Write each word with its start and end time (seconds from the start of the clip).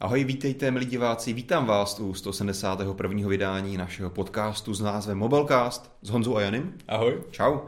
Ahoj, 0.00 0.24
vítejte, 0.24 0.70
milí 0.70 0.86
diváci, 0.86 1.32
vítám 1.32 1.66
vás 1.66 2.00
u 2.00 2.14
181. 2.14 3.28
vydání 3.28 3.76
našeho 3.76 4.10
podcastu 4.10 4.74
s 4.74 4.80
názvem 4.80 5.18
Mobilecast 5.18 5.92
s 6.02 6.08
Honzou 6.08 6.36
a 6.36 6.40
Janem. 6.40 6.74
Ahoj. 6.88 7.22
Čau. 7.30 7.58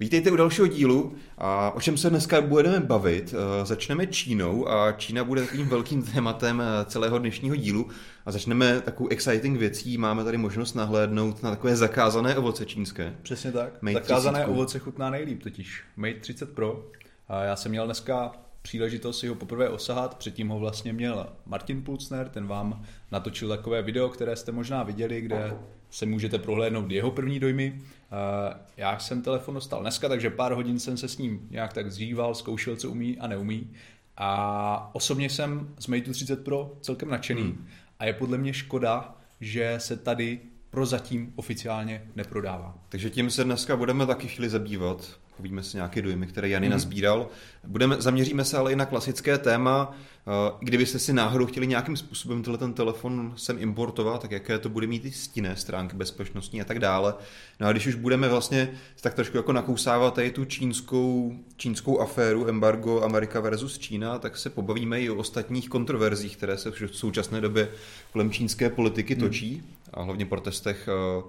Vítejte 0.00 0.30
u 0.30 0.36
dalšího 0.36 0.66
dílu 0.66 1.14
a 1.38 1.70
o 1.70 1.80
čem 1.80 1.96
se 1.96 2.10
dneska 2.10 2.40
budeme 2.40 2.80
bavit? 2.80 3.34
Eh, 3.34 3.66
začneme 3.66 4.06
Čínou 4.06 4.68
a 4.68 4.92
Čína 4.92 5.24
bude 5.24 5.42
takovým 5.42 5.68
velkým 5.68 6.02
tématem 6.14 6.62
eh, 6.62 6.84
celého 6.84 7.18
dnešního 7.18 7.56
dílu 7.56 7.88
a 8.26 8.32
začneme 8.32 8.80
takovou 8.80 9.08
exciting 9.08 9.58
věcí. 9.58 9.98
Máme 9.98 10.24
tady 10.24 10.38
možnost 10.38 10.74
nahlédnout 10.74 11.42
na 11.42 11.50
takové 11.50 11.76
zakázané 11.76 12.36
ovoce 12.36 12.66
čínské. 12.66 13.16
Přesně 13.22 13.52
tak. 13.52 13.82
Mate 13.82 13.94
Zakázané 13.94 14.38
30. 14.38 14.50
ovoce 14.50 14.78
chutná 14.78 15.10
nejlíp 15.10 15.42
totiž. 15.42 15.82
Mate 15.96 16.20
30 16.20 16.54
Pro. 16.54 16.84
A 17.28 17.42
já 17.42 17.56
jsem 17.56 17.70
měl 17.70 17.84
dneska 17.84 18.32
příležitost 18.66 19.18
si 19.18 19.28
ho 19.28 19.34
poprvé 19.34 19.68
osahat, 19.68 20.18
předtím 20.18 20.48
ho 20.48 20.58
vlastně 20.58 20.92
měl 20.92 21.26
Martin 21.46 21.82
Pulcner, 21.82 22.28
ten 22.28 22.46
vám 22.46 22.82
natočil 23.12 23.48
takové 23.48 23.82
video, 23.82 24.08
které 24.08 24.36
jste 24.36 24.52
možná 24.52 24.82
viděli, 24.82 25.20
kde 25.20 25.56
se 25.90 26.06
můžete 26.06 26.38
prohlédnout 26.38 26.90
jeho 26.90 27.10
první 27.10 27.40
dojmy. 27.40 27.82
A 28.10 28.54
Já 28.76 28.98
jsem 28.98 29.22
telefon 29.22 29.54
dostal 29.54 29.80
dneska, 29.80 30.08
takže 30.08 30.30
pár 30.30 30.52
hodin 30.52 30.78
jsem 30.78 30.96
se 30.96 31.08
s 31.08 31.18
ním 31.18 31.48
nějak 31.50 31.72
tak 31.72 31.92
zžíval, 31.92 32.34
zkoušel, 32.34 32.76
co 32.76 32.90
umí 32.90 33.18
a 33.18 33.26
neumí. 33.26 33.70
A 34.16 34.90
osobně 34.94 35.30
jsem 35.30 35.74
z 35.78 35.86
Mate 35.86 36.12
30 36.12 36.44
Pro 36.44 36.72
celkem 36.80 37.10
nadšený. 37.10 37.42
Hmm. 37.42 37.66
A 37.98 38.04
je 38.04 38.12
podle 38.12 38.38
mě 38.38 38.52
škoda, 38.52 39.16
že 39.40 39.74
se 39.78 39.96
tady 39.96 40.40
prozatím 40.70 41.32
oficiálně 41.36 42.02
neprodává. 42.16 42.74
Takže 42.88 43.10
tím 43.10 43.30
se 43.30 43.44
dneska 43.44 43.76
budeme 43.76 44.06
taky 44.06 44.28
chvíli 44.28 44.48
zabývat. 44.48 45.18
Povíme 45.36 45.62
si 45.62 45.76
nějaké 45.76 46.02
dojmy, 46.02 46.26
které 46.26 46.48
Jany 46.48 46.66
Mhm. 46.66 46.72
nazbíral. 46.72 47.28
Budeme, 47.64 47.96
zaměříme 47.98 48.44
se 48.44 48.56
ale 48.56 48.72
i 48.72 48.76
na 48.76 48.84
klasické 48.86 49.38
téma. 49.38 49.96
Eh, 50.28 50.52
Kdybyste 50.60 50.98
si 50.98 51.12
náhodou 51.12 51.46
chtěli 51.46 51.66
nějakým 51.66 51.96
způsobem 51.96 52.42
tenhle 52.42 52.58
ten 52.58 52.72
telefon 52.72 53.32
sem 53.36 53.56
importovat, 53.60 54.22
tak 54.22 54.30
jaké 54.30 54.58
to 54.58 54.68
bude 54.68 54.86
mít 54.86 55.04
i 55.04 55.12
stinné 55.12 55.56
stránky 55.56 55.96
bezpečnostní 55.96 56.60
a 56.60 56.64
tak 56.64 56.78
dále. 56.78 57.14
No 57.60 57.66
a 57.66 57.72
když 57.72 57.86
už 57.86 57.94
budeme 57.94 58.28
vlastně 58.28 58.70
tak 59.00 59.14
trošku 59.14 59.36
jako 59.36 59.52
nakousávat 59.52 60.14
tady 60.14 60.30
tu 60.30 60.44
čínskou, 60.44 61.36
čínskou 61.56 62.00
aféru 62.00 62.48
embargo 62.48 63.00
Amerika 63.02 63.40
versus 63.40 63.78
Čína, 63.78 64.18
tak 64.18 64.36
se 64.36 64.50
pobavíme 64.50 65.00
i 65.00 65.10
o 65.10 65.14
ostatních 65.16 65.68
kontroverzích, 65.68 66.36
které 66.36 66.58
se 66.58 66.70
v 66.70 66.76
současné 66.92 67.40
době 67.40 67.68
kolem 68.12 68.30
čínské 68.30 68.70
politiky 68.70 69.16
točí 69.16 69.62
a 69.94 70.02
hlavně 70.02 70.26
protestech 70.26 70.88
eh, 70.88 71.22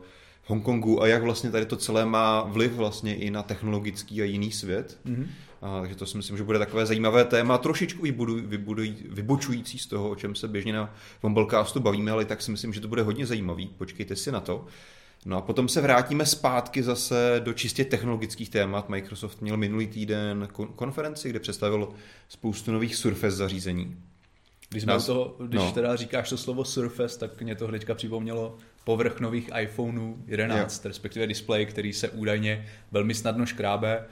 Hongkongu 0.48 1.02
a 1.02 1.08
jak 1.08 1.24
vlastně 1.24 1.52
tady 1.52 1.66
to 1.66 1.76
celé 1.76 2.06
má 2.06 2.42
vliv 2.42 2.72
vlastně 2.74 3.16
i 3.16 3.32
na 3.32 3.44
technologický 3.44 4.22
a 4.22 4.26
jiný 4.26 4.52
svět. 4.52 5.00
Mm-hmm. 5.06 5.28
A, 5.62 5.82
takže 5.82 5.96
to 5.96 6.06
si 6.06 6.18
myslím, 6.18 6.38
že 6.38 6.44
bude 6.44 6.60
takové 6.60 6.86
zajímavé 6.86 7.26
téma, 7.26 7.58
trošičku 7.58 8.02
vybuduj, 8.02 8.42
vybuduj, 8.42 8.96
vybočující 9.10 9.80
z 9.80 9.86
toho, 9.86 10.10
o 10.10 10.16
čem 10.16 10.36
se 10.36 10.48
běžně 10.48 10.74
na 10.74 10.94
Womblecastu 11.24 11.80
bavíme, 11.80 12.12
ale 12.12 12.26
tak 12.26 12.42
si 12.42 12.52
myslím, 12.52 12.74
že 12.74 12.82
to 12.82 12.88
bude 12.88 13.02
hodně 13.02 13.26
zajímavý. 13.26 13.68
Počkejte 13.78 14.16
si 14.16 14.32
na 14.32 14.40
to. 14.40 14.66
No 15.26 15.38
a 15.38 15.42
potom 15.42 15.70
se 15.70 15.82
vrátíme 15.82 16.26
zpátky 16.26 16.84
zase 16.84 17.42
do 17.44 17.54
čistě 17.54 17.86
technologických 17.86 18.50
témat. 18.50 18.90
Microsoft 18.90 19.42
měl 19.42 19.58
minulý 19.58 19.88
týden 19.88 20.48
kon- 20.54 20.68
konferenci, 20.76 21.30
kde 21.30 21.40
představil 21.40 21.90
spoustu 22.30 22.72
nových 22.72 22.96
Surface 22.96 23.36
zařízení. 23.36 23.98
Když, 24.70 24.84
jsme 24.84 24.94
Nás- 24.94 25.06
toho, 25.06 25.36
když 25.48 25.62
no. 25.62 25.72
teda 25.72 25.96
říkáš 25.96 26.30
to 26.30 26.38
slovo 26.38 26.66
Surface, 26.66 27.20
tak 27.20 27.42
mě 27.42 27.56
to 27.56 27.68
hnedka 27.68 27.96
připomnělo 27.96 28.56
povrch 28.84 29.20
nových 29.20 29.50
iPhoneů 29.62 30.24
11, 30.28 30.86
jo. 30.86 30.90
respektive 30.90 31.28
displej, 31.28 31.66
který 31.66 31.94
se 31.94 32.10
údajně 32.10 32.66
velmi 32.92 33.14
snadno 33.14 33.46
škrábe. 33.46 34.06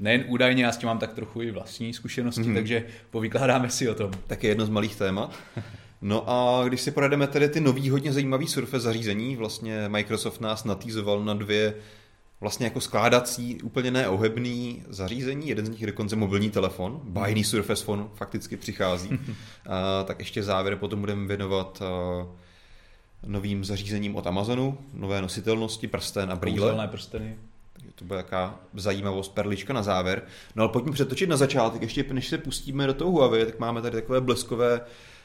Nejen 0.00 0.24
údajně, 0.28 0.64
já 0.64 0.72
s 0.72 0.76
tím 0.76 0.86
mám 0.86 0.98
tak 0.98 1.12
trochu 1.12 1.42
i 1.42 1.50
vlastní 1.50 1.92
zkušenosti, 1.94 2.40
Mhm. 2.40 2.50
mm-hmm. 2.50 2.54
takže 2.54 2.84
povykládáme 3.10 3.70
si 3.70 3.88
o 3.88 3.94
tom. 3.94 4.10
taky 4.26 4.46
jedno 4.46 4.66
z 4.66 4.68
malých 4.68 4.96
témat. 4.96 5.34
No 6.02 6.30
a 6.30 6.64
když 6.68 6.80
si 6.80 6.90
projedeme 6.90 7.26
tedy 7.26 7.48
ty 7.48 7.60
nový 7.60 7.90
hodně 7.90 8.12
zajímavý 8.12 8.46
Surface 8.46 8.80
zařízení, 8.80 9.36
vlastně 9.36 9.88
Microsoft 9.88 10.40
nás 10.40 10.64
natýzoval 10.64 11.24
na 11.24 11.34
dvě 11.34 11.74
vlastně 12.42 12.66
jako 12.66 12.80
skládací, 12.80 13.62
úplně 13.62 13.90
neohebný 13.90 14.82
zařízení, 14.88 15.48
jeden 15.48 15.66
z 15.66 15.68
nich 15.68 15.80
je 15.80 15.86
dokonce 15.86 16.16
mobilní 16.16 16.50
telefon, 16.50 17.00
bájný 17.04 17.44
Surface 17.44 17.84
Phone 17.84 18.04
fakticky 18.14 18.56
přichází. 18.56 19.08
a, 19.66 20.02
tak 20.04 20.18
ještě 20.18 20.42
závěr 20.42 20.76
potom 20.76 21.00
budeme 21.00 21.28
věnovat 21.28 21.82
a, 21.82 22.26
novým 23.26 23.64
zařízením 23.64 24.16
od 24.16 24.26
Amazonu, 24.26 24.78
nové 24.94 25.22
nositelnosti, 25.22 25.86
prsten 25.86 26.32
a 26.32 26.36
brýle. 26.36 26.58
Kouzelné 26.58 26.88
prsteny. 26.88 27.36
Takže 27.72 27.90
to 27.94 28.04
bude 28.04 28.16
jaká 28.16 28.60
zajímavost, 28.74 29.28
perlička 29.28 29.72
na 29.72 29.82
závěr. 29.82 30.22
No 30.56 30.62
ale 30.62 30.72
pojďme 30.72 30.92
přetočit 30.92 31.28
na 31.28 31.36
začátek, 31.36 31.82
ještě 31.82 32.04
než 32.12 32.28
se 32.28 32.38
pustíme 32.38 32.86
do 32.86 32.94
toho 32.94 33.10
Huawei, 33.10 33.46
tak 33.46 33.58
máme 33.58 33.82
tady 33.82 33.96
takové 33.96 34.20
bleskové, 34.20 34.80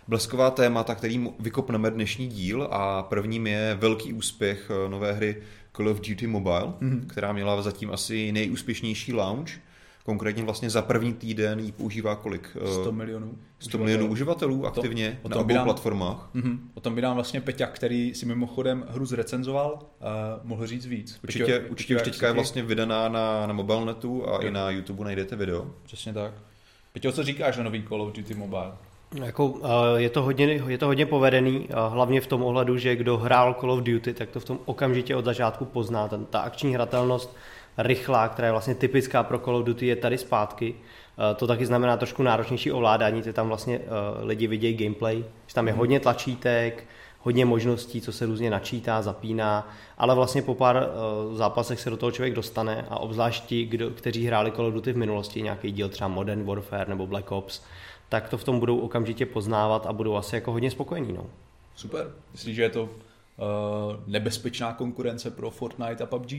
blesková 0.08 0.52
témata, 0.52 0.96
kterým 0.96 1.30
vykopneme 1.40 1.92
dnešní 1.92 2.28
díl 2.28 2.68
a 2.72 3.04
prvním 3.04 3.48
je 3.48 3.78
velký 3.80 4.14
úspěch 4.14 4.72
eh, 4.72 4.90
nové 4.90 5.14
hry 5.14 5.44
Call 5.78 5.90
of 5.90 6.02
Duty 6.10 6.28
Mobile, 6.28 6.62
mm-hmm. 6.82 7.06
která 7.08 7.34
měla 7.34 7.62
zatím 7.62 7.92
asi 7.92 8.32
nejúspěšnější 8.32 9.14
launch. 9.14 9.50
Konkrétně 10.06 10.44
vlastně 10.44 10.70
za 10.70 10.82
první 10.82 11.14
týden 11.14 11.60
ji 11.60 11.72
používá 11.72 12.16
kolik? 12.16 12.58
Eh, 12.64 12.74
100 12.74 12.92
milionů. 12.92 13.38
100 13.60 13.78
milionů 13.78 14.08
uživatelů 14.08 14.66
aktivně 14.66 15.20
o 15.24 15.30
na 15.30 15.36
obou 15.36 15.56
nám- 15.56 15.64
platformách. 15.64 16.30
Mhm. 16.34 16.70
O 16.74 16.80
tom 16.80 16.96
by 16.96 17.02
nám 17.02 17.16
vlastně 17.16 17.42
Peťa, 17.42 17.68
který 17.68 18.14
si 18.16 18.26
mimochodem 18.26 18.86
hru 18.90 19.06
zrecenzoval, 19.06 19.74
uh, 19.82 19.88
mohl 20.44 20.68
říct 20.68 20.86
víc. 20.86 21.20
Určitě, 21.24 21.46
Peťo, 21.46 21.70
určitě 21.72 21.94
Peťo, 21.96 22.02
už 22.10 22.12
teďka 22.12 22.28
je 22.28 22.34
vlastně 22.34 22.64
vydaná 22.64 23.10
na, 23.10 23.48
na 23.48 23.54
mobilnetu 23.54 24.30
a 24.30 24.32
Jo. 24.32 24.40
i 24.42 24.52
na 24.52 24.70
YouTube 24.70 25.04
najdete 25.06 25.36
video. 25.36 25.72
Přesně 25.84 26.14
tak. 26.14 26.34
Peťo, 26.94 27.12
co 27.12 27.24
říkáš 27.24 27.58
na 27.58 27.64
nový 27.64 27.84
Call 27.88 28.02
of 28.02 28.14
Duty 28.14 28.34
Mobile? 28.34 28.72
Jako, 29.16 29.54
eh, 29.64 30.02
je, 30.02 30.10
to 30.10 30.22
hodně, 30.22 30.46
je 30.68 30.78
to 30.78 30.86
hodně 30.86 31.06
povedený, 31.06 31.68
eh, 31.70 31.74
hlavně 31.90 32.22
v 32.22 32.28
tom 32.28 32.44
ohledu, 32.44 32.78
že 32.78 32.96
kdo 32.96 33.18
hrál 33.18 33.54
Call 33.54 33.72
of 33.72 33.84
Duty, 33.84 34.14
tak 34.14 34.30
to 34.30 34.40
v 34.40 34.46
tom 34.46 34.60
okamžitě 34.66 35.16
od 35.16 35.26
začátku 35.26 35.66
pozná. 35.66 36.08
Ten, 36.08 36.26
ta 36.26 36.40
akční 36.40 36.74
hratelnost 36.74 37.36
rychlá, 37.78 38.28
která 38.28 38.46
je 38.48 38.52
vlastně 38.52 38.76
typická 38.76 39.24
pro 39.24 39.40
Call 39.40 39.56
of 39.56 39.66
Duty, 39.66 39.88
je 39.88 39.96
tady 39.96 40.18
zpátky. 40.18 40.76
Eh, 41.32 41.36
To 41.36 41.48
taky 41.48 41.66
znamená 41.66 41.98
trošku 41.98 42.24
náročnější 42.24 42.72
ovládání, 42.72 43.22
ty 43.22 43.34
tam 43.34 43.48
vlastně 43.48 43.80
lidi 44.24 44.48
vidějí 44.48 44.78
gameplay, 44.78 45.24
že 45.48 45.56
tam 45.56 45.68
je 45.68 45.74
hodně 45.74 46.00
tlačítek, 46.00 46.84
hodně 47.20 47.46
možností, 47.46 48.02
co 48.02 48.12
se 48.12 48.26
různě 48.26 48.50
načítá, 48.50 49.02
zapíná, 49.02 49.70
ale 49.98 50.16
vlastně 50.16 50.42
po 50.42 50.56
pár 50.56 50.88
zápasech 51.34 51.80
se 51.80 51.90
do 51.90 51.98
toho 51.98 52.12
člověk 52.12 52.34
dostane 52.34 52.86
a 52.90 53.00
obzvlášť 53.00 53.46
ti, 53.46 53.66
kdo, 53.66 53.90
kteří 53.90 54.26
hráli 54.26 54.52
Call 54.52 54.66
of 54.68 54.74
Duty 54.74 54.94
v 54.94 54.98
minulosti, 54.98 55.42
nějaký 55.42 55.72
díl 55.72 55.90
třeba 55.90 56.08
Modern 56.08 56.46
Warfare 56.46 56.86
nebo 56.90 57.08
Black 57.08 57.32
Ops, 57.32 57.62
tak 58.10 58.30
to 58.30 58.38
v 58.38 58.44
tom 58.44 58.60
budou 58.60 58.78
okamžitě 58.78 59.26
poznávat 59.26 59.86
a 59.86 59.94
budou 59.94 60.16
asi 60.16 60.36
jako 60.36 60.52
hodně 60.52 60.72
spokojení. 60.72 61.14
No. 61.14 61.26
Super. 61.76 62.12
Myslíš, 62.32 62.56
že 62.56 62.62
je 62.62 62.70
to 62.70 62.84
uh, 62.84 62.90
nebezpečná 64.08 64.74
konkurence 64.74 65.32
pro 65.32 65.50
Fortnite 65.50 66.04
a 66.04 66.06
PUBG? 66.06 66.34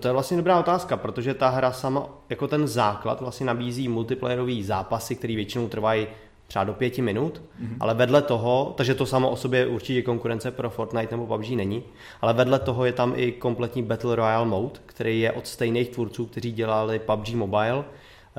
To 0.00 0.08
je 0.08 0.12
vlastně 0.12 0.36
dobrá 0.36 0.60
otázka, 0.60 0.96
protože 0.96 1.34
ta 1.34 1.48
hra 1.48 1.72
sama, 1.72 2.06
jako 2.28 2.48
ten 2.48 2.68
základ, 2.68 3.20
vlastně 3.20 3.46
nabízí 3.46 3.88
multiplayerový 3.88 4.62
zápasy, 4.62 5.16
které 5.16 5.36
většinou 5.36 5.68
trvají 5.68 6.06
třeba 6.46 6.64
do 6.64 6.74
pěti 6.74 7.02
minut, 7.02 7.42
mm-hmm. 7.62 7.76
ale 7.80 7.94
vedle 7.94 8.22
toho, 8.22 8.74
takže 8.76 8.94
to 8.94 9.06
samo 9.06 9.30
o 9.30 9.36
sobě 9.36 9.66
určitě 9.66 10.02
konkurence 10.02 10.50
pro 10.50 10.70
Fortnite 10.70 11.16
nebo 11.16 11.26
PUBG 11.26 11.48
není, 11.50 11.82
ale 12.20 12.32
vedle 12.32 12.58
toho 12.58 12.84
je 12.84 12.92
tam 12.92 13.12
i 13.16 13.32
kompletní 13.32 13.82
Battle 13.82 14.16
Royale 14.16 14.46
mode, 14.46 14.80
který 14.86 15.20
je 15.20 15.32
od 15.32 15.46
stejných 15.46 15.88
tvůrců, 15.88 16.26
kteří 16.26 16.52
dělali 16.52 16.98
PUBG 16.98 17.34
Mobile. 17.34 17.84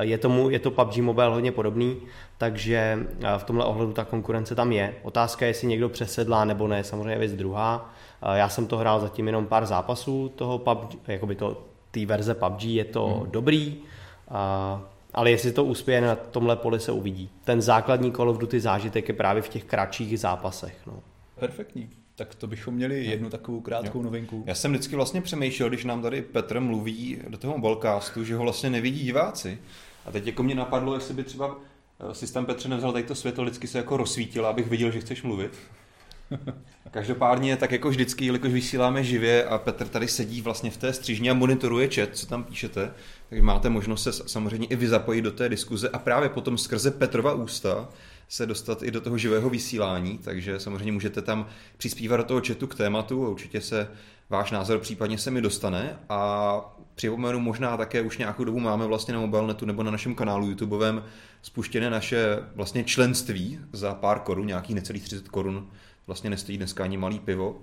Je, 0.01 0.17
tomu, 0.17 0.49
je 0.49 0.59
to 0.59 0.71
PUBG 0.71 0.97
Mobile 0.97 1.29
hodně 1.29 1.51
podobný, 1.51 1.97
takže 2.37 2.99
v 3.37 3.43
tomhle 3.43 3.65
ohledu 3.65 3.93
ta 3.93 4.05
konkurence 4.05 4.55
tam 4.55 4.71
je. 4.71 4.95
Otázka 5.03 5.45
je, 5.45 5.49
jestli 5.49 5.67
někdo 5.67 5.89
přesedlá 5.89 6.45
nebo 6.45 6.67
ne, 6.67 6.83
samozřejmě 6.83 7.17
věc 7.17 7.33
druhá. 7.33 7.93
Já 8.33 8.49
jsem 8.49 8.67
to 8.67 8.77
hrál 8.77 8.99
zatím 8.99 9.27
jenom 9.27 9.45
pár 9.45 9.65
zápasů 9.65 10.31
toho 10.35 10.57
PUBG, 10.57 10.95
jakoby 11.07 11.35
to, 11.35 11.63
té 11.91 12.05
verze 12.05 12.35
PUBG 12.35 12.63
je 12.63 12.85
to 12.85 13.07
hmm. 13.07 13.31
dobrý, 13.31 13.77
a, 14.29 14.81
ale 15.13 15.31
jestli 15.31 15.51
to 15.51 15.63
uspěje 15.63 16.01
na 16.01 16.15
tomhle 16.15 16.55
poli 16.55 16.79
se 16.79 16.91
uvidí. 16.91 17.29
Ten 17.43 17.61
základní 17.61 18.11
Call 18.11 18.29
of 18.29 18.37
Duty 18.37 18.59
zážitek 18.59 19.07
je 19.07 19.13
právě 19.13 19.41
v 19.41 19.49
těch 19.49 19.63
kratších 19.63 20.19
zápasech. 20.19 20.77
No. 20.87 20.93
Perfektní. 21.39 21.89
Tak 22.15 22.35
to 22.35 22.47
bychom 22.47 22.73
měli 22.73 23.05
jednu 23.05 23.29
takovou 23.29 23.61
krátkou 23.61 23.99
Jo. 23.99 24.03
novinku. 24.03 24.43
Já 24.45 24.55
jsem 24.55 24.71
vždycky 24.71 24.95
vlastně 24.95 25.21
přemýšlel, 25.21 25.69
když 25.69 25.85
nám 25.85 26.01
tady 26.01 26.21
Petr 26.21 26.59
mluví 26.59 27.19
do 27.27 27.37
toho 27.37 27.57
mobilecastu, 27.57 28.23
že 28.23 28.35
ho 28.35 28.43
vlastně 28.43 28.69
nevidí 28.69 29.03
diváci. 29.03 29.57
A 30.05 30.11
teď 30.11 30.27
jako 30.27 30.43
mě 30.43 30.55
napadlo, 30.55 30.95
jestli 30.95 31.13
by 31.13 31.23
třeba 31.23 31.57
eh, 31.99 32.15
systém 32.15 32.45
Petře 32.45 32.69
nevzal 32.69 32.91
tady 32.91 33.03
to 33.03 33.15
světlo, 33.15 33.43
vždycky 33.43 33.67
se 33.67 33.77
jako 33.77 33.97
rozsvítilo, 33.97 34.47
abych 34.47 34.67
viděl, 34.67 34.91
že 34.91 34.99
chceš 34.99 35.23
mluvit. 35.23 35.51
Každopádně, 36.91 37.57
tak 37.57 37.71
jako 37.71 37.89
vždycky, 37.89 38.25
jelikož 38.25 38.51
vysíláme 38.51 39.03
živě 39.03 39.45
a 39.45 39.57
Petr 39.57 39.87
tady 39.87 40.07
sedí 40.07 40.41
vlastně 40.41 40.71
v 40.71 40.77
té 40.77 40.93
střížně 40.93 41.31
a 41.31 41.33
monitoruje 41.33 41.89
chat, 41.89 42.09
co 42.13 42.27
tam 42.27 42.43
píšete, 42.43 42.91
tak 43.29 43.39
máte 43.39 43.69
možnost 43.69 44.03
se 44.03 44.13
samozřejmě 44.13 44.67
i 44.67 44.75
vy 44.75 44.87
zapojit 44.87 45.21
do 45.21 45.31
té 45.31 45.49
diskuze 45.49 45.89
a 45.89 45.99
právě 45.99 46.29
potom 46.29 46.57
skrze 46.57 46.91
Petrova 46.91 47.33
ústa 47.33 47.89
se 48.29 48.45
dostat 48.45 48.83
i 48.83 48.91
do 48.91 49.01
toho 49.01 49.17
živého 49.17 49.49
vysílání, 49.49 50.17
takže 50.17 50.59
samozřejmě 50.59 50.91
můžete 50.91 51.21
tam 51.21 51.47
přispívat 51.77 52.17
do 52.17 52.23
toho 52.23 52.41
chatu 52.47 52.67
k 52.67 52.75
tématu 52.75 53.25
a 53.25 53.29
určitě 53.29 53.61
se 53.61 53.87
váš 54.29 54.51
názor 54.51 54.79
případně 54.79 55.17
se 55.17 55.31
mi 55.31 55.41
dostane 55.41 55.99
a 56.09 56.59
připomenu 56.95 57.39
možná 57.39 57.77
také 57.77 58.01
už 58.01 58.17
nějakou 58.17 58.43
dobu 58.43 58.59
máme 58.59 58.85
vlastně 58.85 59.13
na 59.13 59.19
mobilnetu 59.19 59.65
nebo 59.65 59.83
na 59.83 59.91
našem 59.91 60.15
kanálu 60.15 60.47
YouTubeovém 60.47 61.03
spuštěné 61.41 61.89
naše 61.89 62.39
vlastně 62.55 62.83
členství 62.83 63.59
za 63.73 63.93
pár 63.93 64.19
korun, 64.19 64.47
nějakých 64.47 64.75
necelých 64.75 65.03
30 65.03 65.27
korun, 65.27 65.69
vlastně 66.07 66.29
nestojí 66.29 66.57
dneska 66.57 66.83
ani 66.83 66.97
malý 66.97 67.19
pivo. 67.19 67.61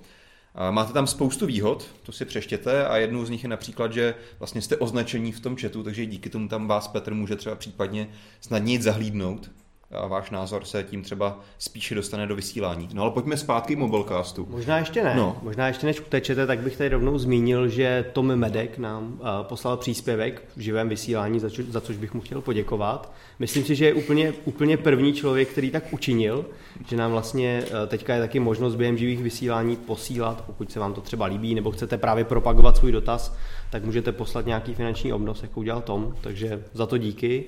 Máte 0.71 0.93
tam 0.93 1.07
spoustu 1.07 1.47
výhod, 1.47 1.87
to 2.03 2.13
si 2.13 2.25
přeštěte 2.25 2.87
a 2.87 2.97
jednou 2.97 3.25
z 3.25 3.31
nich 3.31 3.43
je 3.43 3.49
například, 3.49 3.93
že 3.93 4.15
vlastně 4.39 4.63
jste 4.63 4.77
označení 4.77 5.33
v 5.33 5.41
tom 5.41 5.57
chatu, 5.57 5.83
takže 5.83 6.07
díky 6.07 6.31
tomu 6.31 6.49
tam 6.49 6.69
vás 6.69 6.89
Petr 6.89 7.15
může 7.15 7.37
třeba 7.37 7.57
případně 7.57 8.09
snadněji 8.41 8.83
zahlídnout 8.83 9.51
a 9.93 10.07
váš 10.07 10.31
názor 10.31 10.65
se 10.65 10.83
tím 10.83 11.03
třeba 11.03 11.41
spíše 11.59 11.95
dostane 11.95 12.27
do 12.27 12.37
vysílání. 12.37 12.89
No 12.95 13.03
ale 13.03 13.11
pojďme 13.11 13.37
zpátky 13.37 13.75
k 13.75 13.79
Mobilecastu. 13.79 14.47
Možná 14.51 14.79
ještě 14.79 15.05
ne. 15.05 15.15
No. 15.17 15.37
Možná 15.43 15.69
ještě 15.69 15.87
než 15.87 16.01
utečete, 16.01 16.47
tak 16.47 16.59
bych 16.59 16.77
tady 16.77 16.91
rovnou 16.91 17.19
zmínil, 17.19 17.69
že 17.69 18.05
Tom 18.13 18.37
Medek 18.37 18.79
nám 18.79 19.13
uh, 19.13 19.29
poslal 19.43 19.77
příspěvek 19.77 20.43
v 20.57 20.61
živém 20.61 20.89
vysílání, 20.89 21.41
za, 21.41 21.51
čo, 21.51 21.63
za 21.69 21.81
což 21.81 21.97
bych 21.97 22.15
mu 22.15 22.21
chtěl 22.21 22.41
poděkovat. 22.41 23.13
Myslím 23.39 23.65
si, 23.65 23.75
že 23.75 23.87
je 23.87 23.95
úplně, 23.95 24.33
úplně 24.45 24.77
první 24.77 25.13
člověk, 25.13 25.49
který 25.49 25.71
tak 25.71 25.93
učinil, 25.93 26.47
že 26.89 26.97
nám 26.97 27.11
vlastně 27.11 27.65
uh, 27.65 27.89
teďka 27.89 28.15
je 28.15 28.21
taky 28.21 28.41
možnost 28.41 28.75
během 28.75 28.99
živých 28.99 29.23
vysílání 29.23 29.77
posílat, 29.77 30.45
pokud 30.47 30.73
se 30.73 30.81
vám 30.81 30.95
to 30.95 31.01
třeba 31.01 31.27
líbí, 31.27 31.55
nebo 31.55 31.71
chcete 31.71 31.99
právě 31.99 32.25
propagovat 32.25 32.77
svůj 32.77 32.93
dotaz, 32.93 33.37
tak 33.71 33.85
můžete 33.85 34.13
poslat 34.13 34.47
nějaký 34.47 34.75
finanční 34.75 35.13
obnos, 35.13 35.43
jako 35.43 35.61
udělal 35.61 35.81
Tom, 35.81 36.15
takže 36.21 36.65
za 36.73 36.87
to 36.87 36.99
díky. 36.99 37.45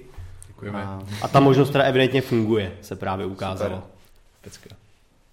Děkujeme. 0.65 0.85
A, 0.85 1.03
a 1.23 1.29
ta 1.29 1.41
možnost 1.41 1.71
teda 1.71 1.85
evidentně 1.85 2.21
funguje, 2.21 2.77
se 2.83 2.97
právě 2.97 3.27
ukázalo. 3.27 3.83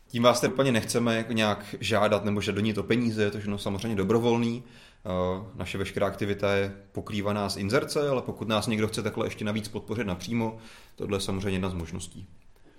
Tím 0.07 0.24
vás 0.24 0.42
teď 0.42 0.51
úplně 0.51 0.72
nechceme 0.72 1.16
jako 1.16 1.33
nějak 1.33 1.75
žádat 1.80 2.25
nebo 2.25 2.42
žadonit 2.42 2.78
o 2.78 2.83
peníze, 2.83 3.24
je 3.24 3.31
to 3.31 3.38
všechno 3.38 3.57
samozřejmě 3.57 3.95
dobrovolný. 3.98 4.63
Eh, 5.06 5.45
naše 5.56 5.78
veškerá 5.78 6.07
aktivita 6.07 6.54
je 6.54 6.74
pokrývaná 6.92 7.50
z 7.50 7.57
inzerce, 7.57 8.10
ale 8.10 8.22
pokud 8.22 8.48
nás 8.48 8.68
někdo 8.68 8.88
chce 8.88 9.04
takhle 9.04 9.25
ještě 9.25 9.45
navíc 9.45 9.68
podpořit 9.68 10.07
napřímo, 10.07 10.57
tohle 10.95 11.18
je 11.18 11.22
samozřejmě 11.22 11.56
jedna 11.56 11.69
z 11.69 11.74
možností. 11.74 12.28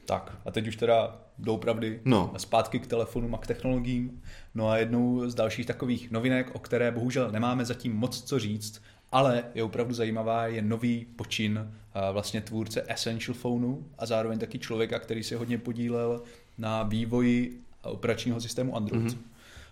Tak 0.07 0.33
a 0.45 0.51
teď 0.51 0.69
už 0.69 0.77
teda 0.77 1.17
doopravdy 1.39 2.01
No. 2.05 2.33
zpátky 2.37 2.79
k 2.79 2.87
telefonům 2.87 3.35
a 3.35 3.39
k 3.39 3.47
technologiím. 3.47 4.23
No 4.55 4.69
a 4.69 4.77
jednou 4.77 5.29
z 5.31 5.35
dalších 5.35 5.67
takových 5.67 6.11
novinek, 6.11 6.51
o 6.53 6.59
které 6.59 6.91
bohužel 6.91 7.31
nemáme 7.31 7.65
zatím 7.65 7.97
moc 7.97 8.23
co 8.23 8.39
říct, 8.39 8.83
ale 9.13 9.45
je 9.55 9.63
opravdu 9.63 9.95
zajímavá, 9.95 10.47
je 10.47 10.63
nový 10.63 11.07
počin 11.17 11.71
a 11.95 12.11
vlastně 12.11 12.41
tvůrce 12.41 12.85
Essential 12.89 13.35
Phoneu 13.35 13.85
a 13.99 14.07
zároveň 14.07 14.39
taky 14.39 14.59
člověka, 14.59 14.99
který 14.99 15.23
se 15.23 15.37
hodně 15.37 15.59
podílel 15.59 16.23
na 16.59 16.83
vývoji 16.83 17.61
operačního 17.83 18.41
systému 18.41 18.77
Android. 18.77 19.05
Mm-hmm. 19.05 19.19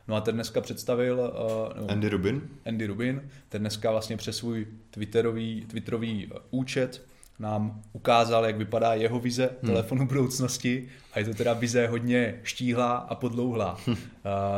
No 0.09 0.17
a 0.17 0.21
ten 0.21 0.35
dneska 0.35 0.61
představil 0.61 1.19
uh, 1.19 1.83
no, 1.83 1.91
Andy 1.91 2.09
Rubin. 2.09 2.49
Andy 2.67 2.87
Rubin, 2.87 3.31
ten 3.49 3.61
dneska 3.61 3.91
vlastně 3.91 4.17
přes 4.17 4.37
svůj 4.37 4.67
Twitterový, 4.91 5.67
Twitterový 5.67 6.27
uh, 6.27 6.33
účet 6.51 7.07
nám 7.41 7.83
ukázal, 7.93 8.47
jak 8.47 8.57
vypadá 8.57 8.95
jeho 8.95 9.21
vize 9.21 9.51
hmm. 9.63 9.73
telefonu 9.73 10.07
budoucnosti 10.07 10.89
a 11.13 11.19
je 11.19 11.25
to 11.25 11.35
teda 11.35 11.53
vize 11.53 11.87
hodně 11.87 12.41
štíhlá 12.43 12.97
a 12.97 13.15
podlouhlá. 13.15 13.79
uh, 13.87 13.95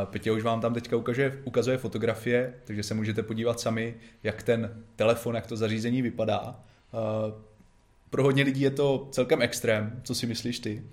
Petě 0.05 0.31
už 0.31 0.43
vám 0.43 0.61
tam 0.61 0.73
teďka 0.73 0.97
ukazuje, 0.97 1.41
ukazuje 1.43 1.77
fotografie, 1.77 2.53
takže 2.63 2.83
se 2.83 2.93
můžete 2.93 3.23
podívat 3.23 3.59
sami, 3.59 3.95
jak 4.23 4.43
ten 4.43 4.83
telefon, 4.95 5.35
jak 5.35 5.47
to 5.47 5.57
zařízení 5.57 6.01
vypadá. 6.01 6.59
Uh, 6.93 7.41
pro 8.09 8.23
hodně 8.23 8.43
lidí 8.43 8.61
je 8.61 8.71
to 8.71 9.07
celkem 9.11 9.41
extrém. 9.41 10.01
Co 10.03 10.15
si 10.15 10.27
myslíš 10.27 10.59
ty? 10.59 10.83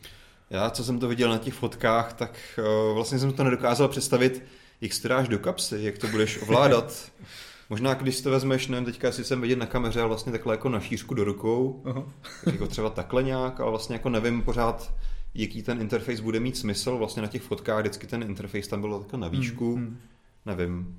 Já, 0.51 0.71
co 0.71 0.85
jsem 0.85 0.99
to 0.99 1.09
viděl 1.09 1.31
na 1.31 1.39
těch 1.39 1.55
fotkách, 1.55 2.13
tak 2.13 2.39
uh, 2.59 2.95
vlastně 2.95 3.19
jsem 3.19 3.33
to 3.33 3.45
nedokázal 3.45 3.89
představit, 3.89 4.45
jak 4.81 4.93
si 4.93 5.03
to 5.03 5.09
dáš 5.09 5.29
do 5.29 5.39
kapsy, 5.39 5.79
jak 5.81 5.99
to 5.99 6.07
budeš 6.07 6.43
ovládat. 6.43 7.11
Možná, 7.71 7.95
když 7.95 8.21
to 8.21 8.31
vezmeš, 8.31 8.67
nevím, 8.69 8.85
teďka 8.85 9.13
si 9.13 9.25
jsem 9.25 9.41
vidět 9.41 9.57
na 9.59 9.67
kameře, 9.67 10.01
ale 10.01 10.09
vlastně 10.09 10.33
takhle 10.33 10.55
jako 10.55 10.69
na 10.69 10.81
šířku 10.81 11.15
do 11.15 11.25
rukou, 11.25 11.83
Aha. 11.85 12.05
jako 12.47 12.67
třeba 12.67 12.91
takhle 12.91 13.23
nějak, 13.23 13.61
ale 13.61 13.71
vlastně 13.71 13.95
jako 13.95 14.09
nevím 14.09 14.43
pořád, 14.43 14.95
jaký 15.35 15.63
ten 15.63 15.81
interface 15.81 16.23
bude 16.23 16.41
mít 16.41 16.57
smysl. 16.57 16.97
Vlastně 16.97 17.23
na 17.23 17.29
těch 17.29 17.43
fotkách 17.43 17.81
vždycky 17.81 18.07
ten 18.07 18.23
interface 18.23 18.69
tam 18.69 18.81
byl 18.81 18.99
takhle 18.99 19.21
na 19.21 19.29
výšku, 19.29 19.75
Hmm, 19.75 19.87
hmm. 19.87 19.99
nevím. 20.47 20.99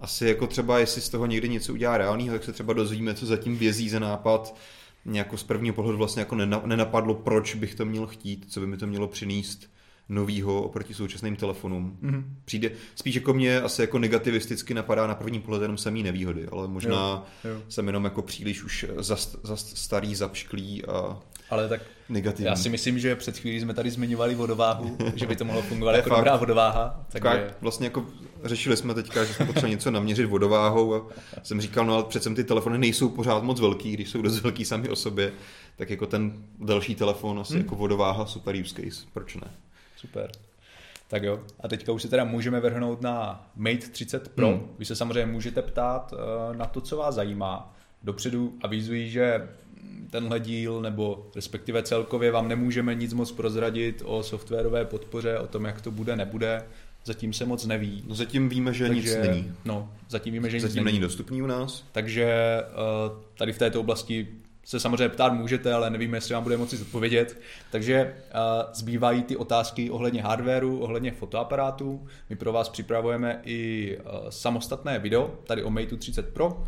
Asi 0.00 0.26
jako 0.26 0.46
třeba, 0.46 0.78
jestli 0.78 1.00
z 1.00 1.08
toho 1.08 1.26
někdy 1.26 1.48
něco 1.48 1.72
udělá 1.72 1.98
reálného, 1.98 2.32
tak 2.32 2.44
se 2.44 2.52
třeba 2.52 2.72
dozvíme, 2.72 3.14
co 3.14 3.26
zatím 3.26 3.56
vězí 3.56 3.88
za 3.88 3.98
nápad. 3.98 4.56
Mě 5.04 5.18
jako 5.18 5.36
z 5.36 5.42
prvního 5.42 5.74
pohledu 5.74 5.98
vlastně 5.98 6.20
jako 6.20 6.34
nena- 6.34 6.66
nenapadlo, 6.66 7.14
proč 7.14 7.54
bych 7.54 7.74
to 7.74 7.84
měl 7.84 8.06
chtít, 8.06 8.46
co 8.48 8.60
by 8.60 8.66
mi 8.66 8.76
to 8.76 8.86
mělo 8.86 9.08
přinést 9.08 9.71
novýho 10.08 10.62
oproti 10.62 10.94
současným 10.94 11.36
telefonům. 11.36 11.98
Mhm. 12.00 12.36
Přijde, 12.44 12.70
spíš 12.94 13.14
jako 13.14 13.34
mě 13.34 13.60
asi 13.60 13.80
jako 13.82 13.98
negativisticky 13.98 14.74
napadá 14.74 15.06
na 15.06 15.14
první 15.14 15.40
pohled 15.40 15.62
jenom 15.62 15.78
samý 15.78 16.02
nevýhody, 16.02 16.46
ale 16.52 16.68
možná 16.68 17.24
Jo, 17.44 17.50
jo. 17.50 17.62
jsem 17.68 17.86
jenom 17.86 18.04
jako 18.04 18.22
příliš 18.22 18.62
už 18.64 18.86
za, 18.98 19.16
za 19.42 19.56
starý, 19.56 20.14
zapšklý 20.14 20.84
a 20.84 21.18
Ale 21.50 21.68
tak 21.68 21.80
negativní. 22.08 22.46
já 22.46 22.56
si 22.56 22.68
myslím, 22.68 22.98
že 22.98 23.16
před 23.16 23.38
chvílí 23.38 23.60
jsme 23.60 23.74
tady 23.74 23.90
zmiňovali 23.90 24.34
vodováhu, 24.34 24.96
že 25.14 25.26
by 25.26 25.36
to 25.36 25.44
mohlo 25.44 25.62
fungovat 25.62 25.92
To 25.92 25.96
jako 25.96 26.08
fakt. 26.08 26.18
dobrá 26.18 26.36
vodováha. 26.36 27.06
Takže 27.12 27.50
vlastně 27.60 27.86
jako 27.86 28.06
řešili 28.44 28.76
jsme 28.76 28.94
teďka, 28.94 29.24
že 29.24 29.34
jsme 29.34 29.46
potřebovali 29.46 29.70
něco 29.70 29.90
naměřit 29.90 30.24
vodováhou 30.26 30.94
a 30.94 31.02
jsem 31.42 31.60
říkal, 31.60 31.86
no 31.86 31.94
ale 31.94 32.04
přece 32.04 32.30
ty 32.34 32.44
telefony 32.44 32.78
nejsou 32.78 33.08
pořád 33.08 33.42
moc 33.42 33.60
velký, 33.60 33.92
když 33.92 34.10
jsou 34.10 34.22
dost 34.22 34.40
velký 34.40 34.64
sami 34.64 34.88
o 34.88 34.96
sobě, 34.96 35.32
tak 35.76 35.90
jako 35.90 36.06
ten 36.06 36.32
další 36.58 36.94
telefon 36.94 37.38
asi 37.40 37.52
Hmm. 37.52 37.62
jako 37.62 37.74
vodováha 37.76 38.26
super 38.26 38.56
use 38.62 38.74
case, 38.74 39.06
proč 39.12 39.34
ne? 39.36 39.50
Super. 40.02 40.30
Tak 41.08 41.22
jo, 41.22 41.40
a 41.60 41.68
teďka 41.68 41.92
už 41.92 42.02
se 42.02 42.08
teda 42.08 42.24
můžeme 42.24 42.60
vrhnout 42.60 43.00
na 43.00 43.46
Mate 43.56 43.88
30 43.92 44.28
Pro. 44.28 44.48
Hmm. 44.48 44.68
Vy 44.78 44.84
se 44.84 44.96
samozřejmě 44.96 45.32
můžete 45.32 45.62
ptát 45.62 46.14
eh, 46.16 46.56
na 46.56 46.66
to, 46.66 46.80
co 46.80 46.96
vás 46.96 47.14
zajímá. 47.14 47.76
Dopředu 48.02 48.52
avizuji, 48.62 49.10
že 49.10 49.48
tenhle 50.10 50.40
díl, 50.40 50.80
nebo 50.80 51.26
respektive 51.34 51.82
celkově 51.82 52.30
vám 52.30 52.48
nemůžeme 52.48 52.94
nic 52.94 53.12
moc 53.12 53.32
prozradit 53.32 54.02
o 54.04 54.22
softwarové 54.22 54.84
podpoře, 54.84 55.38
o 55.38 55.46
tom, 55.46 55.64
jak 55.64 55.80
to 55.80 55.90
bude, 55.90 56.16
nebude. 56.16 56.64
Zatím 57.04 57.32
se 57.32 57.44
moc 57.44 57.66
neví. 57.66 58.04
No 58.06 58.14
zatím 58.14 58.48
víme, 58.48 58.72
že 58.72 58.88
nic 58.88 59.16
není. 59.16 59.52
No, 59.64 59.92
zatím 60.08 60.32
víme, 60.32 60.50
že 60.50 60.56
nic 60.56 60.62
Zatím 60.62 60.84
není 60.84 61.00
dostupný 61.00 61.42
u 61.42 61.46
nás. 61.46 61.84
takže 61.92 62.24
eh, 62.24 62.64
tady 63.34 63.52
v 63.52 63.58
této 63.58 63.80
oblasti 63.80 64.28
se 64.64 64.80
samozřejmě 64.80 65.08
ptát 65.08 65.32
můžete, 65.32 65.72
ale 65.72 65.90
nevíme, 65.90 66.16
jestli 66.16 66.34
vám 66.34 66.42
bude 66.42 66.56
moci 66.56 66.76
zodpovědět. 66.76 67.40
Takže 67.70 67.94
eh, 67.94 68.32
zbývají 68.74 69.22
ty 69.22 69.36
otázky 69.36 69.90
ohledně 69.90 70.22
hardwareu, 70.22 70.78
ohledně 70.78 71.12
fotoaparátů. 71.12 72.06
My 72.30 72.36
pro 72.36 72.52
vás 72.52 72.68
připravujeme 72.68 73.40
i 73.44 73.92
eh, 73.98 74.02
samostatné 74.28 74.98
video, 74.98 75.34
tady 75.44 75.62
o 75.62 75.70
Mate 75.70 75.96
30 75.96 76.34
Pro, 76.34 76.64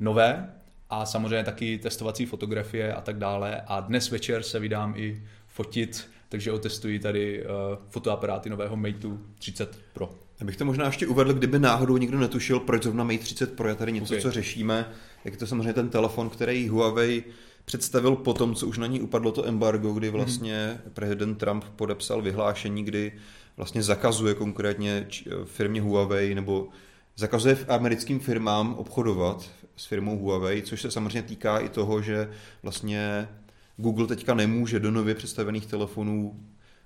nové, 0.00 0.50
a 0.90 1.06
samozřejmě 1.06 1.44
taky 1.44 1.78
testovací 1.78 2.26
fotografie 2.26 2.94
a 2.94 3.00
tak 3.00 3.18
dále. 3.18 3.62
A 3.66 3.80
dnes 3.80 4.10
večer 4.10 4.42
se 4.42 4.58
vydám 4.58 4.94
i 4.96 5.22
fotit, 5.48 6.08
takže 6.28 6.52
otestuji 6.52 6.98
tady 6.98 7.44
eh, 7.44 7.46
fotoaparáty 7.88 8.50
nového 8.50 8.76
Mate 8.76 9.08
30 9.38 9.78
Pro. 9.92 10.10
Abych 10.40 10.56
to 10.56 10.64
možná 10.64 10.86
ještě 10.86 11.06
uvedl, 11.06 11.32
kdyby 11.32 11.58
náhodou 11.58 11.96
někdo 11.96 12.18
netušil, 12.18 12.60
proč 12.60 12.82
zrovna 12.82 13.04
Mate 13.04 13.18
30 13.18 13.56
Pro 13.56 13.68
je 13.68 13.74
tady 13.74 13.92
něco, 13.92 14.14
Ok. 14.14 14.20
co 14.20 14.30
řešíme. 14.30 14.86
Jak 15.24 15.34
je 15.34 15.38
to 15.38 15.46
samozřejmě 15.46 15.72
ten 15.72 15.88
telefon, 15.88 16.30
který 16.30 16.68
Huawei 16.68 17.24
představil 17.64 18.16
po 18.16 18.34
tom, 18.34 18.54
co 18.54 18.66
už 18.66 18.78
na 18.78 18.86
ní 18.86 19.00
upadlo 19.00 19.32
to 19.32 19.46
embargo, 19.46 19.92
kdy 19.92 20.10
vlastně 20.10 20.80
prezident 20.92 21.34
Trump 21.34 21.64
podepsal 21.76 22.22
vyhlášení, 22.22 22.84
kdy 22.84 23.12
vlastně 23.56 23.82
zakazuje 23.82 24.34
konkrétně 24.34 25.06
č- 25.08 25.30
firmě 25.44 25.80
Huawei 25.80 26.34
nebo 26.34 26.68
zakazuje 27.16 27.58
americkým 27.68 28.20
firmám 28.20 28.74
obchodovat 28.74 29.50
s 29.76 29.86
firmou 29.86 30.18
Huawei, 30.18 30.62
což 30.62 30.80
se 30.82 30.90
samozřejmě 30.90 31.22
týká 31.22 31.58
i 31.58 31.68
toho, 31.68 32.02
že 32.02 32.30
vlastně 32.62 33.28
Google 33.76 34.06
teďka 34.06 34.34
nemůže 34.34 34.80
do 34.80 34.90
nově 34.90 35.14
představených 35.14 35.66
telefonů 35.66 36.40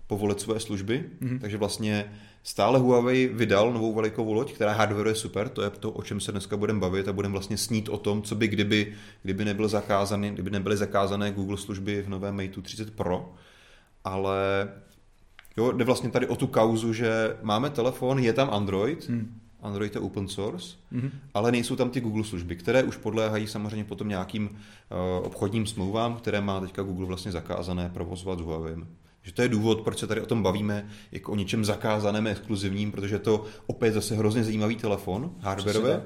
povolit 0.08 0.40
své 0.40 0.60
služby, 0.60 1.04
Mhm. 1.20 1.30
mm-hmm. 1.30 1.40
takže 1.40 1.56
vlastně 1.56 2.12
stále 2.42 2.78
Huawei 2.78 3.28
vydal 3.28 3.72
novou 3.72 3.94
velikou 3.94 4.32
loď, 4.32 4.52
která 4.52 4.72
hardware 4.72 5.06
je 5.06 5.14
super, 5.14 5.48
to 5.48 5.62
je 5.62 5.70
to, 5.70 5.90
o 5.92 6.02
čem 6.02 6.20
se 6.20 6.32
dneska 6.32 6.56
budeme 6.56 6.80
bavit 6.80 7.08
a 7.08 7.12
budeme 7.12 7.32
vlastně 7.32 7.56
snít 7.56 7.88
o 7.88 7.98
tom, 7.98 8.22
co 8.22 8.34
by 8.34 8.48
kdyby, 8.48 8.94
kdyby, 9.22 9.44
nebyl 9.44 9.68
zakázaný, 9.68 10.30
kdyby 10.30 10.50
nebyly 10.50 10.76
zakázané 10.76 11.32
Google 11.32 11.56
služby 11.56 12.02
v 12.02 12.08
novém 12.08 12.36
Mate 12.36 12.62
30 12.62 12.90
Pro, 12.96 13.32
ale 14.04 14.68
jo, 15.56 15.72
jde 15.72 15.84
vlastně 15.84 16.10
tady 16.10 16.26
o 16.26 16.36
tu 16.36 16.46
kauzu, 16.46 16.92
že 16.92 17.36
máme 17.42 17.70
telefon, 17.70 18.18
je 18.18 18.32
tam 18.32 18.50
Android, 18.52 19.08
Hmm. 19.08 19.40
Android 19.62 19.94
je 19.94 20.00
open 20.00 20.28
source, 20.28 20.76
Mhm. 20.90 21.10
ale 21.34 21.52
nejsou 21.52 21.76
tam 21.76 21.90
ty 21.90 22.00
Google 22.00 22.24
služby, 22.24 22.56
které 22.56 22.82
už 22.82 22.96
podléhají 22.96 23.46
samozřejmě 23.46 23.84
potom 23.84 24.08
nějakým 24.08 24.44
uh, 24.48 25.26
obchodním 25.26 25.66
smlouvám, 25.66 26.16
které 26.16 26.40
má 26.40 26.60
teďka 26.60 26.82
Google 26.82 27.06
vlastně 27.06 27.32
zakázané 27.32 27.90
provozovat 27.94 28.38
s 28.38 28.42
Huawei. 28.42 28.76
Že 29.28 29.34
to 29.34 29.42
je 29.42 29.48
důvod, 29.48 29.80
proč 29.80 29.98
se 29.98 30.06
tady 30.06 30.20
o 30.20 30.26
tom 30.26 30.42
bavíme 30.42 30.88
jako 31.12 31.32
o 31.32 31.36
něčem 31.36 31.64
zakázaném, 31.64 32.26
exkluzivním, 32.26 32.92
protože 32.92 33.14
je 33.14 33.18
to 33.18 33.44
opět 33.66 33.92
zase 33.92 34.16
hrozně 34.16 34.44
zajímavý 34.44 34.76
telefon, 34.76 35.34
hardwareové 35.40 36.02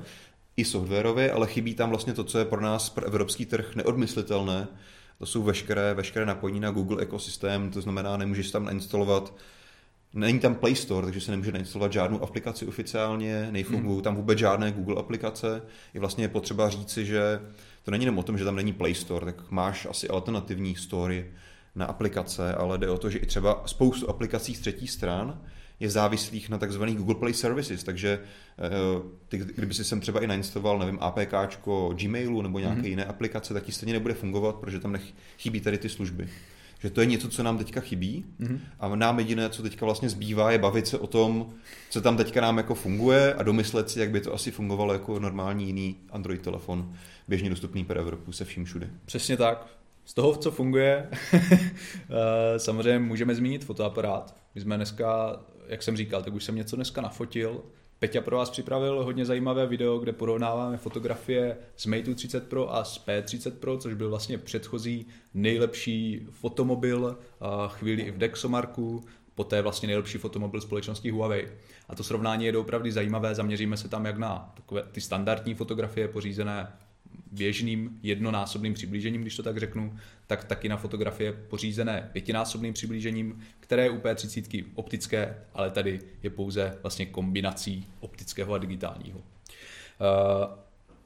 i 0.57 0.65
softwarově, 0.65 1.33
ale 1.33 1.47
chybí 1.47 1.75
tam 1.75 1.91
vlastně 1.91 2.13
to, 2.13 2.25
co 2.25 2.39
je 2.39 2.45
pro 2.45 2.61
nás, 2.61 2.91
pro 2.91 3.07
evropský 3.07 3.47
trh 3.47 3.77
neodmyslitelné, 3.77 4.69
to 5.19 5.27
jsou 5.27 5.43
veškeré, 5.43 5.95
veškeré 5.95 6.27
napojení 6.27 6.61
na 6.61 6.71
Google 6.71 7.03
ekosystém, 7.03 7.71
to 7.71 7.81
znamená, 7.81 8.17
nemůžeš 8.17 8.51
tam 8.51 8.65
nainstalovat 8.65 9.35
Není 10.15 10.41
tam 10.41 10.55
Play 10.55 10.75
Store, 10.75 11.05
takže 11.07 11.21
se 11.21 11.31
nemůže 11.31 11.53
nainstalovat 11.53 11.93
žádnou 11.93 12.23
aplikaci 12.23 12.67
oficiálně, 12.67 13.49
nejfungují 13.51 13.95
hmm. 13.95 14.03
tam 14.03 14.17
vůbec 14.17 14.39
žádné 14.39 14.73
Google 14.73 14.97
aplikace. 14.97 15.63
Je 15.95 16.01
vlastně 16.01 16.29
potřeba 16.29 16.69
říci, 16.69 17.07
že 17.07 17.41
to 17.83 17.91
není 17.91 18.05
jenom 18.05 18.19
o 18.19 18.23
tom, 18.23 18.39
že 18.39 18.45
tam 18.45 18.57
není 18.57 18.73
Play 18.73 18.95
Store, 18.95 19.33
tak 19.33 19.51
máš 19.51 19.87
asi 19.87 20.09
alternativní 20.09 20.77
story 20.77 21.31
na 21.75 21.87
aplikace, 21.87 22.55
ale 22.55 22.79
jde 22.79 22.91
o 22.91 22.99
to, 22.99 23.11
že 23.11 23.19
i 23.19 23.27
třeba 23.27 23.63
spoustu 23.67 24.11
aplikací 24.11 24.55
z 24.55 24.61
třetích 24.61 24.91
stran 24.91 25.41
je 25.81 25.91
závislých 25.91 26.49
na 26.49 26.59
takzvaných 26.59 26.97
Google 26.97 27.15
Play 27.15 27.35
Services, 27.35 27.85
takže 27.85 28.21
eh, 28.59 28.71
ty, 29.29 29.39
kdyby 29.39 29.75
si 29.75 29.85
sem 29.85 30.01
třeba 30.01 30.21
i 30.21 30.27
nainstaloval, 30.27 30.79
nevím, 30.79 30.99
APK 31.01 31.35
Gmailu 31.95 32.43
nebo 32.43 32.59
nějaké 32.59 32.81
mm-hmm. 32.81 32.87
jiné 32.87 33.05
aplikace, 33.05 33.55
tak 33.55 33.63
ti 33.63 33.73
stejně 33.73 33.93
nebude 33.93 34.15
fungovat, 34.15 34.57
protože 34.57 34.81
tam 34.81 34.99
chybí 35.39 35.61
tady 35.61 35.79
ty 35.79 35.89
služby. 35.89 36.29
Že 36.79 36.91
to 36.91 37.01
je 37.01 37.07
něco, 37.07 37.29
co 37.29 37.43
nám 37.43 37.59
teďka 37.59 37.81
chybí 37.81 38.25
mm-hmm. 38.41 38.59
a 38.81 38.97
nám 38.97 39.19
jediné, 39.19 39.51
co 39.51 39.63
teďka 39.63 39.85
vlastně 39.85 40.09
zbývá, 40.09 40.51
je 40.51 40.59
bavit 40.59 40.87
se 40.87 40.99
o 40.99 41.07
tom, 41.07 41.55
co 41.91 42.01
tam 42.01 42.17
teďka 42.17 42.41
nám 42.41 42.57
jako 42.57 42.75
funguje 42.75 43.35
a 43.35 43.43
domyslet 43.43 43.91
si, 43.91 44.01
jak 44.01 44.11
by 44.11 44.21
to 44.21 44.35
asi 44.35 44.51
fungovalo 44.51 44.93
jako 44.93 45.19
normální 45.19 45.67
jiný 45.67 45.97
Android 46.11 46.43
telefon, 46.43 46.93
běžně 47.29 47.51
dostupný 47.51 47.85
per 47.85 47.99
Evropu 47.99 48.33
se 48.33 48.45
vším 48.45 48.65
všude. 48.65 48.91
Přesně 49.05 49.37
tak. 49.37 49.82
Z 50.05 50.15
toho, 50.15 50.37
co 50.37 50.51
funguje, 50.51 51.09
eh, 51.33 52.59
samozřejmě 52.59 52.99
můžeme 52.99 53.35
zmínit 53.35 53.65
fotoaparát. 53.65 54.37
My 54.55 54.61
jsme 54.61 54.77
dneska, 54.77 55.41
jak 55.67 55.83
jsem 55.83 55.97
říkal, 55.97 56.23
tak 56.23 56.35
už 56.35 56.45
jsem 56.45 56.57
něco 56.57 56.77
dneska 56.77 57.01
nafotil. 57.01 57.63
Peťa 57.99 58.21
pro 58.21 58.37
vás 58.37 58.51
připravil 58.51 59.05
hodně 59.05 59.25
zajímavé 59.25 59.67
video, 59.67 59.99
kde 59.99 60.13
porovnáváme 60.13 60.77
fotografie 60.77 61.57
z 61.77 61.87
Mate 61.87 62.15
30 62.15 62.49
Pro 62.49 62.75
a 62.75 62.85
z 62.85 63.07
P30 63.07 63.51
Pro, 63.51 63.79
což 63.79 63.95
byl 63.95 64.11
vlastně 64.11 64.39
předchozí 64.39 65.07
nejlepší 65.35 66.27
fotomobil, 66.31 67.19
chvíli 67.69 68.03
i 68.03 68.11
v 68.11 68.19
Dexomarku, 68.19 69.05
poté 69.35 69.63
vlastně 69.63 69.87
nejlepší 69.87 70.19
fotomobil 70.19 70.61
společnosti 70.61 71.11
Huawei. 71.11 71.49
A 71.89 71.95
to 71.95 72.05
srovnání 72.05 72.45
je 72.45 72.59
opravdu 72.59 72.91
zajímavé, 72.91 73.35
zaměříme 73.35 73.77
se 73.77 73.89
tam 73.89 74.07
jak 74.07 74.19
na 74.19 74.53
takové 74.55 74.83
ty 74.93 75.01
standardní 75.01 75.55
fotografie 75.55 76.09
pořízené 76.09 76.73
běžným 77.33 77.99
jednonásobným 78.03 78.75
přiblížením, 78.75 79.21
když 79.21 79.37
to 79.37 79.43
tak 79.43 79.59
řeknu, 79.59 79.97
tak 80.27 80.45
taky 80.45 80.69
na 80.69 80.77
fotografie 80.77 81.33
pořízené 81.33 82.11
pětinásobným 82.13 82.75
přiblížením, 82.75 83.41
které 83.61 83.83
je 83.83 83.91
u 83.91 83.99
P30 83.99 84.65
optické, 84.75 85.37
ale 85.55 85.71
tady 85.71 86.01
je 86.23 86.31
pouze 86.31 86.79
vlastně 86.83 87.07
kombinací 87.07 87.87
optického 88.01 88.55
a 88.55 88.59
digitálního. 88.59 89.19
Uh, 89.19 89.25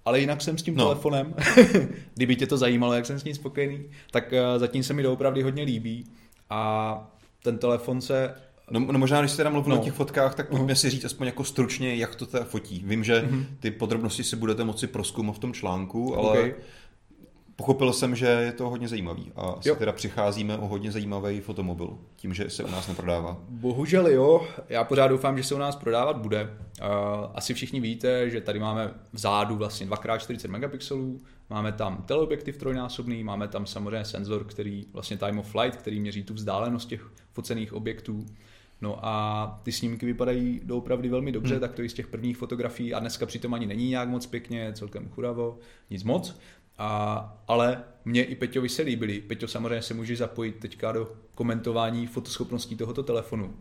ale 0.04 0.20
jinak 0.20 0.42
jsem 0.42 0.58
s 0.58 0.62
tím 0.62 0.76
no. 0.76 0.84
telefonem, 0.84 1.34
kdyby 2.14 2.36
tě 2.36 2.46
to 2.46 2.58
zajímalo, 2.58 2.92
jak 2.92 3.06
jsem 3.06 3.18
s 3.18 3.24
ním 3.24 3.34
spokojený, 3.34 3.84
tak 4.10 4.32
uh, 4.32 4.58
zatím 4.58 4.82
se 4.82 4.92
mi 4.94 5.02
doopravdy 5.02 5.42
hodně 5.42 5.62
líbí 5.62 6.04
a 6.50 7.16
ten 7.42 7.58
telefon 7.58 8.00
se 8.00 8.34
No, 8.70 8.80
no 8.80 8.98
možná, 8.98 9.20
když 9.20 9.30
se 9.30 9.36
teda 9.36 9.50
mluvím 9.50 9.70
no. 9.70 9.80
o 9.80 9.84
těch 9.84 9.92
fotkách, 9.92 10.34
tak 10.34 10.48
pojďme 10.48 10.72
uh-huh. 10.72 10.76
si 10.76 10.90
říct 10.90 11.04
aspoň 11.04 11.26
jako 11.26 11.44
stručně, 11.44 11.94
jak 11.94 12.14
to 12.14 12.26
teda 12.26 12.44
fotí. 12.44 12.82
Vím, 12.86 13.04
že 13.04 13.22
uh-huh. 13.22 13.46
ty 13.60 13.70
podrobnosti 13.70 14.24
si 14.24 14.36
budete 14.36 14.64
moci 14.64 14.86
proskoumat 14.86 15.36
v 15.36 15.38
tom 15.38 15.52
článku, 15.52 16.18
ale 16.18 16.38
okay. 16.38 16.54
Pochopil 17.56 17.92
jsem, 17.92 18.16
že 18.16 18.26
je 18.26 18.52
to 18.52 18.70
hodně 18.70 18.88
zajímavý 18.88 19.32
a 19.36 19.42
asi 19.42 19.68
jo. 19.68 19.74
teda 19.74 19.92
přicházíme 19.92 20.58
o 20.58 20.66
hodně 20.66 20.92
zajímavý 20.92 21.40
fotomobil, 21.40 21.98
tím, 22.16 22.34
že 22.34 22.50
se 22.50 22.64
u 22.64 22.70
nás 22.70 22.88
neprodává. 22.88 23.36
Bohužel 23.48 24.06
jo, 24.06 24.46
já 24.68 24.84
pořád 24.84 25.08
doufám, 25.08 25.38
že 25.38 25.44
se 25.44 25.54
u 25.54 25.58
nás 25.58 25.76
prodávat 25.76 26.16
bude. 26.16 26.50
Asi 27.34 27.54
všichni 27.54 27.80
víte, 27.80 28.30
že 28.30 28.40
tady 28.40 28.58
máme 28.58 28.94
vzadu 29.12 29.56
vlastně 29.56 29.86
2x40 29.86 30.50
megapixelů, 30.50 31.20
Máme 31.50 31.72
tam 31.72 32.02
teleobjektiv 32.06 32.56
trojnásobný, 32.56 33.24
máme 33.24 33.48
tam 33.48 33.66
samozřejmě 33.66 34.04
senzor, 34.04 34.44
který 34.44 34.86
vlastně 34.92 35.16
time 35.16 35.38
of 35.38 35.50
flight, 35.50 35.76
který 35.76 36.00
měří 36.00 36.22
tu 36.22 36.34
vzdálenost 36.34 36.88
těch 36.88 37.10
focených 37.32 37.72
objektů. 37.72 38.26
No 38.80 38.98
a 39.02 39.60
ty 39.62 39.72
snímky 39.72 40.06
vypadají 40.06 40.60
doopravdy 40.64 41.08
velmi 41.08 41.32
dobře, 41.32 41.54
hmm. 41.54 41.60
tak 41.60 41.74
to 41.74 41.82
i 41.82 41.88
z 41.88 41.94
těch 41.94 42.06
prvních 42.06 42.36
fotografií 42.36 42.94
a 42.94 42.98
dneska 42.98 43.26
přitom 43.26 43.54
ani 43.54 43.66
není 43.66 43.88
nějak 43.88 44.08
moc 44.08 44.26
pěkně, 44.26 44.72
celkem 44.72 45.08
chudavo, 45.08 45.58
nic 45.90 46.04
moc. 46.04 46.38
A, 46.78 47.42
ale 47.48 47.82
mě 48.04 48.24
i 48.24 48.34
Peťovi 48.34 48.68
se 48.68 48.82
líbily. 48.82 49.20
Peťo 49.20 49.48
samozřejmě 49.48 49.82
se 49.82 49.94
může 49.94 50.16
zapojit 50.16 50.56
teďka 50.56 50.92
do 50.92 51.12
komentování 51.34 52.06
fotoschopností 52.06 52.76
tohoto 52.76 53.02
telefonu. 53.02 53.54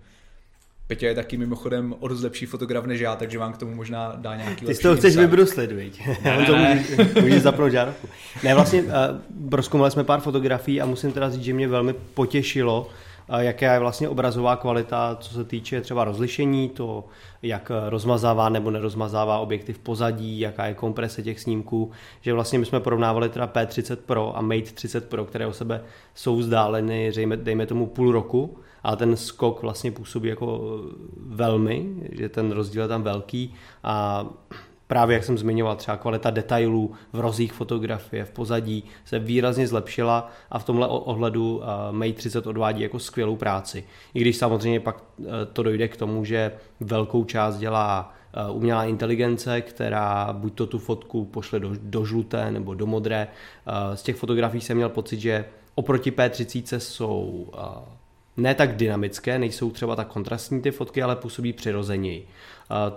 Peťa 0.88 1.08
je 1.08 1.16
taky 1.16 1.38
mimochodem 1.38 1.96
o 2.00 2.08
dost 2.08 2.24
lepší 2.24 2.46
fotograf 2.46 2.86
než 2.86 3.00
já, 3.00 3.16
takže 3.16 3.40
vám 3.40 3.54
k 3.54 3.58
tomu 3.58 3.76
možná 3.76 4.14
dá 4.16 4.36
nějaký 4.36 4.66
Ty 4.66 4.76
z 4.76 4.80
toho 4.80 4.96
chceš 4.96 5.18
vybruslit, 5.18 5.72
viď? 5.72 6.02
Ne, 6.24 6.46
to 6.46 6.56
můžeš, 6.56 7.14
můžeš 7.22 7.42
zapnout 7.42 7.72
žárovku. 7.72 8.08
Ne, 8.44 8.56
vlastně 8.56 8.84
uh, 8.84 8.90
proskoumali 9.50 9.92
jsme 9.92 10.04
pár 10.04 10.20
fotografií 10.20 10.82
a 10.82 10.86
musím 10.86 11.12
teda 11.12 11.30
říct, 11.30 11.44
že 11.44 11.54
mě 11.54 11.68
velmi 11.68 11.94
potěšilo, 11.94 12.90
jaká 13.28 13.74
je 13.74 13.80
vlastně 13.80 14.10
obrazová 14.10 14.56
kvalita, 14.56 15.18
co 15.20 15.34
se 15.34 15.44
týče 15.44 15.82
třeba 15.82 16.04
rozlišení, 16.04 16.70
to, 16.70 17.06
jak 17.42 17.72
rozmazává 17.90 18.50
nebo 18.50 18.72
nerozmazává 18.72 19.40
objekty 19.40 19.74
v 19.74 19.80
pozadí, 19.80 20.40
jaká 20.40 20.66
je 20.66 20.74
komprese 20.74 21.24
těch 21.24 21.40
snímků, 21.40 21.92
že 22.22 22.34
vlastně 22.34 22.60
my 22.60 22.66
jsme 22.66 22.80
porovnávali 22.80 23.30
teda 23.30 23.48
P30 23.48 23.96
Pro 23.96 24.38
a 24.38 24.42
Mate 24.42 24.62
30 24.62 25.10
Pro, 25.10 25.26
které 25.26 25.48
o 25.48 25.54
sebe 25.54 25.84
jsou 26.16 26.36
vzdáleny, 26.36 27.12
dejme, 27.16 27.38
dejme 27.38 27.66
tomu 27.66 27.88
půl 27.88 28.12
roku, 28.12 28.58
ale 28.84 28.98
ten 28.98 29.18
skok 29.18 29.62
vlastně 29.62 29.92
působí 29.92 30.30
jako 30.30 30.80
velmi, 31.18 31.94
že 32.12 32.30
ten 32.30 32.52
rozdíl 32.52 32.82
je 32.82 32.88
tam 32.88 33.04
velký. 33.04 33.54
A 33.84 34.26
právě 34.88 35.14
jak 35.14 35.24
jsem 35.24 35.38
zmiňoval, 35.38 35.76
třeba 35.76 35.98
kvalita 35.98 36.30
detailů 36.30 36.92
v 37.14 37.20
rozích 37.20 37.54
fotografie, 37.54 38.26
v 38.26 38.32
pozadí 38.32 38.84
se 39.06 39.20
výrazně 39.20 39.68
zlepšila 39.68 40.32
a 40.52 40.60
v 40.60 40.64
tomhle 40.64 40.88
ohledu 40.88 41.62
Mate 41.92 42.14
30 42.14 42.48
odvádí 42.48 42.82
jako 42.82 43.00
skvělou 43.00 43.36
práci. 43.36 43.84
I 44.14 44.22
když 44.22 44.38
samozřejmě 44.38 44.80
pak 44.80 45.04
e, 45.20 45.46
to 45.54 45.64
dojde 45.64 45.88
k 45.88 45.98
tomu, 45.98 46.26
že 46.26 46.52
velkou 46.80 47.24
část 47.24 47.58
dělá 47.58 48.14
e, 48.34 48.52
umělá 48.52 48.86
inteligence, 48.86 49.62
která 49.62 50.34
buď 50.34 50.54
to 50.54 50.68
tu 50.68 50.80
fotku 50.80 51.26
pošle 51.26 51.60
do, 51.60 51.72
do 51.82 52.06
žluté 52.06 52.52
nebo 52.52 52.74
do 52.74 52.86
modré. 52.86 53.28
Z 53.94 54.04
těch 54.04 54.16
fotografií 54.16 54.62
jsem 54.62 54.78
měl 54.78 54.90
pocit, 54.90 55.20
že 55.20 55.46
oproti 55.76 56.12
P30 56.12 56.78
jsou 56.78 57.48
ne 58.38 58.56
tak 58.56 58.76
dynamické, 58.76 59.40
nejsou 59.40 59.72
třeba 59.72 59.96
tak 59.96 60.08
kontrastní 60.08 60.62
ty 60.62 60.72
fotky, 60.72 61.02
ale 61.04 61.16
působí 61.16 61.54
přirozeněji. 61.54 62.28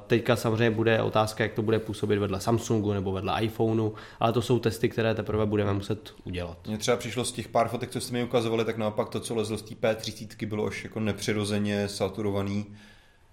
Teďka 0.07 0.37
samozřejmě 0.37 0.71
bude 0.71 1.03
otázka, 1.03 1.45
jak 1.45 1.53
to 1.53 1.63
bude 1.63 1.79
působit 1.79 2.19
vedle 2.19 2.41
Samsungu 2.41 2.93
nebo 2.93 3.13
vedle 3.13 3.43
iPhoneu, 3.43 3.91
ale 4.21 4.33
to 4.33 4.43
jsou 4.43 4.59
testy, 4.59 4.89
které 4.89 5.15
teprve 5.15 5.47
budeme 5.47 5.73
muset 5.73 6.15
udělat. 6.25 6.59
Mně 6.67 6.79
třeba 6.79 6.97
přišlo 6.97 7.25
z 7.25 7.33
těch 7.33 7.49
pár 7.49 7.69
fotek, 7.69 7.91
co 7.91 8.01
jste 8.01 8.13
mi 8.13 8.25
ukazovali, 8.25 8.65
tak 8.65 8.77
naopak 8.77 9.09
to, 9.09 9.21
co 9.21 9.35
lezlo 9.35 9.59
z 9.59 9.63
té 9.63 9.75
P30, 9.75 10.47
bylo 10.47 10.67
už 10.67 10.85
jako 10.85 11.01
nepřirozeně 11.01 11.89
saturovaný. 11.89 12.67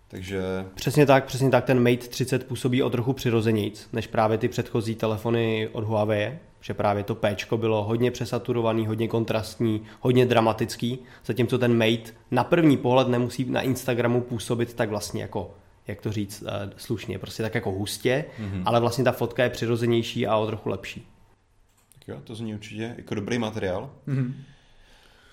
Takže... 0.08 0.42
Přesně 0.76 1.06
tak, 1.06 1.26
přesně 1.26 1.50
tak, 1.50 1.66
ten 1.66 1.80
Mate 1.80 2.08
30 2.08 2.48
působí 2.48 2.84
o 2.84 2.90
trochu 2.90 3.14
přirozenějc, 3.14 3.88
než 3.94 4.08
právě 4.08 4.38
ty 4.38 4.48
předchozí 4.48 4.96
telefony 4.96 5.70
od 5.72 5.84
Huawei, 5.84 6.38
že 6.66 6.74
právě 6.74 7.04
to 7.04 7.16
P 7.16 7.36
bylo 7.56 7.84
hodně 7.84 8.12
přesaturovaný, 8.12 8.88
hodně 8.88 9.08
kontrastní, 9.08 9.82
hodně 10.00 10.26
dramatický, 10.26 11.00
zatímco 11.26 11.58
ten 11.58 11.78
Mate 11.78 12.12
na 12.32 12.44
první 12.44 12.78
pohled 12.78 13.08
nemusí 13.08 13.46
na 13.46 13.62
Instagramu 13.62 14.22
působit 14.22 14.74
tak 14.74 14.90
vlastně 14.90 15.22
jako 15.22 15.54
jak 15.88 16.02
to 16.02 16.12
říct 16.12 16.42
uh, 16.42 16.48
slušně, 16.78 17.20
prostě 17.20 17.44
tak 17.44 17.56
jako 17.56 17.72
hustě, 17.72 18.26
mm-hmm. 18.40 18.64
ale 18.66 18.80
vlastně 18.80 19.04
ta 19.04 19.12
fotka 19.12 19.44
je 19.44 19.50
přirozenější 19.50 20.28
a 20.28 20.38
o 20.38 20.46
trochu 20.48 20.70
lepší. 20.70 21.08
Tak 21.94 22.08
jo, 22.08 22.22
to 22.24 22.36
zní 22.36 22.54
určitě 22.54 22.96
jako 22.98 23.16
dobrý 23.16 23.38
materiál. 23.38 23.90
Mm-hmm. 24.08 24.34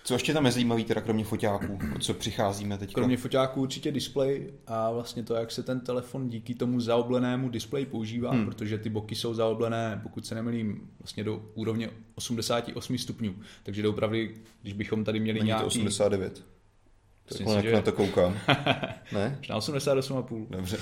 Co 0.04 0.14
ještě 0.14 0.32
tam 0.32 0.47
je 0.47 0.52
zajímavý, 0.52 0.85
teda 0.85 1.00
kromě 1.00 1.25
foťáků, 1.25 1.78
o 1.97 1.99
co 1.99 2.14
přicházíme 2.14 2.78
teď? 2.78 2.94
Kromě 2.94 3.16
foťáků 3.16 3.61
určitě 3.61 3.92
display 3.92 4.50
a 4.66 4.90
vlastně 4.90 5.23
to, 5.23 5.35
jak 5.35 5.50
se 5.50 5.62
ten 5.62 5.80
telefon 5.80 6.28
díky 6.28 6.54
tomu 6.54 6.80
zaoblenému 6.80 7.49
displeji 7.49 7.87
používá, 7.87 8.30
hmm. 8.30 8.44
protože 8.44 8.78
ty 8.78 8.90
boky 8.90 9.14
jsou 9.14 9.35
zaoblené, 9.35 10.00
pokud 10.02 10.26
se 10.26 10.35
nemýlím, 10.35 10.90
vlastně 10.99 11.25
do 11.25 11.42
úrovně 11.54 11.90
88 12.14 12.99
stupňů. 12.99 13.35
Takže 13.62 13.88
opravdu, 13.88 14.18
když 14.62 14.73
bychom 14.73 15.04
tady 15.04 15.21
měli 15.21 15.38
Není 15.38 15.47
nějaký... 15.47 15.62
to 15.62 15.66
89. 15.66 16.44
Tak 17.25 17.38
si, 17.38 17.62
že... 17.62 17.73
na 17.73 17.82
to 17.82 17.92
koukám. 17.92 18.38
ne? 19.12 19.38
Na 19.50 19.59
88,5. 19.59 20.47
Dobře. 20.50 20.78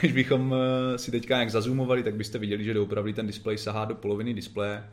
Když 0.00 0.12
bychom 0.12 0.54
eh, 0.54 0.98
si 0.98 1.10
teďka 1.10 1.34
nějak 1.34 1.50
zazoomovali, 1.50 2.02
tak 2.02 2.14
byste 2.14 2.38
viděli, 2.38 2.64
že 2.64 2.80
opravdu 2.80 3.12
ten 3.12 3.26
displej 3.26 3.58
sahá 3.58 3.84
do 3.84 3.94
poloviny 3.94 4.34
displeje. 4.34 4.84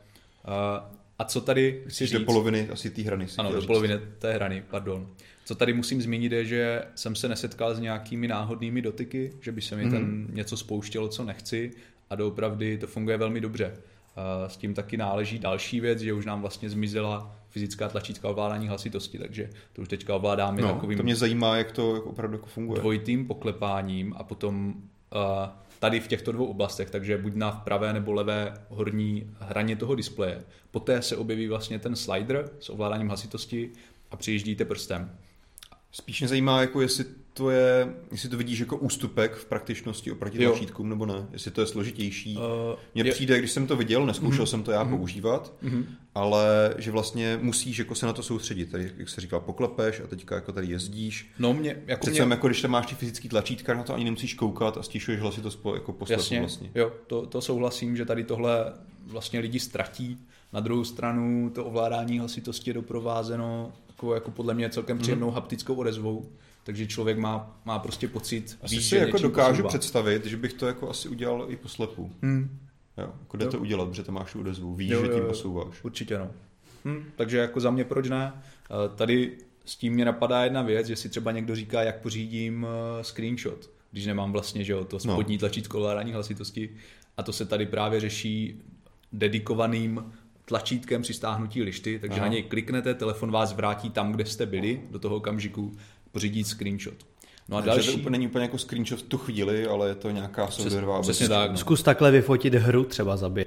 A 1.20 1.24
co 1.24 1.42
tady 1.42 1.84
chci 1.88 2.06
říct... 2.06 2.20
do 2.20 2.26
poloviny 2.26 2.70
asi 2.70 2.90
té 2.90 3.02
hrany. 3.02 3.28
Ano, 3.38 3.52
do 3.52 3.60
říct. 3.60 3.68
poloviny 3.68 4.00
té 4.20 4.34
hrany, 4.34 4.64
pardon. 4.70 5.08
Co 5.46 5.56
tady 5.56 5.74
musím 5.74 6.02
zmínit 6.02 6.32
je, 6.32 6.46
že 6.46 6.82
jsem 6.96 7.16
se 7.16 7.30
nesetkal 7.30 7.76
s 7.76 7.80
nějakými 7.80 8.28
náhodnými 8.28 8.82
dotyky, 8.82 9.34
že 9.42 9.52
by 9.52 9.62
se 9.62 9.76
mi 9.76 9.86
mm. 9.86 9.92
ten 9.92 10.28
něco 10.30 10.58
spouštělo, 10.58 11.08
co 11.08 11.24
nechci 11.24 11.72
a 12.10 12.16
doopravdy 12.16 12.78
to 12.78 12.88
funguje 12.88 13.18
velmi 13.18 13.42
dobře. 13.42 13.74
S 14.48 14.58
tím 14.58 14.74
taky 14.74 14.98
náleží 14.98 15.40
další 15.40 15.80
věc, 15.80 16.00
že 16.00 16.14
už 16.14 16.26
nám 16.26 16.42
vlastně 16.42 16.70
zmizela 16.70 17.36
fyzická 17.50 17.90
tlačítka 17.90 18.30
ovládání 18.30 18.68
hlasitosti, 18.68 19.18
takže 19.18 19.50
to 19.74 19.82
už 19.82 19.88
teďka 19.88 20.16
ovládáme 20.16 20.62
no, 20.62 20.74
takovým... 20.74 20.98
to 20.98 21.04
mě 21.04 21.16
zajímá, 21.16 21.58
jak 21.58 21.72
to 21.72 22.04
opravdu 22.04 22.38
jako 22.38 22.48
funguje. 22.48 22.80
Dvojitým 22.80 23.28
poklepáním 23.28 24.14
a 24.18 24.24
potom 24.24 24.68
uh, 24.68 25.22
tady 25.84 26.00
v 26.00 26.08
těchto 26.08 26.32
dvou 26.32 26.46
oblastech, 26.46 26.90
takže 26.90 27.18
buď 27.18 27.34
na 27.36 27.52
pravé 27.52 27.94
nebo 27.94 28.14
levé 28.14 28.54
horní 28.70 29.36
hraně 29.40 29.76
toho 29.76 29.96
displeje. 29.96 30.44
Poté 30.72 31.02
se 31.02 31.18
objeví 31.18 31.48
vlastně 31.48 31.80
ten 31.80 31.96
slider 31.96 32.50
s 32.60 32.70
ovládáním 32.70 33.08
hlasitosti 33.08 33.72
a 34.12 34.16
přijíždíte 34.16 34.66
prstem. 34.66 35.18
Spíš 35.96 36.20
mě 36.20 36.28
zajímá, 36.28 36.62
jako 36.62 36.82
jestli 36.82 37.06
to 37.34 37.50
je, 37.50 37.94
jestli 38.12 38.30
to 38.30 38.38
vidíš 38.38 38.60
jako 38.60 38.78
ústupek 38.78 39.36
v 39.36 39.46
praktičnosti 39.46 40.12
oproti 40.12 40.38
tlačítkům 40.38 40.90
nebo 40.90 41.06
ne, 41.06 41.28
jestli 41.32 41.52
to 41.52 41.62
je 41.62 41.68
složitější. 41.68 42.38
Uh, 42.38 42.44
Mně 42.96 43.04
je- 43.04 43.12
přijde, 43.12 43.40
když 43.40 43.52
jsem 43.52 43.68
to 43.68 43.76
viděl, 43.76 44.06
neskoušel 44.06 44.46
jsem 44.46 44.64
to 44.64 44.72
já 44.72 44.86
používat, 44.86 45.54
Mhm. 45.62 45.86
ale 46.16 46.74
že 46.78 46.92
vlastně 46.92 47.40
musíš 47.42 47.80
jako 47.80 47.96
se 47.96 48.06
na 48.06 48.14
to 48.14 48.24
soustředit. 48.24 48.66
Tady, 48.72 48.92
jak 48.98 49.10
se 49.10 49.22
říkal, 49.22 49.40
poklepeš 49.40 50.00
a 50.00 50.08
teďka 50.08 50.36
jako 50.36 50.52
tady 50.52 50.68
jezdíš. 50.68 51.32
No 51.40 51.54
mě, 51.54 51.82
jako 51.88 52.02
Přece 52.02 52.26
mě, 52.26 52.34
jako 52.34 52.48
když 52.48 52.62
tam 52.62 52.72
máš 52.72 52.86
ty 52.86 52.96
fyzický 52.96 53.30
tlačítka, 53.30 53.74
na 53.74 53.84
to 53.84 53.94
ani 53.94 54.04
nemusíš 54.04 54.34
koukat 54.34 54.78
a 54.78 54.84
stíšuješ 54.84 55.22
hlasitost 55.22 55.56
po, 55.62 55.74
jako 55.76 55.94
poslechu 55.94 56.22
Jasně, 56.22 56.40
vlastně. 56.40 56.72
jo, 56.76 56.92
to, 57.08 57.26
to 57.26 57.42
souhlasím, 57.42 57.96
že 57.98 58.06
tady 58.06 58.24
tohle 58.24 58.74
vlastně 59.06 59.40
lidi 59.40 59.60
ztratí. 59.60 60.18
Na 60.54 60.60
druhou 60.60 60.84
stranu 60.84 61.50
to 61.56 61.66
ovládání 61.66 62.20
hlasitosti 62.20 62.70
je 62.70 62.74
doprovázeno 62.74 63.72
jako, 64.08 64.14
jako 64.16 64.32
podle 64.32 64.54
mě 64.54 64.70
celkem 64.70 64.98
příjemnou 64.98 65.32
haptickou 65.32 65.76
odezvou, 65.76 66.30
takže 66.64 66.88
člověk 66.88 67.18
má, 67.18 67.62
má 67.66 67.80
prostě 67.80 68.08
pocit, 68.08 68.58
Asi 68.62 68.76
si 68.76 68.82
že 68.82 68.98
jako 68.98 69.18
dokážu 69.18 69.52
posouvá. 69.56 69.70
představit, 69.70 70.26
že 70.26 70.38
bych 70.38 70.54
to 70.54 70.68
jako 70.68 70.90
asi 70.90 71.10
udělal 71.10 71.46
i 71.50 71.56
poslepu. 71.56 72.12
Hmm, 72.22 72.60
Jo, 72.98 73.14
jako 73.20 73.38
jde 73.38 73.46
Jo. 73.46 73.52
to 73.52 73.60
udělat, 73.60 73.90
protože 73.90 74.04
to 74.04 74.12
máš 74.12 74.36
odezvu, 74.36 74.76
víš, 74.76 74.90
Jo, 74.92 75.00
že 75.02 75.06
jo, 75.08 75.14
tím 75.14 75.24
jo. 75.24 75.30
posouváš. 75.30 75.84
určitě 75.84 76.18
no. 76.18 76.32
Hm, 76.86 77.04
takže 77.16 77.38
jako 77.38 77.60
za 77.60 77.72
mě 77.72 77.84
proč 77.84 78.10
ne? 78.10 78.34
Eh, 78.36 78.96
Tady 78.96 79.38
s 79.66 79.76
tím 79.76 79.94
mě 79.94 80.06
napadá 80.06 80.44
jedna 80.44 80.62
věc, 80.62 80.88
že 80.88 80.96
si 80.96 81.10
třeba 81.10 81.32
někdo 81.32 81.56
říká, 81.56 81.84
jak 81.84 82.02
pořídím 82.02 82.68
eh, 83.00 83.04
screenshot, 83.04 83.70
když 83.92 84.06
nemám 84.06 84.32
vlastně 84.32 84.64
že 84.64 84.74
jo, 84.74 84.84
to 84.86 84.96
No. 84.96 85.00
spodní 85.14 85.38
tlačítko 85.38 85.78
ovládání 85.78 86.14
hlasitosti 86.14 86.70
a 87.18 87.24
to 87.24 87.34
se 87.34 87.46
tady 87.46 87.66
právě 87.66 88.00
řeší 88.00 88.62
dedikovaným 89.14 90.14
tlačítkem 90.46 91.02
při 91.02 91.14
stáhnutí 91.14 91.64
lišty, 91.64 92.00
takže 92.00 92.20
Aha. 92.20 92.26
na 92.28 92.34
něj 92.34 92.44
kliknete, 92.44 92.94
telefon 92.94 93.32
vás 93.32 93.54
vrátí 93.54 93.90
tam, 93.90 94.12
kde 94.12 94.26
jste 94.26 94.46
byli, 94.46 94.82
do 94.92 95.00
toho 95.00 95.16
okamžiku 95.16 95.72
pořídit 96.12 96.48
screenshot. 96.48 96.94
No 97.50 97.58
a 97.58 97.62
Takže 97.62 97.76
další... 97.76 97.92
to 97.92 97.98
úplně 97.98 98.12
není 98.12 98.28
úplně 98.28 98.46
jako 98.46 98.58
screenshot 98.58 99.00
v 99.00 99.04
tu 99.04 99.18
chvíli, 99.18 99.68
ale 99.68 99.90
je 99.90 99.96
to 99.96 100.12
nějaká 100.12 100.48
soudrvá 100.48 101.02
přesně 101.02 101.30
tak, 101.30 101.52
no. 101.52 101.58
Zkus 101.58 101.84
takhle 101.84 102.12
vyfotit 102.12 102.54
hru 102.54 102.84
třeba 102.84 103.18
zabije. 103.18 103.46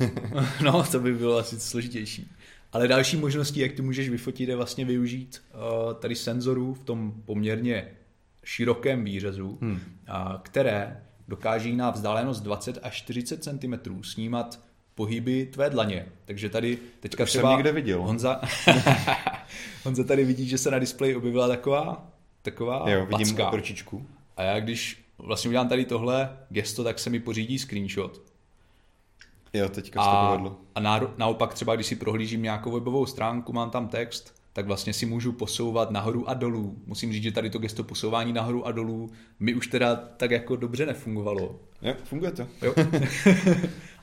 No, 0.64 0.84
to 0.92 1.00
by 1.00 1.14
bylo 1.14 1.38
asi 1.38 1.60
složitější. 1.60 2.30
Ale 2.72 2.88
další 2.88 3.16
možností, 3.16 3.60
jak 3.60 3.72
ty 3.72 3.82
můžeš 3.82 4.08
vyfotit, 4.08 4.48
je 4.48 4.56
vlastně 4.56 4.84
využít 4.84 5.42
uh, 5.54 5.94
tady 5.94 6.14
senzorů 6.14 6.74
v 6.74 6.84
tom 6.84 7.12
poměrně 7.24 7.88
širokém 8.44 9.04
výřezu, 9.04 9.58
hmm. 9.60 9.72
uh, 9.72 9.78
které 10.42 11.02
dokáží 11.28 11.76
na 11.76 11.90
vzdálenost 11.90 12.42
20 12.42 12.78
až 12.82 12.96
40 12.96 13.44
cm 13.44 14.02
snímat 14.02 14.60
pohyby 14.98 15.46
tvé 15.46 15.70
dlaně. 15.70 16.06
Takže 16.24 16.48
tady 16.48 16.78
teďka 17.00 17.24
už 17.24 17.30
jsem 17.30 17.38
třeba 17.38 17.54
někde 17.54 17.72
viděl. 17.72 18.02
Honza, 18.02 18.40
Honza 19.84 20.04
tady 20.04 20.24
vidí, 20.24 20.48
že 20.48 20.58
se 20.58 20.70
na 20.70 20.78
displeji 20.78 21.16
objevila 21.16 21.48
taková, 21.48 22.10
taková 22.42 22.90
Jo, 22.90 23.06
vidím 23.06 23.36
packa. 23.36 23.50
A 24.36 24.42
já 24.42 24.60
když 24.60 25.04
vlastně 25.18 25.48
udělám 25.48 25.68
tady 25.68 25.84
tohle 25.84 26.36
gesto, 26.50 26.84
tak 26.84 26.98
se 26.98 27.10
mi 27.10 27.20
pořídí 27.20 27.58
screenshot. 27.58 28.22
Jo, 29.52 29.68
teďka 29.68 30.00
se 30.02 30.10
to 30.10 30.16
A, 30.16 30.26
povedlo. 30.36 30.56
a 30.74 30.80
náro- 30.80 31.10
naopak 31.16 31.54
třeba, 31.54 31.74
když 31.74 31.86
si 31.86 31.96
prohlížím 31.96 32.42
nějakou 32.42 32.70
webovou 32.70 33.06
stránku, 33.06 33.52
mám 33.52 33.70
tam 33.70 33.88
text, 33.88 34.34
tak 34.52 34.66
vlastně 34.66 34.92
si 34.92 35.06
můžu 35.06 35.32
posouvat 35.32 35.90
nahoru 35.90 36.28
a 36.28 36.34
dolů. 36.34 36.78
Musím 36.86 37.12
říct, 37.12 37.22
že 37.22 37.32
tady 37.32 37.50
to 37.50 37.58
gesto 37.58 37.84
posouvání 37.84 38.32
nahoru 38.32 38.66
a 38.66 38.72
dolů 38.72 39.10
mi 39.40 39.54
už 39.54 39.66
teda 39.66 39.96
tak 39.96 40.30
jako 40.30 40.56
dobře 40.56 40.86
nefungovalo. 40.86 41.60
Jo, 41.82 41.94
funguje 42.04 42.30
to. 42.32 42.46
Jo. 42.62 42.74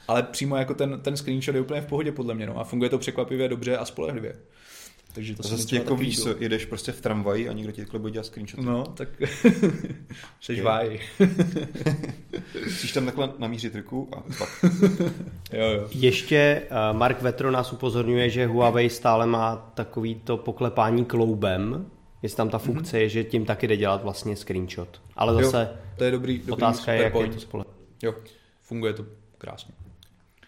Ale 0.07 0.23
přímo 0.23 0.55
jako 0.55 0.73
ten, 0.73 0.99
ten 1.01 1.17
screenshot 1.17 1.55
je 1.55 1.61
úplně 1.61 1.81
v 1.81 1.85
pohodě 1.85 2.11
podle 2.11 2.33
mě 2.33 2.45
no, 2.47 2.59
a 2.59 2.63
funguje 2.63 2.89
to 2.89 2.97
překvapivě 2.97 3.47
dobře 3.49 3.77
a 3.77 3.85
spolehlivě. 3.85 4.35
Takže 5.13 5.35
to 5.35 5.43
zase 5.43 5.75
jako 5.75 5.95
víš, 5.95 6.19
co, 6.19 6.35
jedeš 6.39 6.65
prostě 6.65 6.91
v 6.91 7.01
tramvaji 7.01 7.49
a 7.49 7.53
někdo 7.53 7.71
ti 7.71 7.81
takhle 7.81 7.99
bude 7.99 8.13
dělat 8.13 8.25
screenshot. 8.25 8.59
No, 8.59 8.83
tak 8.83 9.09
seš 10.41 10.57
Jo. 10.57 10.65
váj. 10.65 10.99
Musíš 12.65 12.91
tam 12.91 13.05
takhle 13.05 13.33
namířit 13.37 13.75
ruku 13.75 14.09
a 14.11 14.21
pak. 14.37 14.65
Jo, 15.53 15.65
jo. 15.69 15.87
Ještě 15.91 16.61
uh, 16.91 16.97
Mark 16.97 17.21
Vetro 17.21 17.51
nás 17.51 17.73
upozorňuje, 17.73 18.29
že 18.29 18.45
Huawei 18.47 18.89
stále 18.89 19.25
má 19.25 19.55
takový 19.55 20.15
to 20.15 20.37
poklepání 20.37 21.05
kloubem, 21.05 21.85
jestli 22.21 22.37
tam 22.37 22.49
ta 22.49 22.57
funkce 22.57 22.99
je, 22.99 23.09
že 23.09 23.23
tím 23.23 23.45
taky 23.45 23.67
jde 23.67 23.77
dělat 23.77 24.03
vlastně 24.03 24.35
screenshot. 24.35 25.01
Ale 25.15 25.33
Jo, 25.33 25.41
zase 25.51 25.69
to 25.97 26.03
je 26.03 26.11
dobrý, 26.11 26.37
dobrý 26.37 26.51
otázka 26.53 26.93
je, 26.93 26.97
jak 27.03 27.05
je 27.05 27.11
point. 27.19 27.33
to 27.33 27.39
spole. 27.39 27.65
Jo, 28.03 28.15
funguje 28.61 28.93
to 28.93 29.05
krásně. 29.37 29.73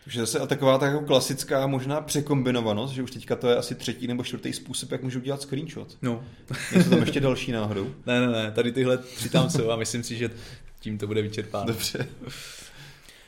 Takže 0.08 0.20
zase 0.20 0.40
a 0.40 0.48
taková 0.48 0.78
tak 0.78 0.94
jako 0.94 1.06
klasická 1.06 1.68
možná 1.68 2.02
překombinovanost, 2.02 2.92
že 2.92 3.04
už 3.04 3.12
teďka 3.12 3.36
to 3.36 3.50
je 3.50 3.56
asi 3.56 3.76
třetí 3.76 4.08
nebo 4.08 4.24
čtvrtý 4.24 4.54
způsob, 4.54 4.92
jak 4.92 5.04
můžu 5.04 5.20
udělat 5.20 5.42
screenshot. 5.42 5.98
No, 6.02 6.24
Jsou 6.72 6.90
tam 6.90 7.00
ještě 7.00 7.20
další 7.20 7.52
náhodou. 7.52 7.94
Ne, 8.06 8.22
ne, 8.22 8.28
ne, 8.28 8.52
tady 8.52 8.72
tyhle 8.72 8.98
tři 8.98 9.30
tam 9.30 9.50
jsou 9.50 9.72
a 9.72 9.76
myslím 9.76 10.04
si, 10.04 10.16
že 10.16 10.30
tím 10.80 10.98
to 10.98 11.08
bude 11.08 11.22
vyčerpáno. 11.22 11.66
Dobře. 11.66 12.08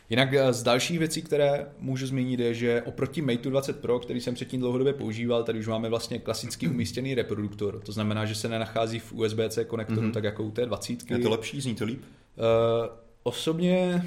Jinak 0.09 0.33
eh, 0.33 0.53
z 0.53 0.63
dalších 0.63 0.99
věcí, 0.99 1.21
které 1.21 1.67
můžu 1.79 2.07
zmínit, 2.07 2.39
je, 2.39 2.53
že 2.53 2.81
oproti 2.81 3.21
Mate 3.21 3.49
20 3.49 3.79
Pro, 3.79 3.99
který 3.99 4.21
jsem 4.21 4.35
předtím 4.35 4.59
dlouhodobě 4.59 4.93
používal, 4.93 5.43
tady 5.43 5.59
už 5.59 5.67
máme 5.67 5.89
vlastně 5.89 6.19
klasický 6.19 6.67
umístěný 6.67 7.15
reproduktor. 7.15 7.79
To 7.79 7.91
znamená, 7.91 8.25
že 8.25 8.35
se 8.35 8.47
nenachází 8.47 8.99
v 8.99 9.13
USB-C 9.13 9.65
konektoru, 9.65 10.01
mm-hmm. 10.01 10.11
tak 10.11 10.23
jako 10.23 10.43
u 10.43 10.51
té 10.51 10.65
20. 10.65 11.11
Je 11.11 11.19
to 11.19 11.29
lepší, 11.29 11.61
zní 11.61 11.75
to 11.75 11.85
líp? 11.85 12.01
Uh, 12.01 12.89
osobně 13.23 14.03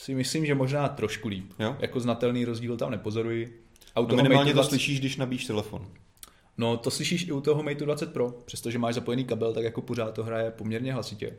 si 0.00 0.14
myslím, 0.14 0.46
že 0.46 0.54
možná 0.54 0.88
trošku 0.88 1.28
líp. 1.28 1.52
Jo? 1.58 1.76
Jako 1.78 2.00
znatelný 2.00 2.44
rozdíl 2.44 2.76
tam 2.76 2.90
nepozoruji. 2.90 3.62
A 3.94 4.00
u 4.00 4.06
No 4.06 4.16
minimálně 4.16 4.38
Mate 4.38 4.50
to 4.50 4.54
20 4.54 4.68
slyšíš, 4.68 5.00
když 5.00 5.16
nabíjíš 5.16 5.46
telefon. 5.46 5.86
No, 6.58 6.76
to 6.76 6.90
slyšíš 6.90 7.28
i 7.28 7.32
u 7.32 7.40
toho 7.40 7.62
Mate 7.62 7.84
20 7.84 8.12
Pro, 8.12 8.30
přestože 8.44 8.78
máš 8.78 8.94
zapojený 8.94 9.24
kabel, 9.24 9.52
tak 9.52 9.64
jako 9.64 9.80
pořád 9.82 10.14
to 10.14 10.24
hraje 10.24 10.50
poměrně 10.50 10.92
hlasitě. 10.92 11.36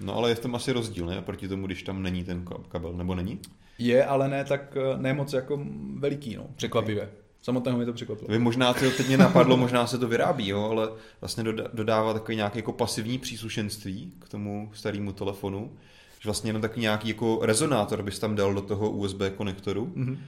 No 0.00 0.16
ale 0.16 0.28
je 0.30 0.34
v 0.34 0.40
tom 0.40 0.54
asi 0.54 0.72
rozdíl, 0.72 1.06
ne? 1.06 1.22
Proti 1.22 1.48
tomu, 1.48 1.66
když 1.66 1.82
tam 1.82 2.02
není 2.02 2.24
ten 2.24 2.44
ka- 2.44 2.62
kabel, 2.68 2.92
nebo 2.92 3.14
není? 3.14 3.40
Je, 3.78 4.04
ale 4.04 4.28
ne 4.28 4.44
tak 4.44 4.76
eh, 4.76 4.98
ne 4.98 5.12
moc 5.14 5.32
jako 5.32 5.60
veliký, 5.94 6.36
no, 6.36 6.46
překvapivě. 6.56 7.10
Samotného 7.42 7.78
mi 7.78 7.84
to 7.84 7.92
překvapilo. 7.92 8.28
Vy 8.30 8.38
možná, 8.38 8.74
to 8.74 8.90
teď 8.90 9.06
mě 9.06 9.18
napadlo, 9.18 9.56
možná 9.56 9.86
se 9.86 9.98
to 9.98 10.08
vyrábí, 10.08 10.48
jo, 10.48 10.62
ale 10.70 10.88
vlastně 11.20 11.44
dodává 11.72 12.12
takový 12.12 12.36
nějaký 12.36 12.58
jako 12.58 12.72
pasivní 12.72 13.18
příslušenství 13.18 14.12
k 14.18 14.28
tomu 14.28 14.70
starému 14.74 15.12
telefonu, 15.12 15.76
že 16.20 16.28
vlastně 16.28 16.48
jenom 16.48 16.62
takový 16.62 16.80
nějaký 16.80 17.08
jako 17.08 17.38
rezonátor 17.42 18.02
bys 18.02 18.18
tam 18.18 18.36
dal 18.36 18.54
do 18.54 18.60
toho 18.60 18.90
USB 18.90 19.20
konektoru 19.36 19.92
Mhm. 19.94 20.18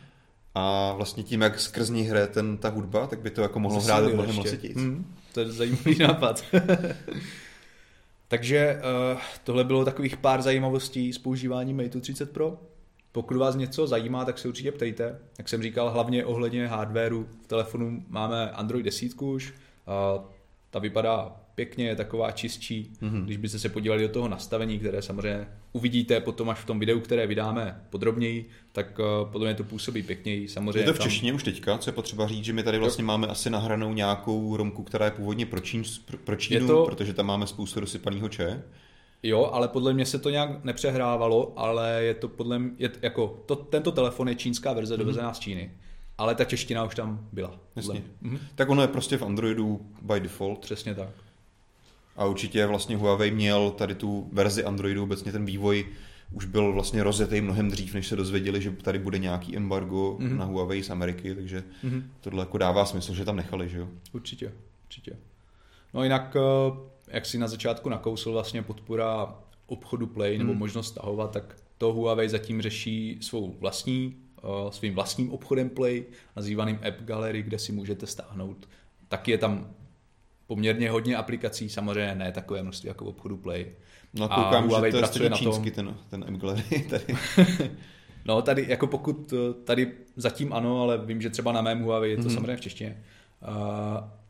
a 0.54 0.92
vlastně 0.96 1.22
tím, 1.22 1.40
jak 1.40 1.60
skrz 1.60 1.88
ní 1.90 2.02
hraje 2.02 2.26
ten, 2.26 2.56
ta 2.58 2.68
hudba, 2.68 3.06
tak 3.06 3.18
by 3.20 3.30
to 3.30 3.42
jako 3.42 3.60
mohlo 3.60 3.80
hrát 3.80 4.00
mnohem 4.00 4.20
ještě. 4.20 4.34
hlasitějc. 4.42 4.76
Hmm, 4.76 5.06
to 5.34 5.40
je 5.40 5.52
zajímavý 5.52 5.98
nápad. 6.00 6.44
Takže 8.28 8.80
uh, 9.14 9.20
tohle 9.44 9.64
bylo 9.64 9.84
takových 9.84 10.16
pár 10.16 10.42
zajímavostí 10.42 11.12
z 11.12 11.18
používání 11.18 11.74
Mate 11.74 12.00
30 12.00 12.30
Pro. 12.32 12.58
Pokud 13.12 13.36
vás 13.36 13.54
něco 13.56 13.86
zajímá, 13.86 14.24
tak 14.24 14.38
se 14.38 14.48
určitě 14.48 14.72
ptejte. 14.72 15.18
Jak 15.38 15.48
jsem 15.48 15.62
říkal, 15.62 15.90
hlavně 15.90 16.24
ohledně 16.24 16.66
hardwareu. 16.68 17.26
V 17.44 17.46
telefonu 17.46 18.04
máme 18.08 18.50
Android 18.50 18.84
10 18.84 19.22
už. 19.22 19.54
Uh, 20.16 20.22
ta 20.70 20.78
vypadá 20.78 21.39
pěkně, 21.60 21.86
je 21.86 21.96
taková 21.96 22.30
čistší. 22.30 22.92
Mhm. 23.00 23.10
Mm-hmm. 23.14 23.24
Když 23.24 23.36
byste 23.36 23.58
se 23.58 23.68
podívali 23.68 24.02
do 24.02 24.08
toho 24.08 24.28
nastavení, 24.28 24.78
které 24.78 25.02
samozřejmě 25.02 25.48
uvidíte 25.72 26.20
potom 26.20 26.50
až 26.50 26.58
v 26.58 26.66
tom 26.66 26.78
videu, 26.80 27.00
které 27.00 27.26
vydáme 27.26 27.80
podrobněji, 27.90 28.48
tak 28.72 28.98
uh, 28.98 29.30
podle 29.32 29.46
mě 29.48 29.54
to 29.54 29.64
působí 29.64 30.02
pěkněji. 30.02 30.48
Samozřejmě 30.48 30.80
Je 30.80 30.84
to 30.84 30.94
v 30.94 30.98
tam- 30.98 31.08
češtině 31.08 31.32
už 31.32 31.42
teďka, 31.42 31.78
co 31.78 31.90
je 31.90 31.94
potřeba 31.94 32.26
říct, 32.28 32.44
že 32.44 32.52
my 32.52 32.62
tady 32.62 32.78
vlastně 32.78 33.04
máme 33.04 33.26
asi 33.26 33.50
nahranou 33.50 33.92
nějakou 33.92 34.56
romku, 34.56 34.82
která 34.82 35.04
je 35.04 35.10
původně 35.10 35.46
pro, 35.46 35.60
Čín, 35.60 35.82
pro, 36.24 36.36
Čínu, 36.36 36.60
Je 36.60 36.66
to- 36.66 36.84
protože 36.84 37.12
tam 37.14 37.26
máme 37.26 37.46
spoustu 37.46 37.80
dosypaného 37.80 38.28
če. 38.28 38.62
Jo, 39.22 39.50
ale 39.52 39.68
podle 39.68 39.92
mě 39.92 40.06
se 40.06 40.18
to 40.18 40.30
nějak 40.30 40.64
nepřehrávalo, 40.64 41.52
ale 41.56 42.02
je 42.04 42.14
to 42.14 42.28
podle 42.28 42.58
mě, 42.58 42.70
je, 42.78 42.90
jako, 43.02 43.42
to, 43.46 43.56
tento 43.56 43.92
telefon 43.92 44.28
je 44.28 44.34
čínská 44.34 44.72
verze 44.72 44.96
dovezená 44.96 45.34
z 45.34 45.38
Číny. 45.38 45.70
Ale 46.18 46.34
ta 46.34 46.44
čeština 46.44 46.84
už 46.84 46.94
tam 46.94 47.28
byla. 47.32 47.60
Jasně. 47.76 47.92
mě. 47.92 48.02
Mhm, 48.20 48.38
Tak 48.54 48.68
ono 48.70 48.82
je 48.82 48.88
prostě 48.88 49.16
v 49.16 49.22
Androidu 49.22 49.80
by 50.02 50.20
default. 50.20 50.58
přesně 50.58 50.94
tak. 50.94 51.08
A 52.16 52.24
určitě 52.24 52.66
vlastně 52.66 52.96
Huawei 52.96 53.30
měl 53.30 53.70
tady 53.70 53.94
tu 53.94 54.28
verzi 54.32 54.64
Androidu, 54.64 55.02
obecně 55.02 55.32
ten 55.32 55.44
vývoj 55.44 55.86
už 56.32 56.44
byl 56.44 56.72
vlastně 56.72 57.02
rozjetý 57.02 57.40
mnohem 57.40 57.70
dřív, 57.70 57.94
než 57.94 58.06
se 58.08 58.16
dozvěděli, 58.16 58.62
že 58.62 58.70
tady 58.70 58.98
bude 58.98 59.18
nějaký 59.18 59.56
embargo 59.56 60.16
Mhm. 60.18 60.28
mm-hmm. 60.28 60.36
na 60.38 60.44
Huawei 60.44 60.82
z 60.82 60.90
Ameriky, 60.90 61.34
takže 61.34 61.64
Mhm, 61.82 62.10
tohle 62.20 62.42
jako 62.42 62.58
dává 62.58 62.84
smysl, 62.84 63.14
že 63.14 63.24
tam 63.24 63.36
nechali, 63.36 63.68
že 63.68 63.78
jo? 63.78 63.88
určitě, 64.12 64.52
určitě. 64.86 65.16
No 65.94 66.02
jinak, 66.02 66.36
eh, 66.36 66.72
jak 67.08 67.26
si 67.26 67.38
na 67.38 67.48
začátku 67.48 67.88
nakousl 67.88 68.32
vlastně 68.32 68.62
podpora 68.62 69.34
obchodu 69.66 70.06
Play 70.06 70.38
nebo 70.38 70.50
Hmm. 70.50 70.58
možnost 70.58 70.86
stahovat, 70.88 71.30
tak 71.30 71.56
to 71.78 71.92
Huawei 71.92 72.28
zatím 72.28 72.62
řeší 72.62 73.18
svou 73.20 73.56
vlastní, 73.60 74.16
eh, 74.38 74.42
svým 74.72 74.94
vlastním 74.94 75.32
obchodem 75.32 75.70
Play, 75.70 76.04
nazývaným 76.36 76.78
App 76.88 77.00
Gallery, 77.02 77.42
kde 77.42 77.58
si 77.58 77.72
můžete 77.72 78.06
stáhnout. 78.06 78.68
Taky 79.08 79.30
je 79.30 79.38
tam 79.38 79.70
poměrně 80.50 80.90
hodně 80.90 81.16
aplikací, 81.16 81.68
samozřejmě 81.68 82.14
ne 82.14 82.32
takové 82.32 82.62
množství 82.62 82.88
jako 82.88 83.04
v 83.04 83.08
obchodu 83.08 83.36
Play. 83.36 83.66
No 84.14 84.32
A 84.32 84.44
koukám, 84.44 84.64
že 84.64 84.68
Huawei 84.68 84.92
to 84.92 85.22
je 85.22 85.30
čínsky 85.30 85.70
ten, 85.70 85.96
ten 86.08 86.24
App 86.28 86.36
Gallery 86.36 86.62
tady. 86.90 87.04
No 88.24 88.42
tady, 88.42 88.66
jako 88.68 88.86
pokud 88.86 89.32
eh, 89.32 89.54
tady 89.64 89.92
zatím 90.16 90.52
ano, 90.52 90.82
ale 90.82 90.98
vím, 90.98 91.22
že 91.22 91.30
třeba 91.30 91.52
na 91.52 91.62
mém 91.62 91.82
Huawei 91.82 92.10
je 92.10 92.16
to 92.16 92.20
Mhm. 92.22 92.30
mm-hmm. 92.30 92.34
samozřejmě 92.34 92.56
v 92.56 92.60
češtině. 92.60 93.02
Uh, 93.48 93.54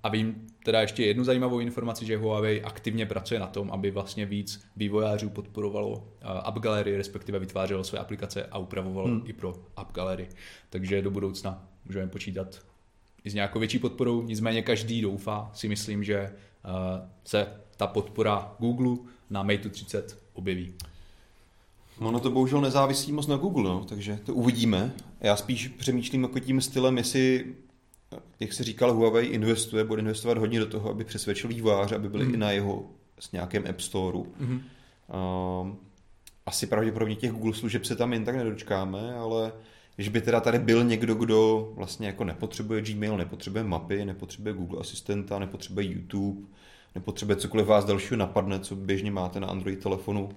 a 0.02 0.08
vím 0.08 0.46
teda 0.64 0.80
ještě 0.80 1.04
jednu 1.04 1.24
zajímavou 1.24 1.60
informaci, 1.60 2.06
že 2.06 2.16
Huawei 2.16 2.62
aktivně 2.62 3.06
pracuje 3.06 3.40
na 3.40 3.46
tom, 3.46 3.70
aby 3.70 3.90
vlastně 3.90 4.26
víc 4.26 4.64
vývojářů 4.76 5.30
podporovalo 5.30 5.88
uh, 5.88 6.02
App 6.22 6.58
Gallery, 6.58 6.96
respektive 6.96 7.38
vytvářelo 7.38 7.84
své 7.84 7.98
aplikace 7.98 8.44
a 8.50 8.58
upravovalo 8.58 9.06
Hmm. 9.06 9.16
mm. 9.16 9.22
i 9.26 9.32
pro 9.32 9.54
App 9.76 9.92
Gallery. 9.92 10.28
Takže 10.70 11.02
do 11.02 11.10
budoucna 11.10 11.68
můžeme 11.84 12.06
počítat 12.06 12.60
i 13.24 13.30
s 13.30 13.34
nějakou 13.34 13.58
větší 13.58 13.78
podporou, 13.78 14.22
nicméně 14.22 14.62
každý 14.62 15.00
doufá, 15.00 15.50
si 15.54 15.68
myslím, 15.68 16.04
že 16.04 16.32
uh, 16.64 16.70
se 17.24 17.46
ta 17.76 17.86
podpora 17.86 18.52
Google 18.58 18.96
na 19.30 19.42
Mate 19.42 19.68
30 19.68 20.18
objeví. 20.32 20.74
Ono 21.98 22.20
to 22.20 22.30
bohužel 22.30 22.60
nezávisí 22.60 23.12
moc 23.12 23.26
na 23.26 23.36
Google, 23.36 23.64
no, 23.64 23.84
takže 23.84 24.18
to 24.24 24.34
uvidíme. 24.34 24.92
Já 25.20 25.36
spíš 25.36 25.68
přemýšlím 25.68 26.22
jako 26.22 26.38
tím 26.38 26.60
stylem, 26.60 26.96
jestli, 26.98 27.44
jak 28.40 28.52
se 28.52 28.64
říkal, 28.64 28.92
Huawei 28.92 29.26
investuje, 29.26 29.84
bude 29.84 30.00
investovat 30.02 30.38
hodně 30.38 30.60
do 30.60 30.66
toho, 30.66 30.90
aby 30.90 31.04
přesvědčil 31.04 31.48
vývojáře, 31.50 31.94
aby 31.96 32.08
byli 32.08 32.24
Mhm. 32.24 32.34
i 32.34 32.36
na 32.36 32.50
jeho 32.50 32.84
s 33.18 33.32
nějakém 33.32 33.64
App 33.68 33.80
Storeu. 33.80 34.26
Mm-hmm. 34.40 34.60
Um, 35.62 35.78
asi 36.46 36.66
pravděpodobně 36.66 37.16
těch 37.16 37.30
Google 37.32 37.54
služeb 37.54 37.84
se 37.84 37.96
tam 37.96 38.12
jen 38.12 38.24
tak 38.24 38.36
nedočkáme, 38.36 39.14
ale 39.14 39.52
když 40.00 40.08
by 40.08 40.20
teda 40.20 40.40
tady 40.40 40.58
byl 40.58 40.84
někdo, 40.84 41.14
kdo 41.14 41.72
vlastně 41.74 42.06
jako 42.06 42.24
nepotřebuje 42.24 42.82
Gmail, 42.82 43.16
nepotřebuje 43.16 43.64
mapy, 43.64 44.04
nepotřebuje 44.04 44.54
Google 44.54 44.80
asistenta, 44.80 45.38
nepotřebuje 45.38 45.86
YouTube, 45.86 46.40
nepotřebuje 46.94 47.36
cokoliv 47.36 47.66
vás 47.66 47.84
dalšího 47.84 48.18
napadne, 48.18 48.58
co 48.58 48.76
běžně 48.76 49.10
máte 49.10 49.40
na 49.40 49.46
Android 49.46 49.82
telefonu, 49.82 50.28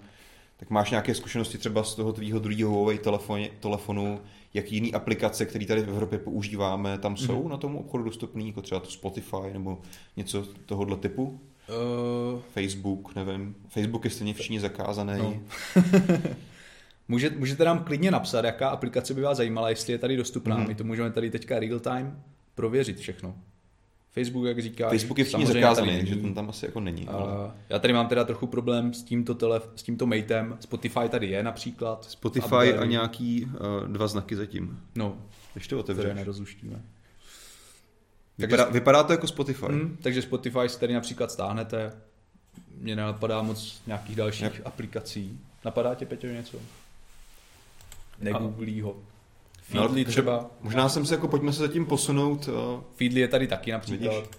tak 0.57 0.69
máš 0.69 0.91
nějaké 0.91 1.15
zkušenosti 1.15 1.57
třeba 1.57 1.83
z 1.83 1.95
toho 1.95 2.13
tvýho 2.13 2.39
druhého 2.39 2.71
Huawei 2.71 2.97
telefonu, 2.97 3.45
telefonu 3.59 4.19
jaký 4.53 4.75
jiný 4.75 4.93
aplikace, 4.93 5.45
které 5.45 5.65
tady 5.65 5.81
v 5.81 5.89
Evropě 5.89 6.19
používáme, 6.19 6.97
tam 6.97 7.17
jsou 7.17 7.43
mm-hmm. 7.43 7.49
na 7.49 7.57
tom 7.57 7.75
obchodu 7.75 8.03
dostupný, 8.03 8.47
jako 8.47 8.61
třeba 8.61 8.79
to 8.79 8.89
Spotify 8.89 9.53
nebo 9.53 9.81
něco 10.17 10.47
tohohle 10.65 10.97
typu? 10.97 11.23
Uh, 11.23 12.39
Facebook, 12.53 13.15
nevím. 13.15 13.55
Facebook 13.67 14.05
je 14.05 14.11
stejně 14.11 14.33
v 14.33 14.41
Číně 14.41 14.59
zakázaný. 14.59 15.19
No. 15.19 15.41
Může, 17.07 17.29
můžete 17.29 17.65
nám 17.65 17.83
klidně 17.83 18.11
napsat, 18.11 18.45
jaká 18.45 18.69
aplikace 18.69 19.13
by 19.13 19.21
vás 19.21 19.37
zajímala, 19.37 19.69
jestli 19.69 19.93
je 19.93 19.99
tady 19.99 20.17
dostupná. 20.17 20.55
Mhm. 20.55 20.65
Mm-hmm. 20.65 20.67
My 20.67 20.75
to 20.75 20.83
můžeme 20.83 21.11
tady 21.11 21.29
teďka 21.29 21.59
real 21.59 21.79
time 21.79 22.23
prověřit 22.55 22.97
všechno. 22.97 23.35
Facebook, 24.11 24.45
jak 24.45 24.61
říká, 24.61 24.89
Facebook 24.89 25.19
je 25.19 25.25
v 25.25 25.29
Číně 25.29 25.45
samozřejmě 25.45 25.61
zakázaný, 25.61 25.97
takže 25.97 26.15
ten 26.15 26.33
tam 26.33 26.49
asi 26.49 26.65
jako 26.65 26.79
není. 26.79 27.07
Ale... 27.07 27.23
Uh, 27.23 27.51
já 27.69 27.79
tady 27.79 27.93
mám 27.93 28.07
teda 28.07 28.23
trochu 28.23 28.47
problém 28.47 28.93
s 28.93 29.03
tímto, 29.03 29.35
tele, 29.35 29.61
s 29.75 29.83
tímto 29.83 30.05
matem. 30.05 30.57
Spotify 30.59 31.09
tady 31.09 31.27
je 31.27 31.43
například. 31.43 32.05
Spotify 32.05 32.73
a 32.79 32.85
nějaký 32.85 33.45
uh, 33.45 33.87
dva 33.87 34.07
znaky 34.07 34.35
zatím. 34.35 34.79
No, 34.95 35.17
Když 35.53 35.67
to 35.67 35.83
které 35.83 35.95
otevřeš. 35.95 36.15
nerozluštíme. 36.15 36.81
Vypadá, 38.37 38.65
vypadá 38.65 39.03
to 39.03 39.13
jako 39.13 39.27
Spotify. 39.27 39.65
Hmm, 39.65 39.97
takže 40.01 40.21
Spotify 40.21 40.69
si 40.69 40.79
tady 40.79 40.93
například 40.93 41.31
stáhnete. 41.31 41.91
Mně 42.77 42.95
nenapadá 42.95 43.41
moc 43.41 43.81
nějakých 43.87 44.15
dalších 44.15 44.43
yep. 44.43 44.61
aplikací. 44.65 45.39
Napadá 45.65 45.95
tě, 45.95 46.05
Peťo, 46.05 46.27
něco? 46.27 46.57
Negooglí 48.19 48.81
ho. 48.81 48.95
No, 49.73 49.81
Feedly 49.81 50.05
třeba. 50.05 50.45
Možná 50.61 50.89
jsem 50.89 51.05
se 51.05 51.15
jako, 51.15 51.27
pojďme 51.27 51.53
se 51.53 51.59
zatím 51.59 51.85
posunout, 51.85 52.47
uh, 52.47 52.53
Feedly 52.95 53.19
je 53.19 53.27
tady 53.27 53.47
taky 53.47 53.71
například. 53.71 54.13
Vidíš? 54.13 54.29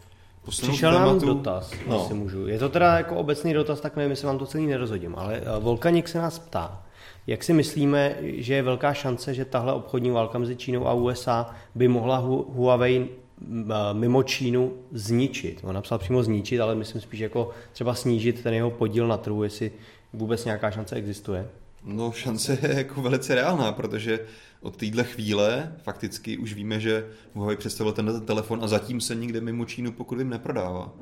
posunout 0.45 0.71
Přišel 0.73 0.91
k 0.91 0.95
nám 0.95 1.09
tématu. 1.09 1.27
dotaz, 1.27 1.71
No. 1.73 1.79
no. 1.95 1.99
jestli 1.99 2.15
můžu. 2.15 2.47
Je 2.47 2.59
to 2.59 2.69
teda 2.69 2.97
jako 2.99 3.17
obecný 3.17 3.53
dotaz, 3.53 3.81
tak 3.81 3.97
nevím, 3.97 4.11
jestli 4.11 4.27
vám 4.27 4.39
to 4.39 4.47
celý 4.47 4.67
nerozhodím, 4.67 5.15
ale 5.19 5.37
eh, 5.37 5.61
Volkanik 5.61 6.09
se 6.09 6.19
nás 6.19 6.39
ptá, 6.39 6.83
jak 7.27 7.45
si 7.45 7.53
myslíme, 7.53 8.17
že 8.23 8.55
je 8.55 8.63
velká 8.63 8.95
šance, 8.95 9.35
že 9.35 9.45
tahle 9.45 9.73
obchodní 9.73 10.11
válka 10.11 10.39
mezi 10.39 10.57
Čínou 10.57 10.87
a 10.87 10.93
USA 10.93 11.55
by 11.75 11.89
mohla 11.89 12.23
Hu- 12.23 12.45
Huawei 12.55 13.09
eh, 13.43 13.73
mimo 13.93 14.23
Čínu 14.23 14.73
zničit? 14.93 15.61
On 15.65 15.75
napsal 15.75 15.99
přímo 15.99 16.23
zničit, 16.23 16.61
ale 16.61 16.75
myslím 16.75 17.01
spíš 17.01 17.21
jako 17.21 17.51
třeba 17.73 17.95
snížit 17.95 18.43
ten 18.43 18.55
jeho 18.55 18.71
podíl 18.71 19.07
na 19.09 19.17
trhu, 19.17 19.43
jestli 19.45 19.73
vůbec 20.13 20.45
nějaká 20.45 20.71
šance 20.71 20.97
existuje. 20.97 21.49
No 21.85 22.13
šance 22.13 22.59
je 22.63 22.75
jako 22.75 23.03
velice 23.03 23.35
reálná, 23.35 23.73
protože 23.73 24.21
od 24.61 24.77
téhle 24.77 25.05
chvíle 25.05 25.73
fakticky 25.83 26.39
už 26.39 26.55
víme, 26.55 26.81
že 26.81 27.07
Huawei 27.35 27.57
představil 27.57 27.93
tenhle 27.93 28.21
telefon 28.21 28.65
a 28.65 28.69
zatím 28.69 29.01
se 29.01 29.15
nikde 29.15 29.41
mimo 29.41 29.65
Čínu 29.65 29.93
pokud 29.93 30.19
vím 30.19 30.31
neprodává. 30.31 30.93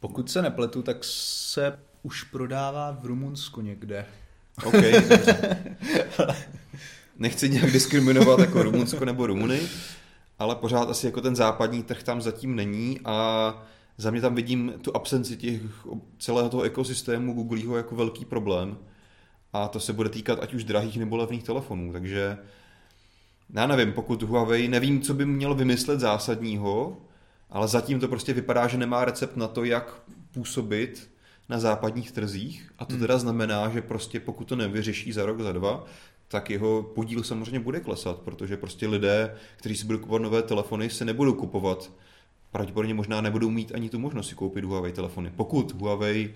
Pokud 0.00 0.30
se 0.30 0.42
nepletu, 0.42 0.82
tak 0.82 0.96
se 1.04 1.78
už 2.02 2.22
prodává 2.22 2.98
v 3.00 3.06
Rumunsku 3.06 3.60
někde. 3.60 4.06
OK. 4.64 4.74
Nechci 7.18 7.48
nějak 7.48 7.72
diskriminovat 7.72 8.38
jako 8.38 8.62
Rumunsko 8.62 9.04
nebo 9.04 9.26
Rumuny, 9.26 9.60
ale 10.38 10.54
pořád 10.56 10.90
asi 10.90 11.06
jako 11.06 11.20
ten 11.20 11.36
západní 11.36 11.82
trh 11.82 12.02
tam 12.02 12.22
zatím 12.22 12.56
není 12.56 13.00
a 13.04 13.66
za 13.98 14.10
mě 14.10 14.20
tam 14.20 14.34
vidím 14.34 14.72
tu 14.80 14.96
absenci 14.96 15.36
těch, 15.36 15.60
celého 16.18 16.48
toho 16.48 16.62
ekosystému 16.62 17.34
Googleho 17.34 17.76
jako 17.76 17.96
velký 17.96 18.24
problém 18.24 18.78
a 19.52 19.68
to 19.68 19.80
se 19.80 19.92
bude 19.92 20.08
týkat 20.08 20.38
ať 20.42 20.54
už 20.54 20.64
drahých 20.64 20.96
nebo 20.96 21.16
levných 21.16 21.44
telefonů, 21.44 21.92
takže 21.92 22.38
já 23.54 23.66
nevím, 23.66 23.92
pokud 23.92 24.22
Huawei, 24.22 24.68
nevím, 24.68 25.00
co 25.00 25.14
by 25.14 25.26
mělo 25.26 25.54
vymyslet 25.54 26.00
zásadního, 26.00 26.96
ale 27.50 27.68
zatím 27.68 28.00
to 28.00 28.08
prostě 28.08 28.32
vypadá, 28.32 28.66
že 28.66 28.78
nemá 28.78 29.04
recept 29.04 29.36
na 29.36 29.48
to, 29.48 29.64
jak 29.64 30.02
působit 30.34 31.10
na 31.48 31.58
západních 31.58 32.12
trzích 32.12 32.72
a 32.78 32.84
to 32.84 32.96
teda 32.96 33.18
znamená, 33.18 33.68
že 33.68 33.82
prostě 33.82 34.20
pokud 34.20 34.48
to 34.48 34.56
nevyřeší 34.56 35.12
za 35.12 35.26
rok, 35.26 35.40
za 35.40 35.52
dva, 35.52 35.84
tak 36.28 36.50
jeho 36.50 36.82
podíl 36.82 37.22
samozřejmě 37.22 37.60
bude 37.60 37.80
klesat, 37.80 38.18
protože 38.18 38.56
prostě 38.56 38.88
lidé, 38.88 39.36
kteří 39.56 39.76
si 39.76 39.86
budou 39.86 39.98
kupovat 39.98 40.22
nové 40.22 40.42
telefony, 40.42 40.90
se 40.90 41.04
nebudou 41.04 41.34
kupovat. 41.34 41.90
Pravděpodobně 42.52 42.94
možná 42.94 43.20
nebudou 43.20 43.50
mít 43.50 43.72
ani 43.74 43.90
tu 43.90 43.98
možnost 43.98 44.28
si 44.28 44.34
koupit 44.34 44.64
Huawei 44.64 44.92
telefony. 44.92 45.32
Pokud 45.36 45.72
Huawei 45.72 46.34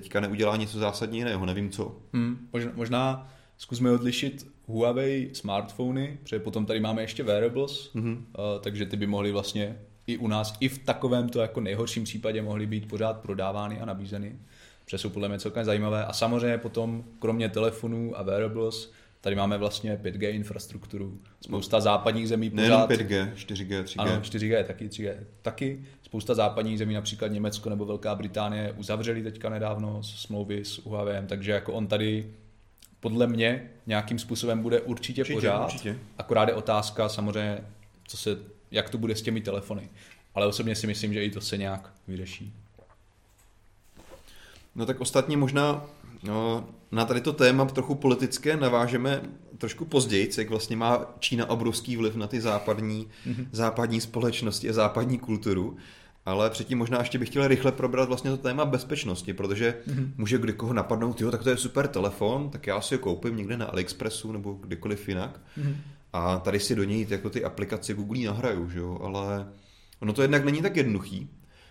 teďka 0.00 0.20
neudělá 0.20 0.56
něco 0.56 0.78
zásadně 0.78 1.18
jiného, 1.18 1.46
nevím 1.46 1.70
co. 1.70 1.96
Hmm, 2.12 2.48
možná, 2.52 2.70
možná 2.74 3.32
zkusme 3.58 3.90
odlišit 3.90 4.46
Huawei 4.66 5.30
smartfony, 5.32 6.18
protože 6.22 6.38
potom 6.38 6.66
tady 6.66 6.80
máme 6.80 7.02
ještě 7.02 7.22
wearables, 7.22 7.90
Mhm. 7.94 8.12
uh, 8.12 8.44
takže 8.60 8.86
ty 8.86 8.96
by 8.96 9.06
mohly 9.06 9.32
vlastně 9.32 9.76
i 10.06 10.16
u 10.16 10.28
nás, 10.28 10.54
i 10.60 10.68
v 10.68 10.78
takovémto 10.78 11.40
jako 11.40 11.60
nejhorším 11.60 12.04
případě 12.04 12.42
mohly 12.42 12.66
být 12.66 12.88
pořád 12.88 13.20
prodávány 13.20 13.80
a 13.80 13.84
nabízeny. 13.84 14.38
Protože 14.84 14.98
jsou 14.98 15.08
podle 15.10 15.28
mě 15.28 15.38
celkem 15.38 15.64
zajímavé. 15.64 16.04
A 16.04 16.12
samozřejmě 16.12 16.58
potom, 16.58 17.04
kromě 17.18 17.48
telefonů 17.48 18.18
a 18.18 18.22
wearables, 18.22 18.92
tady 19.20 19.36
máme 19.36 19.58
vlastně 19.58 19.96
5G 20.02 20.30
infrastrukturu. 20.30 21.18
Spousta 21.40 21.80
západních 21.80 22.28
zemí 22.28 22.50
Nejenom 22.54 22.82
pořád... 22.82 22.90
5G, 23.00 23.32
4G, 23.34 23.82
3G. 23.82 23.94
Ano, 23.98 24.20
4G 24.20 24.46
je 24.50 24.64
taky, 24.64 24.88
3G 24.88 25.02
je 25.04 25.26
taky. 25.42 25.84
Spousta 26.14 26.34
západních 26.34 26.78
zemí, 26.78 26.94
například 26.94 27.28
Německo 27.28 27.70
nebo 27.70 27.84
Velká 27.84 28.14
Británie, 28.14 28.72
uzavřeli 28.72 29.22
teďka 29.22 29.48
nedávno 29.48 30.02
smlouvy 30.02 30.64
s 30.64 30.84
Huawei, 30.84 31.26
takže 31.26 31.52
jako 31.52 31.72
on 31.72 31.86
tady 31.86 32.30
podle 33.00 33.26
mě 33.26 33.70
nějakým 33.86 34.18
způsobem 34.18 34.62
bude 34.62 34.80
určitě, 34.80 35.22
Určitě, 35.22 35.34
pořád. 35.34 35.64
určitě. 35.64 35.98
Akorát 36.18 36.48
je 36.48 36.54
otázka 36.54 37.08
samozřejmě, 37.08 37.64
co 38.08 38.16
se, 38.16 38.38
jak 38.70 38.90
to 38.90 38.98
bude 38.98 39.16
s 39.16 39.22
těmi 39.22 39.40
telefony. 39.40 39.88
Ale 40.34 40.46
osobně 40.46 40.74
si 40.74 40.86
myslím, 40.86 41.12
že 41.12 41.24
i 41.24 41.30
to 41.30 41.40
se 41.40 41.56
nějak 41.56 41.92
vyřeší. 42.08 42.52
No 44.74 44.86
tak 44.86 45.00
ostatně 45.00 45.36
možná 45.36 45.86
no, 46.22 46.68
na 46.92 47.04
tady 47.04 47.20
to 47.20 47.32
téma 47.32 47.64
trochu 47.64 47.94
politické 47.94 48.56
navážeme 48.56 49.20
trošku 49.58 49.84
později, 49.84 50.30
jak 50.38 50.50
vlastně 50.50 50.76
má 50.76 51.14
Čína 51.18 51.50
obrovský 51.50 51.96
vliv 51.96 52.16
na 52.16 52.26
ty 52.26 52.40
západní, 52.40 53.08
mm-hmm. 53.26 53.46
západní 53.52 54.00
společnosti 54.00 54.70
a 54.70 54.72
západní 54.72 55.18
kulturu. 55.18 55.76
Ale 56.26 56.50
předtím 56.50 56.78
možná 56.78 56.98
ještě 56.98 57.18
bych 57.18 57.28
chtěl 57.28 57.48
rychle 57.48 57.72
probrat 57.72 58.08
vlastně 58.08 58.30
to 58.30 58.36
téma 58.36 58.64
bezpečnosti, 58.64 59.32
protože 59.32 59.74
mm-hmm. 59.88 60.10
může 60.16 60.38
kdykoho 60.38 60.72
napadnout, 60.72 61.20
jo, 61.20 61.30
tak 61.30 61.42
to 61.42 61.50
je 61.50 61.56
super 61.56 61.88
telefon, 61.88 62.50
tak 62.50 62.66
já 62.66 62.80
si 62.80 62.94
ho 62.94 62.98
koupím 62.98 63.36
někde 63.36 63.56
na 63.56 63.66
AliExpressu 63.66 64.32
nebo 64.32 64.52
kdekoliv 64.52 65.08
jinak. 65.08 65.40
Mm-hmm. 65.58 65.76
A 66.12 66.38
tady 66.38 66.60
si 66.60 66.74
do 66.74 66.84
něj 66.84 67.06
jako 67.10 67.30
ty 67.30 67.44
aplikace 67.44 67.94
Google 67.94 68.18
nahraju, 68.18 68.70
že 68.70 68.78
jo, 68.78 68.98
ale 69.02 69.48
ono 70.00 70.12
to 70.12 70.22
jednak 70.22 70.44
není 70.44 70.62
tak 70.62 70.76
jednoduchý. 70.76 71.28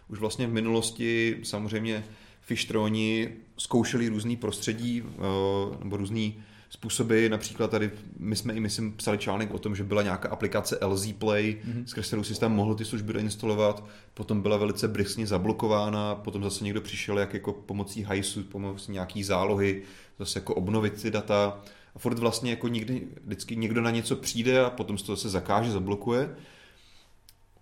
Už 0.07 0.19
vlastně 0.19 0.47
v 0.47 0.53
minulosti 0.53 1.39
samozřejmě 1.43 2.03
fištroni 2.41 3.29
zkoušeli 3.57 4.07
různý 4.07 4.37
prostředí 4.37 5.03
eh, 5.05 5.83
nebo 5.83 5.97
různý 5.97 6.43
způsoby, 6.73 7.27
například 7.29 7.71
tady 7.71 7.91
my 8.17 8.36
jsme 8.36 8.53
i 8.53 8.59
myslím 8.59 8.93
psali 8.93 9.17
článek 9.17 9.53
o 9.53 9.59
tom, 9.59 9.75
že 9.75 9.83
byla 9.83 10.01
nějaká 10.01 10.29
aplikace 10.29 10.79
LZ 10.86 11.12
Play, 11.12 11.57
mm-hmm. 11.65 11.83
skrz 11.86 12.07
kterou 12.07 12.23
systém 12.23 12.51
mohl 12.51 12.75
ty 12.75 12.86
služby 12.86 13.13
doinstalovat, 13.13 13.86
potom 14.13 14.41
byla 14.41 14.57
velice 14.57 14.88
brisně 14.88 15.27
zablokována, 15.27 16.15
potom 16.15 16.43
zase 16.43 16.63
někdo 16.63 16.81
přišel 16.81 17.19
jak 17.19 17.33
jako 17.33 17.53
pomocí 17.53 18.03
hajsu, 18.03 18.43
pomocí 18.43 18.91
nějaký 18.91 19.23
zálohy, 19.23 19.81
zase 20.19 20.39
jako 20.39 20.55
obnovit 20.55 21.01
ty 21.01 21.12
data. 21.12 21.62
A 21.95 21.99
furt 21.99 22.19
vlastně 22.19 22.49
jako 22.49 22.67
někdy, 22.67 23.07
vždycky 23.25 23.55
někdo 23.55 23.81
na 23.81 23.91
něco 23.91 24.15
přijde 24.15 24.65
a 24.65 24.69
potom 24.69 24.97
se 24.97 25.05
to 25.05 25.15
zase 25.15 25.29
zakáže, 25.29 25.71
zablokuje. 25.71 26.36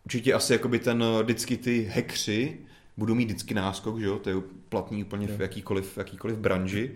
Určitě 0.06 0.34
asi 0.34 0.54
jakoby 0.54 0.80
ten, 0.80 1.04
vždycky 1.24 1.58
ty 1.58 1.84
hackři 1.95 2.58
budou 2.97 3.15
mít 3.15 3.26
vždycky 3.26 3.54
náskok, 3.54 4.00
že 4.00 4.06
jo, 4.06 4.19
to 4.19 4.30
je 4.30 4.36
platný 4.69 5.04
úplně 5.04 5.28
v 5.28 5.39
jakýkoliv, 5.39 5.93
v 5.93 5.97
jakýkoliv 5.97 6.38
branži, 6.38 6.91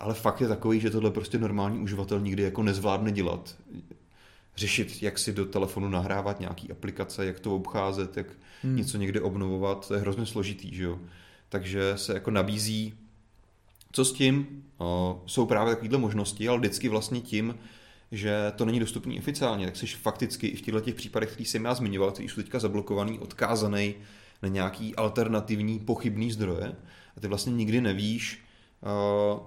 ale 0.00 0.14
fakt 0.14 0.40
je 0.40 0.48
takový, 0.48 0.80
že 0.80 0.90
tohle 0.90 1.10
prostě 1.10 1.38
normální 1.38 1.78
uživatel 1.78 2.20
nikdy 2.20 2.42
jako 2.42 2.62
nezvládne 2.62 3.12
dělat. 3.12 3.56
Řešit, 4.56 5.02
jak 5.02 5.18
si 5.18 5.32
do 5.32 5.46
telefonu 5.46 5.88
nahrávat 5.88 6.40
nějaký 6.40 6.70
aplikace, 6.70 7.26
jak 7.26 7.40
to 7.40 7.56
obcházet, 7.56 8.16
jak 8.16 8.26
hmm. 8.62 8.76
něco 8.76 8.98
někde 8.98 9.20
obnovovat, 9.20 9.88
to 9.88 9.94
je 9.94 10.00
hrozně 10.00 10.26
složitý, 10.26 10.74
že 10.74 10.84
jo. 10.84 10.98
Takže 11.48 11.92
se 11.96 12.14
jako 12.14 12.30
nabízí, 12.30 12.94
co 13.92 14.04
s 14.04 14.12
tím, 14.12 14.64
o, 14.78 15.22
jsou 15.26 15.46
právě 15.46 15.74
takovéhle 15.74 15.98
možnosti, 15.98 16.48
ale 16.48 16.58
vždycky 16.58 16.88
vlastně 16.88 17.20
tím, 17.20 17.54
že 18.12 18.52
to 18.56 18.64
není 18.64 18.80
dostupný 18.80 19.18
oficiálně, 19.18 19.66
tak 19.66 19.76
jsi 19.76 19.86
fakticky 19.86 20.46
i 20.46 20.56
v 20.56 20.62
těchto 20.62 20.80
těch 20.80 20.94
případech, 20.94 21.32
který 21.32 21.44
jsem 21.44 21.64
já 21.64 21.74
zmiňoval, 21.74 22.10
který 22.10 22.28
jsou 22.28 22.36
teďka 22.36 22.58
zablokovaný, 22.58 23.18
odkázaný 23.18 23.94
na 24.42 24.48
nějaký 24.48 24.96
alternativní 24.96 25.78
pochybný 25.78 26.32
zdroje 26.32 26.76
a 27.16 27.20
ty 27.20 27.28
vlastně 27.28 27.52
nikdy 27.52 27.80
nevíš, 27.80 28.45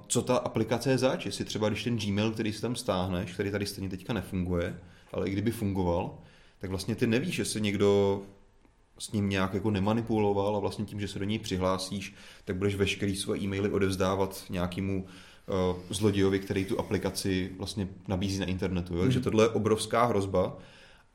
co 0.07 0.21
ta 0.21 0.37
aplikace 0.37 0.91
je 0.91 0.97
zač. 0.97 1.25
Jestli 1.25 1.45
třeba 1.45 1.69
když 1.69 1.83
ten 1.83 1.97
Gmail, 1.97 2.31
který 2.31 2.53
si 2.53 2.61
tam 2.61 2.75
stáhneš, 2.75 3.33
který 3.33 3.51
tady 3.51 3.65
stejně 3.65 3.89
teďka 3.89 4.13
nefunguje, 4.13 4.79
ale 5.13 5.27
i 5.27 5.31
kdyby 5.31 5.51
fungoval, 5.51 6.17
tak 6.59 6.69
vlastně 6.69 6.95
ty 6.95 7.07
nevíš, 7.07 7.39
jestli 7.39 7.61
někdo 7.61 8.21
s 8.99 9.11
ním 9.11 9.29
nějak 9.29 9.53
jako 9.53 9.71
nemanipuloval 9.71 10.55
a 10.55 10.59
vlastně 10.59 10.85
tím, 10.85 10.99
že 10.99 11.07
se 11.07 11.19
do 11.19 11.25
něj 11.25 11.39
přihlásíš, 11.39 12.15
tak 12.45 12.55
budeš 12.55 12.75
veškerý 12.75 13.15
své 13.15 13.37
e-maily 13.37 13.69
odevzdávat 13.69 14.43
nějakému 14.49 15.03
uh, 15.03 15.77
zlodějovi, 15.89 16.39
který 16.39 16.65
tu 16.65 16.79
aplikaci 16.79 17.51
vlastně 17.57 17.87
nabízí 18.07 18.39
na 18.39 18.45
internetu. 18.45 18.93
Jo? 18.93 18.99
Mm. 18.99 19.05
Takže 19.05 19.19
tohle 19.19 19.43
je 19.43 19.49
obrovská 19.49 20.05
hrozba 20.05 20.57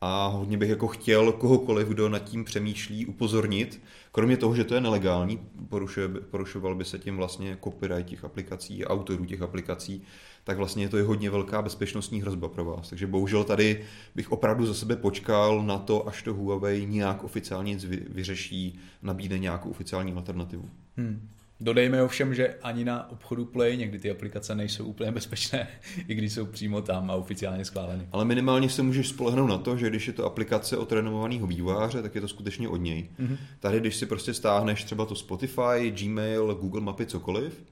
a 0.07 0.27
hodně 0.27 0.57
bych 0.57 0.69
jako 0.69 0.89
chtěl 0.89 1.33
kohokoliv, 1.33 1.89
kdo 1.89 2.09
nad 2.09 2.19
tím 2.19 2.45
přemýšlí, 2.45 3.07
upozornit. 3.07 3.81
Kromě 4.13 4.37
toho, 4.37 4.55
že 4.55 4.65
to 4.65 4.75
je 4.75 4.81
nelegální, 4.81 5.41
porušuje, 5.69 6.09
porušoval 6.09 6.75
by 6.75 6.85
se 6.85 6.99
tím 6.99 7.17
vlastně 7.17 7.59
copyright 7.65 8.11
těch 8.11 8.25
aplikací, 8.25 8.85
autorů 8.85 9.25
těch 9.25 9.43
aplikací, 9.43 10.03
tak 10.45 10.57
vlastně 10.57 10.89
to 10.89 10.97
je 10.97 11.03
hodně 11.03 11.31
velká 11.31 11.63
bezpečnostní 11.63 12.23
hrozba 12.23 12.49
pro 12.49 12.65
vás. 12.65 12.89
Takže 12.89 13.07
bohužel 13.07 13.45
tady 13.45 13.85
bych 14.15 14.33
opravdu 14.33 14.67
za 14.67 14.75
sebe 14.75 14.97
počkal 14.97 15.63
na 15.63 15.79
to, 15.79 16.09
až 16.09 16.23
to 16.23 16.35
Huawei 16.35 16.87
nějak 16.87 17.25
oficiálně 17.25 17.77
vyřeší, 18.09 18.79
nabídne 19.03 19.39
nějakou 19.39 19.71
oficiální 19.71 20.13
alternativu. 20.13 20.71
Hmm. 20.97 21.29
Dodejme 21.61 22.03
ovšem, 22.03 22.35
že 22.35 22.55
ani 22.63 22.85
na 22.85 23.11
obchodu 23.11 23.45
Play 23.45 23.77
někdy 23.77 23.99
ty 23.99 24.11
aplikace 24.11 24.55
nejsou 24.55 24.85
úplně 24.85 25.13
bezpečné, 25.13 25.69
i 26.09 26.15
když 26.15 26.33
jsou 26.33 26.47
přímo 26.47 26.83
tam 26.83 27.11
a 27.11 27.15
oficiálně 27.15 27.65
schváleny. 27.65 28.09
Ale 28.13 28.25
minimálně 28.25 28.69
se 28.69 28.83
můžeš 28.83 29.09
spolehnout 29.09 29.51
na 29.51 29.59
to, 29.59 29.77
že 29.77 29.91
když 29.91 30.07
je 30.07 30.13
to 30.13 30.25
aplikace 30.25 30.77
od 30.77 30.93
renomovaného 30.93 31.47
vývojáře, 31.47 32.03
tak 32.03 32.15
je 32.15 32.21
to 32.21 32.29
skutečně 32.29 32.69
od 32.69 32.77
něj. 32.77 33.09
Mm-hmm. 33.21 33.37
Tady, 33.61 33.81
když 33.81 33.97
si 33.97 34.07
prostě 34.07 34.35
stáhneš 34.35 34.85
třeba 34.85 35.07
to 35.07 35.15
Spotify, 35.15 35.91
Gmail, 35.91 36.55
Google 36.55 36.81
Mapy, 36.81 37.07
cokoliv, 37.07 37.65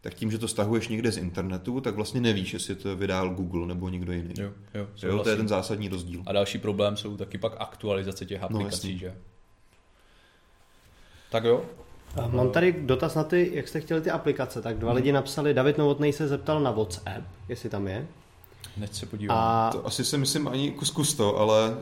tak 0.00 0.14
tím, 0.14 0.30
že 0.30 0.38
to 0.38 0.48
stahuješ 0.48 0.88
někde 0.88 1.12
z 1.12 1.16
internetu, 1.16 1.80
tak 1.80 1.94
vlastně 1.94 2.20
nevíš, 2.20 2.52
jestli 2.52 2.74
to 2.74 2.96
vydal 2.96 3.34
Google 3.34 3.66
nebo 3.66 3.88
někdo 3.88 4.12
jiný. 4.12 4.34
Jo, 4.38 4.52
jo, 4.74 4.88
jo 5.02 5.18
to 5.18 5.28
je 5.28 5.36
ten 5.36 5.48
zásadní 5.48 5.88
rozdíl. 5.88 6.22
A 6.26 6.32
další 6.32 6.58
problém 6.58 6.96
jsou 6.96 7.16
taky 7.16 7.38
pak 7.38 7.52
aktualizace 7.58 8.26
těch 8.26 8.40
no, 8.40 8.46
aplikací, 8.46 8.92
no, 8.92 8.98
že? 8.98 9.14
Tak 11.30 11.44
jo, 11.44 11.64
Mám 12.30 12.50
tady 12.50 12.72
dotaz 12.80 13.14
na 13.14 13.24
ty, 13.24 13.50
jak 13.54 13.68
jste 13.68 13.80
chtěli 13.80 14.00
ty 14.00 14.10
aplikace, 14.10 14.62
tak 14.62 14.78
dva 14.78 14.88
hmm. 14.88 14.96
lidi 14.96 15.12
napsali, 15.12 15.54
David 15.54 15.78
Novotný 15.78 16.12
se 16.12 16.28
zeptal 16.28 16.60
na 16.60 16.70
WhatsApp, 16.70 17.24
jestli 17.48 17.70
tam 17.70 17.88
je. 17.88 18.06
Neď 18.76 18.94
se 18.94 19.06
podívám. 19.06 19.38
A... 19.38 19.70
To 19.72 19.86
asi 19.86 20.04
si 20.04 20.18
myslím 20.18 20.48
ani 20.48 20.70
kus 20.70 20.90
kus 20.90 21.14
to, 21.14 21.36
ale... 21.36 21.76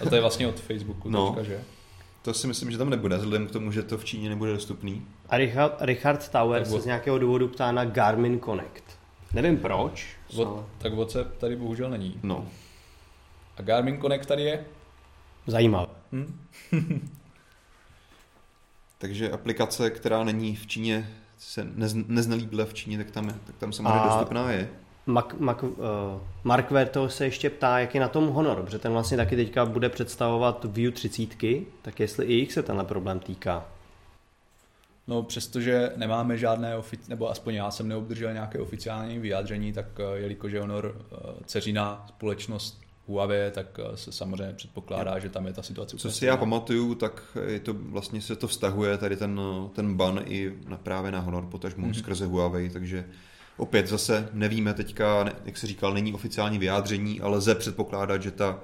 A 0.00 0.08
to 0.08 0.14
je 0.14 0.20
vlastně 0.20 0.48
od 0.48 0.60
Facebooku, 0.60 1.10
no. 1.10 1.26
teďka, 1.26 1.42
že? 1.42 1.60
To 2.22 2.34
si 2.34 2.46
myslím, 2.46 2.70
že 2.70 2.78
tam 2.78 2.90
nebude, 2.90 3.16
vzhledem 3.16 3.46
k 3.46 3.50
tomu, 3.50 3.72
že 3.72 3.82
to 3.82 3.98
v 3.98 4.04
Číně 4.04 4.28
nebude 4.28 4.52
dostupný. 4.52 5.06
A 5.28 5.36
Richard, 5.36 5.76
Richard 5.80 6.28
Tower 6.28 6.64
se 6.64 6.80
z 6.80 6.86
nějakého 6.86 7.18
důvodu 7.18 7.48
ptá 7.48 7.72
na 7.72 7.84
Garmin 7.84 8.40
Connect. 8.40 8.84
Nevím 9.32 9.56
proč. 9.56 10.16
What, 10.36 10.48
ale... 10.48 10.62
Tak 10.78 10.94
WhatsApp 10.94 11.36
tady 11.36 11.56
bohužel 11.56 11.90
není. 11.90 12.20
No. 12.22 12.46
A 13.56 13.62
Garmin 13.62 14.00
Connect 14.00 14.28
tady 14.28 14.42
je? 14.42 14.64
Zajímavé. 15.46 15.86
Hm? 16.12 16.40
Takže 19.00 19.30
aplikace, 19.30 19.90
která 19.90 20.24
není 20.24 20.56
v 20.56 20.66
Číně, 20.66 21.10
se 21.38 21.66
nez, 21.74 21.94
neznalíbila 22.06 22.64
v 22.64 22.74
Číně, 22.74 22.98
tak 22.98 23.10
tam, 23.10 23.28
je, 23.28 23.34
tak 23.46 23.56
tam 23.56 23.72
samozřejmě 23.72 24.00
A... 24.00 24.08
dostupná 24.08 24.50
je. 24.50 24.68
Mac, 25.06 25.26
Mac, 25.38 25.62
uh, 25.62 25.68
Mark 26.44 26.70
Verto 26.70 27.08
se 27.08 27.24
ještě 27.24 27.50
ptá, 27.50 27.78
jak 27.78 27.94
je 27.94 28.00
na 28.00 28.08
tom 28.08 28.28
Honor, 28.28 28.62
protože 28.62 28.78
ten 28.78 28.92
vlastně 28.92 29.16
taky 29.16 29.36
teďka 29.36 29.66
bude 29.66 29.88
představovat 29.88 30.64
View 30.64 30.92
30, 30.92 31.28
tak 31.82 32.00
jestli 32.00 32.26
i 32.26 32.32
jich 32.32 32.52
se 32.52 32.62
tenhle 32.62 32.84
problém 32.84 33.20
týká. 33.20 33.66
No 35.06 35.22
přestože 35.22 35.92
nemáme 35.96 36.38
žádné, 36.38 36.78
ofici- 36.78 37.08
nebo 37.08 37.30
aspoň 37.30 37.54
já 37.54 37.70
jsem 37.70 37.88
neobdržel 37.88 38.32
nějaké 38.32 38.58
oficiální 38.58 39.18
vyjádření, 39.18 39.72
tak 39.72 39.86
eh, 39.98 40.18
jelikož 40.18 40.52
je 40.52 40.60
Honor 40.60 40.96
uh, 41.12 41.18
dceřiná 41.46 42.06
společnost 42.08 42.79
Huawei, 43.10 43.50
tak 43.50 43.80
eh, 43.82 43.96
se 43.96 44.12
samozřejmě 44.12 44.54
předpokládá, 44.54 45.18
že 45.18 45.28
tam 45.28 45.46
je 45.46 45.52
ta 45.52 45.62
situace. 45.62 45.96
Co 45.96 46.10
si 46.10 46.26
já 46.26 46.36
pamatuju, 46.36 46.94
tak 46.94 47.22
je 47.46 47.60
to 47.60 47.74
vlastně 47.74 48.20
se 48.20 48.36
to 48.36 48.48
vztahuje 48.48 48.98
tady 48.98 49.16
ten, 49.16 49.40
ten 49.72 49.96
ban 49.96 50.20
i 50.24 50.52
na, 50.68 50.76
právě 50.76 51.12
na 51.12 51.20
Honor, 51.20 51.46
potažmu 51.46 51.86
mm-hmm. 51.86 51.98
skrze 51.98 52.26
Huawei, 52.26 52.70
takže 52.70 53.04
opět 53.56 53.86
zase 53.86 54.28
nevíme 54.32 54.74
teďka, 54.74 55.32
jak 55.44 55.58
se 55.58 55.66
říkal, 55.66 55.94
není 55.94 56.12
oficiální 56.12 56.58
vyjádření, 56.58 57.20
ale 57.20 57.36
lze 57.36 57.54
předpokládat, 57.54 58.22
že 58.22 58.30
ta 58.30 58.60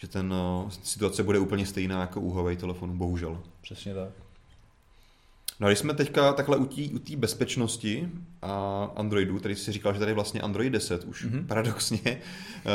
že 0.00 0.08
ten 0.08 0.34
eh, 0.34 0.70
situace 0.82 1.22
bude 1.22 1.38
úplně 1.38 1.66
stejná 1.66 2.00
jako 2.00 2.20
u 2.20 2.30
Huawei 2.30 2.56
telefonu, 2.56 2.96
bohužel. 2.96 3.42
Přesně 3.60 3.94
tak. 3.94 4.08
No 5.60 5.66
a 5.66 5.70
když 5.70 5.78
jsme 5.78 5.94
teďka 5.94 6.32
takhle 6.32 6.56
u 6.56 6.98
té 6.98 7.16
bezpečnosti 7.16 8.08
a 8.42 8.84
Androidu, 8.96 9.38
tady 9.38 9.56
si 9.56 9.72
říkal, 9.72 9.92
že 9.92 9.98
tady 9.98 10.12
vlastně 10.12 10.40
Android 10.40 10.72
10 10.72 11.04
už 11.04 11.26
mm-hmm. 11.26 11.46
paradoxně, 11.46 12.00
uh, 12.04 12.12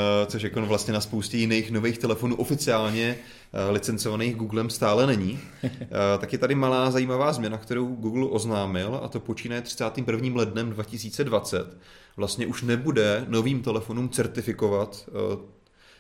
což 0.28 0.42
jako 0.42 0.66
vlastně 0.66 0.94
na 0.94 1.02
spoustě 1.02 1.38
jiných 1.38 1.72
nových 1.72 1.98
telefonů 1.98 2.36
oficiálně 2.36 3.18
uh, 3.18 3.74
licencovaných 3.74 4.36
Googlem 4.36 4.70
stále 4.70 5.08
není, 5.08 5.40
uh, 5.64 5.70
tak 6.20 6.34
je 6.34 6.40
tady 6.40 6.56
malá 6.56 6.92
zajímavá 6.92 7.34
změna, 7.34 7.58
kterou 7.58 7.96
Google 7.96 8.26
oznámil 8.30 9.00
a 9.04 9.08
to 9.08 9.20
počínaje 9.20 9.62
31. 9.62 10.30
lednem 10.36 10.70
2020. 10.70 11.78
Vlastně 12.18 12.48
už 12.48 12.62
nebude 12.62 13.26
novým 13.28 13.62
telefonům 13.62 14.10
certifikovat 14.10 15.10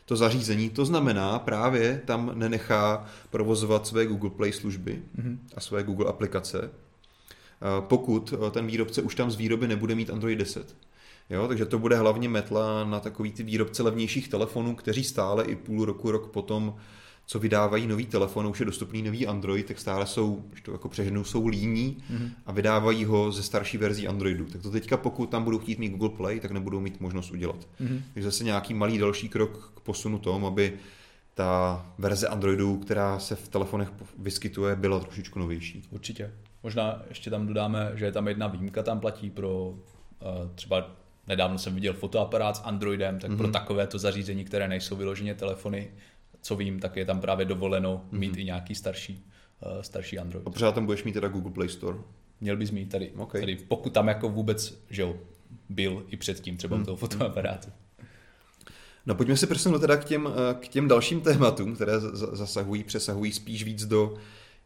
to 0.05 0.15
zařízení. 0.15 0.69
To 0.69 0.85
znamená, 0.85 1.39
právě 1.39 2.01
tam 2.05 2.31
nenechá 2.33 3.05
provozovat 3.29 3.87
své 3.87 4.05
Google 4.05 4.29
Play 4.29 4.51
služby 4.51 5.03
mm-hmm. 5.19 5.37
a 5.55 5.59
své 5.59 5.83
Google 5.83 6.07
aplikace, 6.07 6.69
pokud 7.79 8.33
eh, 8.33 8.51
ten 8.51 8.67
výrobce 8.67 9.01
už 9.01 9.15
tam 9.15 9.31
z 9.31 9.35
výroby 9.35 9.67
nebude 9.67 9.95
mít 9.95 10.09
Android 10.09 10.39
10. 10.39 10.75
Jo, 11.29 11.47
takže 11.47 11.65
to 11.65 11.79
bude 11.79 11.95
hlavně 11.97 12.29
metla 12.29 12.83
na 12.83 12.99
takový 12.99 13.31
ty 13.31 13.43
výrobce 13.43 13.83
levnějších 13.83 14.27
telefonů, 14.27 14.75
kteří 14.75 15.03
stále 15.03 15.43
i 15.43 15.55
půl 15.55 15.85
roku, 15.85 16.11
rok 16.11 16.31
potom 16.31 16.75
co 17.25 17.39
vydávají 17.39 17.88
nový 17.88 18.05
telefon, 18.05 18.47
už 18.47 18.59
je 18.59 18.65
dostupný 18.65 19.01
nový 19.01 19.27
Android, 19.27 19.65
tak 19.65 19.79
stále 19.79 20.05
jsou, 20.05 20.45
když 20.49 20.61
to 20.61 20.71
jako 20.71 20.89
přeženu, 20.89 21.23
jsou 21.23 21.47
líní 21.47 21.97
mm-hmm. 22.11 22.29
a 22.45 22.51
vydávají 22.51 23.05
ho 23.05 23.31
ze 23.31 23.43
starší 23.43 23.77
verzí 23.77 24.07
Androidu. 24.07 24.45
Tak 24.45 24.61
to 24.61 24.71
teďka, 24.71 24.97
pokud 24.97 25.29
tam 25.29 25.43
budou 25.43 25.59
chtít 25.59 25.79
mít 25.79 25.89
Google 25.89 26.09
Play, 26.09 26.39
tak 26.39 26.51
nebudou 26.51 26.79
mít 26.79 27.01
možnost 27.01 27.31
udělat. 27.31 27.67
Mm-hmm. 27.81 28.01
Takže 28.13 28.31
zase 28.31 28.43
nějaký 28.43 28.73
malý 28.73 28.97
další 28.97 29.29
krok 29.29 29.73
k 29.75 29.79
posunu 29.79 30.19
tom, 30.19 30.45
aby 30.45 30.73
ta 31.33 31.85
verze 31.97 32.27
Androidu, 32.27 32.77
která 32.77 33.19
se 33.19 33.35
v 33.35 33.47
telefonech 33.47 33.91
vyskytuje, 34.17 34.75
byla 34.75 34.99
trošičku 34.99 35.39
novější. 35.39 35.83
Určitě. 35.89 36.31
Možná 36.63 37.01
ještě 37.09 37.29
tam 37.29 37.47
dodáme, 37.47 37.91
že 37.95 38.05
je 38.05 38.11
tam 38.11 38.27
jedna 38.27 38.47
výjimka, 38.47 38.83
tam 38.83 38.99
platí 38.99 39.29
pro 39.29 39.67
uh, 39.67 39.77
třeba 40.55 40.91
nedávno 41.27 41.57
jsem 41.57 41.75
viděl 41.75 41.93
fotoaparát 41.93 42.57
s 42.57 42.61
Androidem, 42.63 43.19
tak 43.19 43.31
mm-hmm. 43.31 43.38
pro 43.38 43.47
takovéto 43.47 43.99
zařízení, 43.99 44.45
které 44.45 44.67
nejsou 44.67 44.95
vyloženě 44.95 45.35
telefony, 45.35 45.91
co 46.45 46.55
vím, 46.55 46.79
tak 46.79 46.95
je 46.95 47.05
tam 47.05 47.19
právě 47.19 47.45
dovoleno 47.45 48.05
mít 48.12 48.34
mm-hmm. 48.34 48.39
i 48.39 48.43
nějaký 48.43 48.75
starší, 48.75 49.25
uh, 49.65 49.81
starší 49.81 50.19
Android. 50.19 50.47
A 50.47 50.49
pořád 50.49 50.75
tam 50.75 50.86
budeš 50.86 51.03
mít 51.03 51.13
teda 51.13 51.27
Google 51.27 51.51
Play 51.51 51.69
Store? 51.69 51.97
Měl 52.41 52.58
bys 52.58 52.71
mít 52.71 52.89
tady, 52.89 53.12
okay. 53.17 53.41
tady 53.41 53.55
pokud 53.55 53.93
tam 53.93 54.08
jako 54.08 54.29
vůbec, 54.29 54.77
že 54.89 55.01
jo, 55.01 55.15
byl 55.69 56.05
i 56.10 56.17
předtím 56.17 56.58
třeba 56.58 56.77
mm. 56.77 56.86
toho 56.86 56.97
fotoaparátu. 56.97 57.69
No 59.05 59.15
pojďme 59.15 59.38
se 59.38 59.47
přesunout 59.47 59.79
teda 59.79 59.97
k 59.97 60.05
těm, 60.05 60.27
eh, 60.27 60.53
k 60.53 60.67
těm 60.67 60.88
dalším 60.88 61.21
tématům, 61.21 61.75
které 61.75 61.99
zasahují, 62.13 62.84
přesahují 62.84 63.31
spíš 63.31 63.63
víc 63.63 63.86
do 63.86 64.13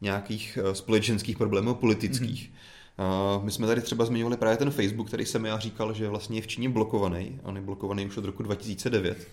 nějakých 0.02 0.58
eh, 0.62 0.76
společenských 0.76 1.38
problémů 1.38 1.76
politických. 1.76 2.50
Mm-hmm. 2.50 3.44
My 3.44 3.52
jsme 3.52 3.68
tady 3.68 3.82
třeba 3.82 4.06
zmiňovali 4.06 4.38
právě 4.38 4.58
ten 4.58 4.72
Facebook, 4.72 5.08
který 5.08 5.26
jsem 5.26 5.46
já 5.46 5.60
říkal, 5.60 5.94
že 5.94 6.10
vlastně 6.10 6.38
je 6.38 6.42
v 6.42 6.48
Číně 6.48 6.70
blokovaný. 6.70 7.40
On 7.44 7.56
je 7.56 7.62
blokovaný 7.62 8.06
už 8.06 8.18
od 8.18 8.26
roku 8.26 8.44
2009 8.44 9.28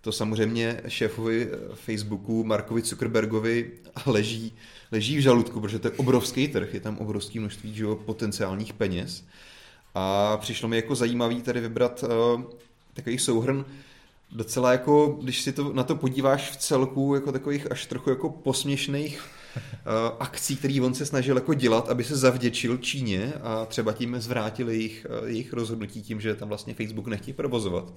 to 0.00 0.12
samozřejmě 0.12 0.80
šéfovi 0.88 1.48
eh, 1.52 1.56
Facebooku 1.74 2.44
Markovi 2.44 2.82
Zuckerbergovi 2.82 3.70
leží, 4.06 4.52
leží 4.92 5.16
v 5.16 5.20
žaludku, 5.20 5.60
protože 5.60 5.78
to 5.78 5.88
je 5.88 5.92
obrovský 5.92 6.48
trh, 6.48 6.74
je 6.74 6.80
tam 6.80 6.98
obrovské 6.98 7.40
množství 7.40 7.82
potenciálních 8.04 8.72
peněz. 8.72 9.24
A 9.94 10.36
přišlo 10.36 10.68
mi 10.68 10.76
jako 10.76 10.94
zajímavý 10.94 11.42
tady 11.42 11.60
vybrat 11.60 12.04
uh, 12.34 12.42
takový 12.94 13.18
souhrn 13.18 13.64
docela 14.32 14.72
jako, 14.72 15.18
když 15.22 15.42
si 15.42 15.52
to 15.52 15.72
na 15.72 15.82
to 15.82 15.96
podíváš 15.96 16.50
v 16.50 16.56
celku, 16.56 17.14
jako 17.14 17.32
takových 17.32 17.70
až 17.70 17.86
trochu 17.86 18.10
jako 18.10 18.30
posměšných 18.30 19.22
akcí, 20.18 20.56
který 20.56 20.80
on 20.80 20.94
se 20.94 21.06
snažil 21.06 21.36
jako 21.36 21.54
dělat, 21.54 21.88
aby 21.88 22.04
se 22.04 22.16
zavděčil 22.16 22.76
Číně 22.76 23.32
a 23.42 23.66
třeba 23.66 23.92
tím 23.92 24.20
zvrátil 24.20 24.70
jejich, 24.70 25.06
jejich 25.26 25.52
rozhodnutí 25.52 26.02
tím, 26.02 26.20
že 26.20 26.34
tam 26.34 26.48
vlastně 26.48 26.74
Facebook 26.74 27.06
nechtějí 27.06 27.34
provozovat 27.34 27.92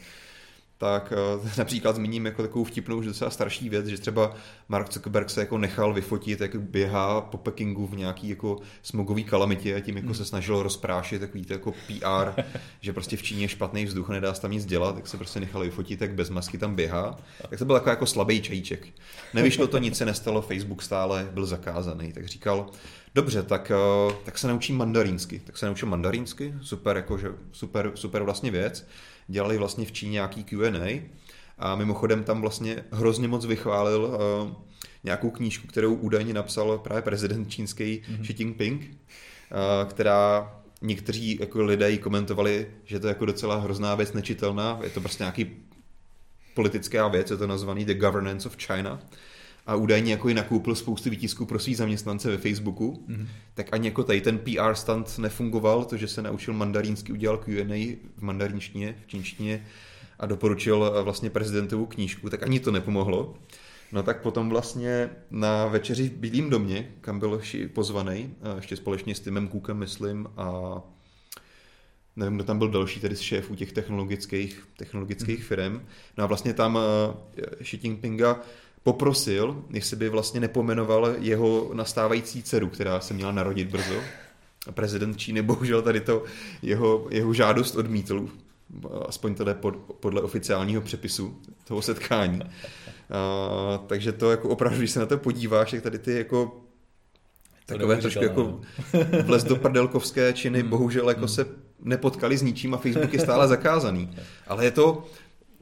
tak 0.84 1.14
eh, 1.14 1.50
například 1.58 1.96
zmíním 1.96 2.26
jako 2.26 2.42
takovou 2.42 2.64
vtipnou, 2.64 3.02
že 3.02 3.10
docela 3.10 3.30
starší 3.30 3.70
věc, 3.70 3.86
že 3.86 3.98
třeba 3.98 4.36
Mark 4.70 4.94
Zuckerberg 4.94 5.30
se 5.30 5.40
jako 5.40 5.58
nechal 5.58 5.94
vyfotit, 5.94 6.42
jak 6.42 6.56
běhá 6.56 7.22
po 7.22 7.38
Pekingu 7.38 7.88
v 7.88 7.98
nějaký 7.98 8.30
jako 8.30 8.60
smogový 8.82 9.24
kalamitě 9.24 9.76
a 9.76 9.80
tím 9.80 9.96
jako 9.96 10.08
hmm. 10.08 10.16
se 10.16 10.26
snažil 10.26 10.64
rozprášit 10.64 11.20
takový 11.20 11.46
to 11.46 11.54
jako 11.54 11.72
PR, 11.72 12.42
že 12.82 12.94
prostě 12.94 13.18
v 13.18 13.24
Číně 13.24 13.44
je 13.44 13.50
špatný 13.50 13.86
vzduch 13.86 14.10
a 14.10 14.14
nedá 14.14 14.34
se 14.34 14.42
tam 14.42 14.52
nic 14.52 14.66
dělat, 14.66 14.96
tak 14.96 15.08
se 15.08 15.18
prostě 15.18 15.40
nechal 15.40 15.62
vyfotit, 15.62 16.02
jak 16.02 16.14
bez 16.14 16.30
masky 16.30 16.58
tam 16.58 16.76
běhá. 16.76 17.18
Tak 17.50 17.60
to 17.60 17.66
byl 17.66 17.76
jako, 17.76 17.90
jako 17.90 18.06
slabý 18.06 18.42
čajíček. 18.42 18.88
Nevyšlo 19.34 19.68
to, 19.68 19.78
nic 19.78 19.98
se 19.98 20.06
nestalo, 20.06 20.42
Facebook 20.42 20.82
stále 20.82 21.30
byl 21.34 21.46
zakázaný, 21.46 22.14
tak 22.14 22.28
říkal, 22.28 22.70
Dobře, 23.16 23.44
tak, 23.44 23.72
eh, 23.72 24.14
tak 24.26 24.38
se 24.38 24.48
naučím 24.48 24.78
mandarínsky. 24.78 25.42
Tak 25.46 25.58
se 25.58 25.66
naučím 25.66 25.90
mandarínsky, 25.90 26.54
super, 26.62 26.98
jakože, 26.98 27.28
super, 27.52 27.92
super 27.96 28.24
vlastně 28.24 28.52
věc 28.52 28.88
dělali 29.28 29.58
vlastně 29.58 29.86
v 29.86 29.92
Číně 29.92 30.12
nějaký 30.12 30.44
Q&A 30.44 31.02
a. 31.58 31.76
Mimochodem 31.76 32.24
tam 32.24 32.42
vlastně 32.42 32.84
hrozně 32.92 33.28
moc 33.28 33.46
vychválil 33.46 34.02
uh, 34.04 34.52
nějakou 35.04 35.30
knížku, 35.30 35.68
kterou 35.68 35.94
údajně 35.94 36.34
napsal 36.34 36.78
právě 36.78 37.02
prezident 37.02 37.50
čínský 37.50 38.02
mm-hmm. 38.02 38.22
Xi 38.22 38.36
Jinping, 38.38 38.82
uh, 38.82 39.90
která 39.90 40.52
někteří 40.82 41.38
jako 41.40 41.64
lidé 41.64 41.92
ji 41.92 41.98
komentovali, 41.98 42.68
že 42.86 43.00
to 43.00 43.08
je 43.08 43.12
jako 43.12 43.26
docela 43.26 43.56
hrozná 43.56 43.96
věc, 43.96 44.14
nečitelná, 44.14 44.80
je 44.84 44.90
to 44.90 45.02
prostě 45.02 45.24
nějaký 45.24 45.58
politická 46.54 47.08
věc, 47.08 47.32
je 47.32 47.38
to 47.38 47.48
nazvaný 47.48 47.86
The 47.86 47.94
Governance 47.94 48.50
of 48.50 48.58
China 48.58 49.00
a 49.66 49.76
údajně 49.76 50.12
jako 50.12 50.30
i 50.30 50.34
nakoupil 50.34 50.76
spoustu 50.76 51.10
výtisků 51.10 51.46
pro 51.46 51.60
svý 51.60 51.76
zaměstnance 51.76 52.30
ve 52.30 52.38
Facebooku, 52.38 53.06
mm-hmm. 53.10 53.28
tak 53.54 53.68
ani 53.72 53.88
jako 53.88 54.04
tady 54.04 54.22
ten 54.22 54.38
PR 54.38 54.74
stand 54.74 55.18
nefungoval, 55.18 55.86
to, 55.86 55.98
že 55.98 56.08
se 56.08 56.22
naučil 56.22 56.54
mandarínsky, 56.54 57.14
udělal 57.14 57.38
Q&A 57.38 57.98
v 58.18 58.22
mandarínštině, 58.22 58.96
v 59.04 59.08
čínštině 59.08 59.66
a 60.20 60.26
doporučil 60.26 60.94
eh, 60.96 61.04
vlastně 61.04 61.30
prezidentovu 61.30 61.86
knížku, 61.86 62.30
tak 62.30 62.44
ani 62.44 62.60
to 62.60 62.72
nepomohlo. 62.72 63.36
No 63.92 64.04
tak 64.04 64.22
potom 64.22 64.50
vlastně 64.50 65.10
na 65.32 65.66
večeři 65.66 66.10
v 66.10 66.14
Bílém 66.14 66.50
domě, 66.50 66.90
kam 67.02 67.20
byl 67.20 67.42
pozvaný, 67.74 68.36
eh, 68.42 68.56
ještě 68.56 68.76
společně 68.76 69.16
s 69.16 69.20
Timem 69.20 69.50
Cookem, 69.50 69.78
myslím, 69.78 70.28
a 70.38 70.82
nevím, 72.16 72.36
kdo 72.36 72.44
tam 72.44 72.58
byl 72.58 72.68
další, 72.70 73.00
tedy 73.00 73.16
z 73.16 73.20
šéfů 73.20 73.56
těch 73.56 73.72
technologických, 73.72 74.68
technologických 74.78 75.40
mm. 75.40 75.46
firm. 75.46 75.82
No 76.18 76.24
a 76.24 76.28
vlastně 76.28 76.54
tam 76.54 76.76
uh, 76.76 76.82
Xi 77.64 77.80
Jinpinga 77.84 78.40
poprosil, 78.84 79.64
jestli 79.70 79.98
by 79.98 80.10
vlastně 80.10 80.40
nepomenoval 80.40 81.16
jeho 81.20 81.72
nastávající 81.74 82.44
dceru, 82.44 82.68
která 82.68 83.00
se 83.00 83.14
měla 83.14 83.32
narodit 83.32 83.68
brzo. 83.68 83.96
A 84.68 84.72
prezident 84.72 85.18
Číny 85.18 85.42
bohužel 85.42 85.82
tady 85.82 86.02
to 86.02 86.24
jeho, 86.62 87.08
jeho 87.10 87.34
žádost 87.34 87.76
odmítl, 87.76 88.28
aspoň 89.08 89.36
tedy 89.36 89.54
pod, 89.54 89.76
podle 89.76 90.22
oficiálního 90.22 90.82
přepisu 90.82 91.38
toho 91.68 91.82
setkání. 91.82 92.42
A, 92.42 93.78
takže 93.88 94.12
to 94.12 94.32
jako 94.32 94.50
opravdu, 94.50 94.78
když 94.78 94.92
se 94.92 95.00
na 95.00 95.06
to 95.06 95.18
podíváš, 95.18 95.72
tak 95.72 95.82
tady 95.82 96.00
ty 96.00 96.18
jako 96.18 96.64
takové 97.66 97.98
trošku 97.98 98.24
jako 98.24 98.44
no. 98.44 98.62
vlez 99.24 99.44
do 99.44 99.56
prdelkovské 99.56 100.34
činy, 100.34 100.60
hmm. 100.60 100.70
bohužel 100.70 101.10
jako 101.10 101.20
hmm. 101.20 101.28
se 101.28 101.46
nepotkali 101.80 102.38
s 102.38 102.42
ničím 102.42 102.74
a 102.74 102.78
Facebook 102.78 103.14
je 103.14 103.20
stále 103.20 103.48
zakázaný. 103.48 104.16
Ale 104.48 104.66
je 104.66 104.72
to, 104.72 105.04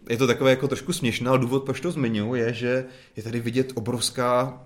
je 0.10 0.18
to 0.18 0.28
takové 0.28 0.50
jako 0.50 0.68
trošku 0.68 0.94
směšné, 0.94 1.30
ale 1.30 1.40
důvod, 1.40 1.64
proč 1.64 1.80
to 1.82 1.92
zmiňuji, 1.92 2.36
je, 2.36 2.54
že 2.54 2.86
je 3.16 3.24
tady 3.24 3.40
vidět 3.40 3.72
obrovská 3.76 4.62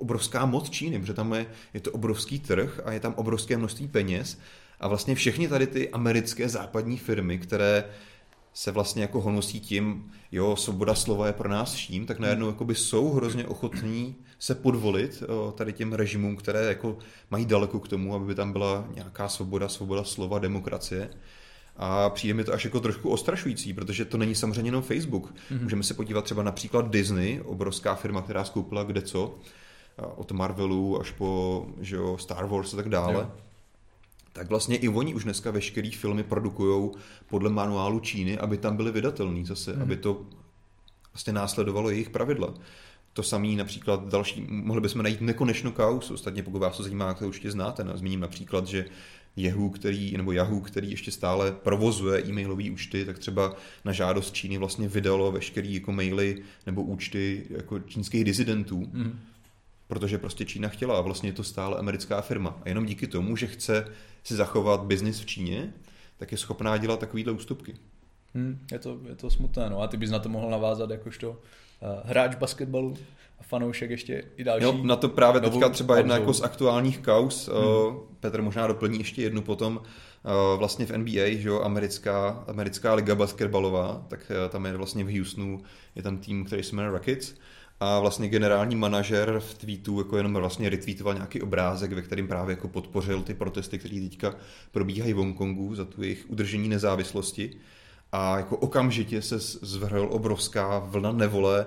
obrovská 0.00 0.46
moc 0.46 0.70
Číny, 0.70 1.00
protože 1.00 1.14
tam 1.14 1.32
je, 1.32 1.46
je 1.74 1.80
to 1.80 1.92
obrovský 1.92 2.38
trh 2.38 2.80
a 2.84 2.92
je 2.92 3.00
tam 3.00 3.14
obrovské 3.16 3.56
množství 3.56 3.88
peněz 3.88 4.38
a 4.80 4.88
vlastně 4.88 5.14
všechny 5.14 5.48
tady 5.48 5.66
ty 5.66 5.90
americké 5.90 6.48
západní 6.48 6.98
firmy, 6.98 7.38
které 7.38 7.84
se 8.54 8.70
vlastně 8.70 9.02
jako 9.02 9.20
honosí 9.20 9.60
tím, 9.60 10.12
jo, 10.32 10.56
svoboda 10.56 10.94
slova 10.94 11.26
je 11.26 11.32
pro 11.32 11.48
nás 11.48 11.72
vším, 11.72 12.06
tak 12.06 12.18
najednou 12.18 12.46
jakoby 12.46 12.74
jsou 12.74 13.12
hrozně 13.12 13.46
ochotní 13.46 14.16
se 14.38 14.54
podvolit 14.54 15.22
jo, 15.28 15.54
tady 15.56 15.72
těm 15.72 15.92
režimům, 15.92 16.36
které 16.36 16.64
jako 16.64 16.98
mají 17.30 17.46
daleko 17.46 17.80
k 17.80 17.88
tomu, 17.88 18.14
aby 18.14 18.34
tam 18.34 18.52
byla 18.52 18.88
nějaká 18.94 19.28
svoboda, 19.28 19.68
svoboda 19.68 20.04
slova, 20.04 20.38
demokracie. 20.38 21.10
A 21.76 22.10
přijde 22.10 22.34
mi 22.34 22.44
to 22.44 22.52
až 22.52 22.64
jako 22.64 22.80
trošku 22.80 23.10
ostrašující, 23.10 23.74
protože 23.74 24.04
to 24.04 24.18
není 24.18 24.34
samozřejmě 24.34 24.68
jenom 24.68 24.82
Facebook. 24.82 25.34
Mm-hmm. 25.34 25.62
Můžeme 25.62 25.82
se 25.82 25.94
podívat 25.94 26.24
třeba 26.24 26.42
například 26.42 26.90
Disney, 26.90 27.40
obrovská 27.44 27.94
firma, 27.94 28.22
která 28.22 28.44
skoupila 28.44 28.84
kde 28.84 29.02
co, 29.02 29.38
od 30.16 30.32
Marvelu 30.32 31.00
až 31.00 31.10
po 31.10 31.66
že 31.80 31.96
jo, 31.96 32.18
Star 32.18 32.46
Wars 32.46 32.74
a 32.74 32.76
tak 32.76 32.88
dále. 32.88 33.14
Jo. 33.14 33.30
Tak 34.32 34.48
vlastně 34.48 34.76
i 34.76 34.88
oni 34.88 35.14
už 35.14 35.24
dneska 35.24 35.50
veškerý 35.50 35.90
filmy 35.90 36.22
produkují 36.22 36.90
podle 37.26 37.50
manuálu 37.50 38.00
Číny, 38.00 38.38
aby 38.38 38.56
tam 38.58 38.76
byly 38.76 38.90
vydatelný 38.92 39.44
zase, 39.44 39.72
mm-hmm. 39.72 39.82
aby 39.82 39.96
to 39.96 40.26
vlastně 41.12 41.32
následovalo 41.32 41.90
jejich 41.90 42.10
pravidla. 42.10 42.54
To 43.12 43.22
samý 43.22 43.56
například 43.56 44.08
další, 44.08 44.46
mohli 44.48 44.80
bychom 44.80 45.02
najít 45.02 45.20
nekonečno 45.20 45.72
kaus, 45.72 46.10
ostatně 46.10 46.42
pokud 46.42 46.58
vás 46.58 46.76
to 46.76 46.82
zajímá, 46.82 47.14
to 47.14 47.26
určitě 47.26 47.50
znáte. 47.50 47.84
No. 47.84 47.96
Zmíním 47.96 48.20
například, 48.20 48.66
že 48.66 48.84
Yahoo, 49.36 49.70
který, 49.70 50.16
nebo 50.16 50.32
Yahoo, 50.32 50.60
který 50.60 50.90
ještě 50.90 51.10
stále 51.10 51.52
provozuje 51.52 52.24
e-mailové 52.24 52.70
účty, 52.70 53.04
tak 53.04 53.18
třeba 53.18 53.56
na 53.84 53.92
žádost 53.92 54.34
Číny 54.34 54.58
vlastně 54.58 54.88
vydalo 54.88 55.32
veškeré 55.32 55.68
jako 55.68 55.92
maily 55.92 56.42
nebo 56.66 56.82
účty 56.82 57.46
jako 57.50 57.78
čínských 57.78 58.24
disidentů, 58.24 58.88
mm. 58.92 59.18
protože 59.86 60.18
prostě 60.18 60.44
Čína 60.44 60.68
chtěla 60.68 60.98
a 60.98 61.00
vlastně 61.00 61.28
je 61.28 61.32
to 61.32 61.44
stále 61.44 61.78
americká 61.78 62.20
firma. 62.20 62.60
A 62.64 62.68
jenom 62.68 62.86
díky 62.86 63.06
tomu, 63.06 63.36
že 63.36 63.46
chce 63.46 63.92
si 64.24 64.34
zachovat 64.34 64.84
biznis 64.84 65.20
v 65.20 65.26
Číně, 65.26 65.72
tak 66.16 66.32
je 66.32 66.38
schopná 66.38 66.76
dělat 66.76 67.00
takovýhle 67.00 67.32
ústupky. 67.32 67.74
Hmm, 68.34 68.58
je, 68.72 68.78
to, 68.78 69.00
je 69.08 69.16
to 69.16 69.30
smutné, 69.30 69.70
no 69.70 69.80
a 69.80 69.86
ty 69.86 69.96
bys 69.96 70.10
na 70.10 70.18
to 70.18 70.28
mohl 70.28 70.50
navázat 70.50 70.90
jakožto 70.90 71.30
uh, 71.30 71.36
hráč 72.04 72.34
basketbalu 72.34 72.96
fanoušek 73.42 73.90
ještě 73.90 74.24
i 74.36 74.44
další. 74.44 74.64
Jo, 74.64 74.78
na 74.82 74.96
to 74.96 75.08
právě 75.08 75.40
teďka 75.40 75.68
třeba 75.68 75.96
jedna 75.96 76.14
jako 76.14 76.34
z 76.34 76.42
aktuálních 76.42 76.98
kaus. 76.98 77.48
Hmm. 77.48 77.96
Petr 78.20 78.42
možná 78.42 78.66
doplní 78.66 78.98
ještě 78.98 79.22
jednu 79.22 79.42
potom. 79.42 79.80
Eh, 80.24 80.58
vlastně 80.58 80.86
v 80.86 80.98
NBA, 80.98 81.40
že 81.40 81.48
jo, 81.48 81.60
americká, 81.60 82.44
americká 82.48 82.94
liga 82.94 83.14
basketbalová, 83.14 84.06
tak 84.08 84.20
eh, 84.30 84.48
tam 84.48 84.66
je 84.66 84.76
vlastně 84.76 85.04
v 85.04 85.16
Houstonu, 85.16 85.62
je 85.94 86.02
tam 86.02 86.18
tým, 86.18 86.44
který 86.44 86.62
se 86.62 86.76
jmenuje 86.76 86.92
Rockets 86.92 87.34
a 87.80 88.00
vlastně 88.00 88.28
generální 88.28 88.76
manažer 88.76 89.40
v 89.40 89.58
tweetu 89.58 89.98
jako 89.98 90.16
jenom 90.16 90.34
vlastně 90.34 90.70
retweetoval 90.70 91.14
nějaký 91.14 91.42
obrázek, 91.42 91.92
ve 91.92 92.02
kterým 92.02 92.28
právě 92.28 92.52
jako 92.52 92.68
podpořil 92.68 93.22
ty 93.22 93.34
protesty, 93.34 93.78
které 93.78 94.00
teďka 94.00 94.34
probíhají 94.70 95.12
v 95.12 95.16
Hongkongu 95.16 95.74
za 95.74 95.84
tu 95.84 96.02
jejich 96.02 96.24
udržení 96.28 96.68
nezávislosti 96.68 97.56
a 98.12 98.36
jako 98.36 98.56
okamžitě 98.56 99.22
se 99.22 99.38
zvrhl 99.38 100.08
obrovská 100.10 100.78
vlna 100.78 101.12
nevole 101.12 101.66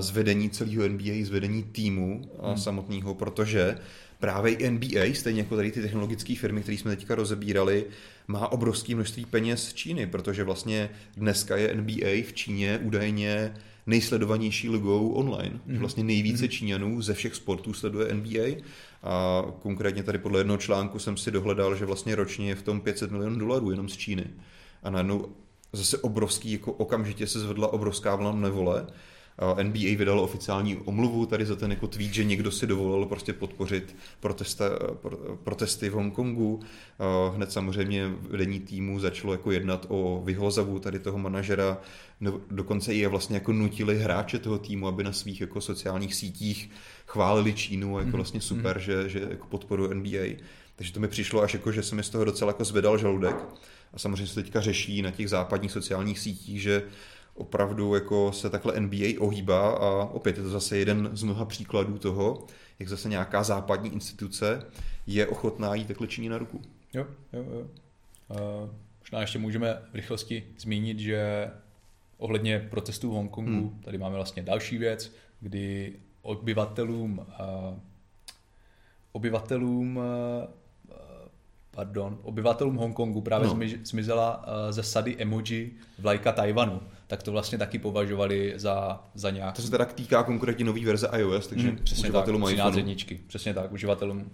zvedení 0.00 0.50
celého 0.50 0.88
NBA, 0.88 1.12
zvedení 1.22 1.62
týmu 1.62 2.30
hmm. 2.42 2.56
samotného, 2.56 3.14
protože 3.14 3.78
právě 4.18 4.52
i 4.52 4.70
NBA, 4.70 5.14
stejně 5.14 5.40
jako 5.40 5.56
tady 5.56 5.72
ty 5.72 5.82
technologické 5.82 6.34
firmy, 6.36 6.60
které 6.60 6.78
jsme 6.78 6.96
teďka 6.96 7.14
rozebírali, 7.14 7.86
má 8.28 8.52
obrovské 8.52 8.94
množství 8.94 9.24
peněz 9.24 9.68
z 9.68 9.74
Číny, 9.74 10.06
protože 10.06 10.44
vlastně 10.44 10.90
dneska 11.16 11.56
je 11.56 11.74
NBA 11.74 12.08
v 12.28 12.32
Číně 12.32 12.78
údajně 12.82 13.54
nejsledovanější 13.86 14.70
ligou 14.70 15.08
online. 15.08 15.60
Mm. 15.66 15.78
Vlastně 15.78 16.04
nejvíce 16.04 16.42
mm. 16.42 16.48
Číňanů 16.48 17.02
ze 17.02 17.14
všech 17.14 17.34
sportů 17.34 17.72
sleduje 17.72 18.14
NBA 18.14 18.62
a 19.02 19.42
konkrétně 19.62 20.02
tady 20.02 20.18
podle 20.18 20.40
jednoho 20.40 20.58
článku 20.58 20.98
jsem 20.98 21.16
si 21.16 21.30
dohledal, 21.30 21.76
že 21.76 21.84
vlastně 21.84 22.14
ročně 22.14 22.48
je 22.48 22.54
v 22.54 22.62
tom 22.62 22.80
500 22.80 23.10
milionů 23.10 23.38
dolarů 23.38 23.70
jenom 23.70 23.88
z 23.88 23.96
Číny. 23.96 24.24
A 24.82 24.90
najednou 24.90 25.28
zase 25.72 25.98
obrovský, 25.98 26.52
jako 26.52 26.72
okamžitě 26.72 27.26
se 27.26 27.40
zvedla 27.40 27.72
obrovská 27.72 28.16
vlna 28.16 28.32
nevole 28.32 28.86
NBA 29.62 29.96
vydalo 29.96 30.22
oficiální 30.22 30.76
omluvu 30.76 31.26
tady 31.26 31.46
za 31.46 31.56
ten 31.56 31.70
jako 31.70 31.86
tweet, 31.86 32.14
že 32.14 32.24
někdo 32.24 32.50
si 32.50 32.66
dovolil 32.66 33.06
prostě 33.06 33.32
podpořit 33.32 33.96
protesta, 34.20 34.64
protesty 35.44 35.88
v 35.88 35.92
Hongkongu. 35.92 36.60
Hned 37.34 37.52
samozřejmě 37.52 38.08
vedení 38.20 38.60
týmu 38.60 39.00
začalo 39.00 39.32
jako 39.32 39.50
jednat 39.50 39.86
o 39.88 40.22
vyhozavu 40.24 40.78
tady 40.78 40.98
toho 40.98 41.18
manažera, 41.18 41.78
no, 42.20 42.40
dokonce 42.50 42.94
i 42.94 42.98
je 42.98 43.08
vlastně 43.08 43.36
jako 43.36 43.52
nutili 43.52 43.98
hráče 43.98 44.38
toho 44.38 44.58
týmu, 44.58 44.88
aby 44.88 45.04
na 45.04 45.12
svých 45.12 45.40
jako 45.40 45.60
sociálních 45.60 46.14
sítích 46.14 46.70
chválili 47.06 47.54
Čínu 47.54 47.96
a 47.96 47.98
jako 47.98 48.08
mhm. 48.08 48.16
vlastně 48.16 48.40
super, 48.40 48.76
mm-hmm. 48.76 48.80
že, 48.80 49.08
že 49.08 49.26
jako 49.30 49.46
podporu 49.46 49.94
NBA. 49.94 50.36
Takže 50.76 50.92
to 50.92 51.00
mi 51.00 51.08
přišlo 51.08 51.42
až 51.42 51.54
jako, 51.54 51.72
že 51.72 51.82
se 51.82 51.94
mi 51.94 52.02
z 52.02 52.10
toho 52.10 52.24
docela 52.24 52.50
jako 52.50 52.64
zvedal 52.64 52.98
žaludek. 52.98 53.36
A 53.92 53.98
samozřejmě 53.98 54.26
se 54.26 54.34
teďka 54.34 54.60
řeší 54.60 55.02
na 55.02 55.10
těch 55.10 55.28
západních 55.28 55.72
sociálních 55.72 56.18
sítích, 56.18 56.62
že 56.62 56.82
opravdu 57.34 57.94
jako 57.94 58.32
se 58.32 58.50
takhle 58.50 58.80
NBA 58.80 59.06
ohýbá 59.18 59.70
a 59.70 60.04
opět 60.04 60.36
je 60.36 60.42
to 60.42 60.48
zase 60.48 60.78
jeden 60.78 61.10
z 61.12 61.22
mnoha 61.22 61.44
příkladů 61.44 61.98
toho, 61.98 62.46
jak 62.78 62.88
zase 62.88 63.08
nějaká 63.08 63.42
západní 63.42 63.92
instituce 63.92 64.66
je 65.06 65.26
ochotná 65.26 65.74
jít 65.74 65.88
takhle 65.88 66.06
činí 66.06 66.28
na 66.28 66.38
ruku. 66.38 66.62
Jo, 66.92 67.06
jo, 67.32 67.44
jo. 67.52 67.66
Uh, 68.28 68.70
možná 69.00 69.20
ještě 69.20 69.38
můžeme 69.38 69.82
v 69.92 69.94
rychlosti 69.94 70.44
zmínit, 70.58 70.98
že 70.98 71.50
ohledně 72.18 72.66
protestů 72.70 73.10
v 73.10 73.14
Hongkongu, 73.14 73.68
hmm. 73.68 73.80
tady 73.84 73.98
máme 73.98 74.16
vlastně 74.16 74.42
další 74.42 74.78
věc, 74.78 75.12
kdy 75.40 75.92
obyvatelům 76.22 77.18
uh, 77.18 77.78
obyvatelům 79.12 80.00
eh, 80.02 80.48
pardon, 81.70 82.18
obyvatelům 82.22 82.76
Hongkongu 82.76 83.20
právě 83.20 83.48
no. 83.48 83.58
zmizela 83.82 84.46
ze 84.70 84.82
sady 84.82 85.16
emoji 85.18 85.76
vlajka 85.98 86.32
Tajvanu, 86.32 86.80
tak 87.06 87.22
to 87.22 87.32
vlastně 87.32 87.58
taky 87.58 87.78
považovali 87.78 88.52
za, 88.56 89.04
za 89.14 89.30
nějak... 89.30 89.56
To 89.56 89.62
se 89.62 89.70
teda 89.70 89.84
týká 89.84 90.22
konkrétně 90.22 90.64
nový 90.64 90.84
verze 90.84 91.08
iOS, 91.16 91.46
takže 91.46 91.70
mm, 91.70 91.78
uživatelům 91.92 92.42
tak, 92.42 92.52
iPhoneu. 92.52 92.76
jedničky, 92.76 93.20
přesně 93.26 93.54
tak, 93.54 93.72
uživatelům 93.72 94.30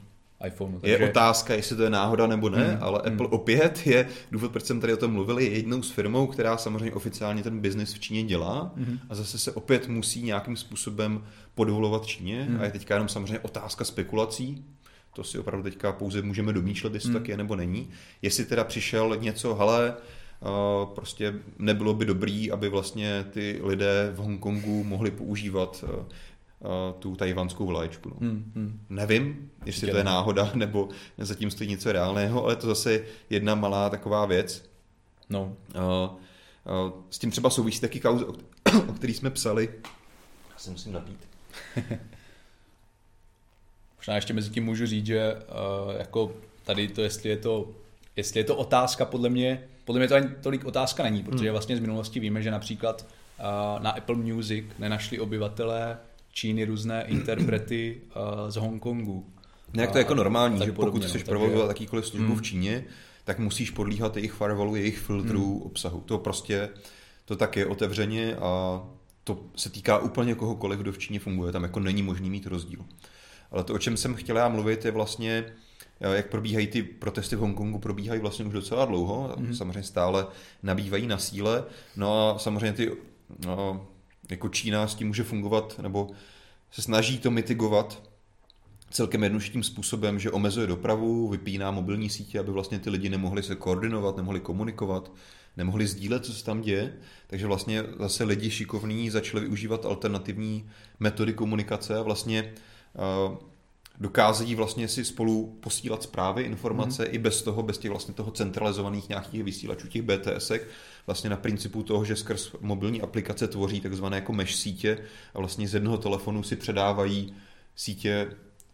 iPhoneu. 0.46 0.78
Takže... 0.80 0.96
Je 0.96 1.10
otázka, 1.10 1.54
jestli 1.54 1.76
to 1.76 1.82
je 1.82 1.90
náhoda 1.90 2.26
nebo 2.26 2.48
ne, 2.48 2.64
mm, 2.64 2.78
ale 2.80 3.02
mm. 3.06 3.12
Apple 3.12 3.26
opět 3.26 3.86
je, 3.86 4.08
důvod, 4.32 4.52
proč 4.52 4.64
jsem 4.64 4.80
tady 4.80 4.94
o 4.94 4.96
tom 4.96 5.12
mluvil, 5.12 5.38
je 5.38 5.48
jednou 5.48 5.82
s 5.82 5.90
firmou, 5.90 6.26
která 6.26 6.56
samozřejmě 6.56 6.92
oficiálně 6.92 7.42
ten 7.42 7.60
biznis 7.60 7.94
v 7.94 8.00
Číně 8.00 8.22
dělá 8.22 8.72
mm. 8.76 8.98
a 9.08 9.14
zase 9.14 9.38
se 9.38 9.52
opět 9.52 9.88
musí 9.88 10.22
nějakým 10.22 10.56
způsobem 10.56 11.24
podvolovat 11.54 12.06
Číně 12.06 12.46
mm. 12.50 12.60
a 12.60 12.64
je 12.64 12.70
teďka 12.70 12.94
jenom 12.94 13.08
samozřejmě 13.08 13.38
otázka 13.38 13.84
spekulací, 13.84 14.64
to 15.12 15.24
si 15.24 15.38
opravdu 15.38 15.62
teďka 15.62 15.92
pouze 15.92 16.22
můžeme 16.22 16.52
domýšlet, 16.52 16.94
jestli 16.94 17.10
hmm. 17.10 17.18
tak 17.18 17.28
je 17.28 17.36
nebo 17.36 17.56
není. 17.56 17.90
Jestli 18.22 18.44
teda 18.44 18.64
přišel 18.64 19.16
něco, 19.20 19.54
hele, 19.54 19.94
prostě 20.94 21.34
nebylo 21.58 21.94
by 21.94 22.04
dobrý, 22.04 22.50
aby 22.50 22.68
vlastně 22.68 23.24
ty 23.30 23.60
lidé 23.62 24.10
v 24.14 24.16
Hongkongu 24.16 24.84
mohli 24.84 25.10
používat 25.10 25.84
uh, 25.84 25.90
uh, 25.90 26.04
tu 26.98 27.16
tajvanskou 27.16 27.66
vlaječku. 27.66 28.08
No. 28.08 28.16
Hmm, 28.20 28.52
hmm. 28.54 28.80
Nevím, 28.88 29.50
jestli 29.66 29.68
Určitě 29.68 29.90
to 29.90 29.96
je 29.96 30.04
náhoda, 30.04 30.50
nebo 30.54 30.88
zatím 31.18 31.50
stojí 31.50 31.70
něco 31.70 31.92
reálného, 31.92 32.44
ale 32.44 32.56
to 32.56 32.66
zase 32.66 33.04
jedna 33.30 33.54
malá 33.54 33.90
taková 33.90 34.26
věc. 34.26 34.70
No. 35.30 35.56
S 37.10 37.18
tím 37.18 37.30
třeba 37.30 37.50
souvisí 37.50 37.80
taky 37.80 38.00
kauze, 38.00 38.24
o 38.88 38.92
který 38.92 39.14
jsme 39.14 39.30
psali. 39.30 39.68
Já 40.52 40.58
se 40.58 40.70
musím 40.70 40.92
napít. 40.92 41.28
Možná 43.96 44.14
ještě 44.14 44.32
mezi 44.32 44.50
tím 44.50 44.64
můžu 44.64 44.86
říct, 44.86 45.06
že 45.06 45.34
uh, 45.34 45.40
jako 45.98 46.32
tady 46.64 46.88
to, 46.88 47.02
jestli 47.02 47.28
je 47.28 47.36
to, 47.36 47.68
jestli 48.16 48.40
je 48.40 48.44
to 48.44 48.56
otázka, 48.56 49.04
podle 49.04 49.28
mě, 49.28 49.68
podle 49.84 49.98
mě 49.98 50.08
to 50.08 50.14
ani 50.14 50.28
tolik 50.40 50.64
otázka 50.64 51.02
není, 51.02 51.22
protože 51.22 51.44
hmm. 51.44 51.52
vlastně 51.52 51.76
z 51.76 51.80
minulosti 51.80 52.20
víme, 52.20 52.42
že 52.42 52.50
například 52.50 53.06
uh, 53.38 53.82
na 53.82 53.90
Apple 53.90 54.16
Music 54.16 54.64
nenašli 54.78 55.20
obyvatelé 55.20 55.98
Číny 56.32 56.64
různé 56.64 57.04
interprety 57.06 58.00
uh, 58.04 58.50
z 58.50 58.56
Hongkongu. 58.56 59.26
Nějak 59.74 59.92
to 59.92 59.98
je 59.98 60.02
jako 60.02 60.14
normální, 60.14 60.64
že 60.64 60.72
pokud 60.72 61.04
chceš 61.04 61.24
no, 61.24 61.28
provozovat 61.28 61.68
jakýkoliv 61.68 62.06
službu 62.06 62.28
hmm. 62.28 62.36
v 62.36 62.42
Číně, 62.42 62.84
tak 63.24 63.38
musíš 63.38 63.70
podlíhat 63.70 64.16
jejich 64.16 64.32
firewallu, 64.32 64.76
jejich 64.76 64.98
filtrů, 64.98 65.54
hmm. 65.54 65.62
obsahu. 65.62 66.00
To 66.00 66.18
prostě, 66.18 66.68
to 67.24 67.36
tak 67.36 67.56
je 67.56 67.66
otevřeně 67.66 68.36
a 68.36 68.82
to 69.24 69.44
se 69.56 69.70
týká 69.70 69.98
úplně 69.98 70.34
kohokoliv, 70.34 70.80
kdo 70.80 70.92
v 70.92 70.98
Číně 70.98 71.20
funguje. 71.20 71.52
Tam 71.52 71.62
jako 71.62 71.80
není 71.80 72.02
možný 72.02 72.30
mít 72.30 72.46
rozdíl. 72.46 72.84
Ale 73.50 73.64
to, 73.64 73.74
o 73.74 73.78
čem 73.78 73.96
jsem 73.96 74.14
chtěl 74.14 74.36
já 74.36 74.48
mluvit, 74.48 74.84
je 74.84 74.90
vlastně, 74.90 75.44
eh, 75.46 75.52
jak 76.00 76.28
probíhají 76.28 76.66
ty 76.66 76.82
protesty 76.82 77.36
v 77.36 77.38
Hongkongu, 77.38 77.78
probíhají 77.78 78.20
vlastně 78.20 78.44
už 78.44 78.52
docela 78.52 78.84
dlouho, 78.84 79.34
mm-hmm. 79.36 79.52
samozřejmě 79.52 79.82
stále 79.82 80.26
nabývají 80.62 81.06
na 81.06 81.18
síle, 81.18 81.64
no 81.96 82.34
a 82.34 82.38
samozřejmě 82.38 82.72
ty, 82.72 82.92
no, 83.46 83.86
jako 84.30 84.48
Čína 84.48 84.88
s 84.88 84.94
tím 84.94 85.06
může 85.06 85.24
fungovat, 85.24 85.78
nebo 85.82 86.10
se 86.70 86.82
snaží 86.82 87.18
to 87.18 87.30
mitigovat 87.30 88.02
celkem 88.90 89.22
jednoduchým 89.22 89.62
způsobem, 89.62 90.18
že 90.18 90.30
omezuje 90.30 90.66
dopravu, 90.66 91.28
vypíná 91.28 91.70
mobilní 91.70 92.10
sítě, 92.10 92.38
aby 92.38 92.50
vlastně 92.50 92.78
ty 92.78 92.90
lidi 92.90 93.08
nemohli 93.08 93.42
se 93.42 93.54
koordinovat, 93.54 94.16
nemohli 94.16 94.40
komunikovat, 94.40 95.12
nemohli 95.56 95.86
sdílet, 95.86 96.24
co 96.24 96.32
se 96.32 96.44
tam 96.44 96.60
děje. 96.60 96.92
Takže 97.26 97.46
vlastně 97.46 97.84
zase 97.98 98.24
lidi 98.24 98.50
šikovní 98.50 99.10
začali 99.10 99.40
využívat 99.40 99.86
alternativní 99.86 100.68
metody 101.00 101.32
komunikace 101.32 101.98
a 101.98 102.02
vlastně 102.02 102.54
dokázají 104.00 104.54
vlastně 104.54 104.88
si 104.88 105.04
spolu 105.04 105.56
posílat 105.60 106.02
zprávy, 106.02 106.42
informace 106.42 107.04
mm. 107.04 107.14
i 107.14 107.18
bez 107.18 107.42
toho, 107.42 107.62
bez 107.62 107.78
těch 107.78 107.90
vlastně 107.90 108.14
toho 108.14 108.30
centralizovaných 108.30 109.08
nějakých 109.08 109.44
vysílačů, 109.44 109.88
těch 109.88 110.02
BTSek, 110.02 110.68
vlastně 111.06 111.30
na 111.30 111.36
principu 111.36 111.82
toho, 111.82 112.04
že 112.04 112.16
skrz 112.16 112.52
mobilní 112.60 113.02
aplikace 113.02 113.48
tvoří 113.48 113.80
takzvané 113.80 114.16
jako 114.16 114.32
mesh 114.32 114.54
sítě 114.54 114.98
a 115.34 115.38
vlastně 115.38 115.68
z 115.68 115.74
jednoho 115.74 115.98
telefonu 115.98 116.42
si 116.42 116.56
předávají 116.56 117.34
sítě 117.76 118.30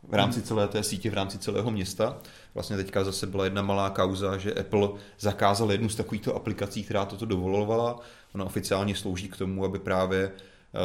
v 0.09 0.15
rámci 0.15 0.39
mhm. 0.39 0.47
celé 0.47 0.69
té 0.69 0.83
sítě, 0.83 1.11
v 1.11 1.15
rámci 1.15 1.39
celého 1.39 1.71
města. 1.71 2.19
Vlastně 2.55 2.77
teďka 2.77 3.05
zase 3.05 3.27
byla 3.27 3.45
jedna 3.45 3.63
malá 3.63 3.91
kauza, 3.91 4.39
že 4.39 4.55
Apple 4.55 4.89
zakázal 5.21 5.73
jednu 5.73 5.89
z 5.89 5.97
takovýchto 5.97 6.37
aplikací, 6.37 6.85
která 6.85 7.05
toto 7.05 7.27
dovolovala. 7.27 8.01
Ona 8.35 8.45
oficiálně 8.45 8.95
slouží 8.95 9.29
k 9.29 9.37
tomu, 9.37 9.65
aby 9.65 9.79
právě 9.79 10.33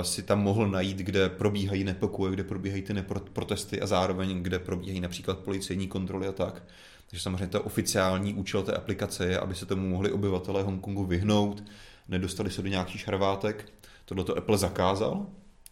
si 0.02 0.24
tam 0.24 0.42
mohl 0.42 0.68
najít, 0.68 0.98
kde 0.98 1.30
probíhají 1.30 1.84
nepokoje, 1.84 2.34
kde 2.34 2.44
probíhají 2.44 2.82
ty 2.82 2.94
protesty 3.34 3.82
a 3.82 3.88
zároveň 3.88 4.44
kde 4.44 4.60
probíhají 4.60 5.00
například 5.00 5.40
policejní 5.40 5.88
kontroly 5.88 6.28
a 6.28 6.32
tak. 6.32 6.64
Takže 7.10 7.24
samozřejmě 7.24 7.48
to 7.48 7.64
oficiální 7.64 8.34
účel 8.34 8.64
té 8.64 8.74
aplikace 8.74 9.26
je, 9.26 9.40
aby 9.40 9.56
se 9.56 9.66
tomu 9.66 9.90
mohli 9.90 10.12
obyvatelé 10.12 10.64
Hongkongu 10.64 11.06
vyhnout, 11.06 11.64
nedostali 12.08 12.52
se 12.52 12.62
do 12.62 12.68
nějakých 12.68 13.02
šarvátek. 13.02 13.74
Tohle 14.06 14.24
to 14.24 14.38
Apple 14.38 14.58
zakázal. 14.58 15.28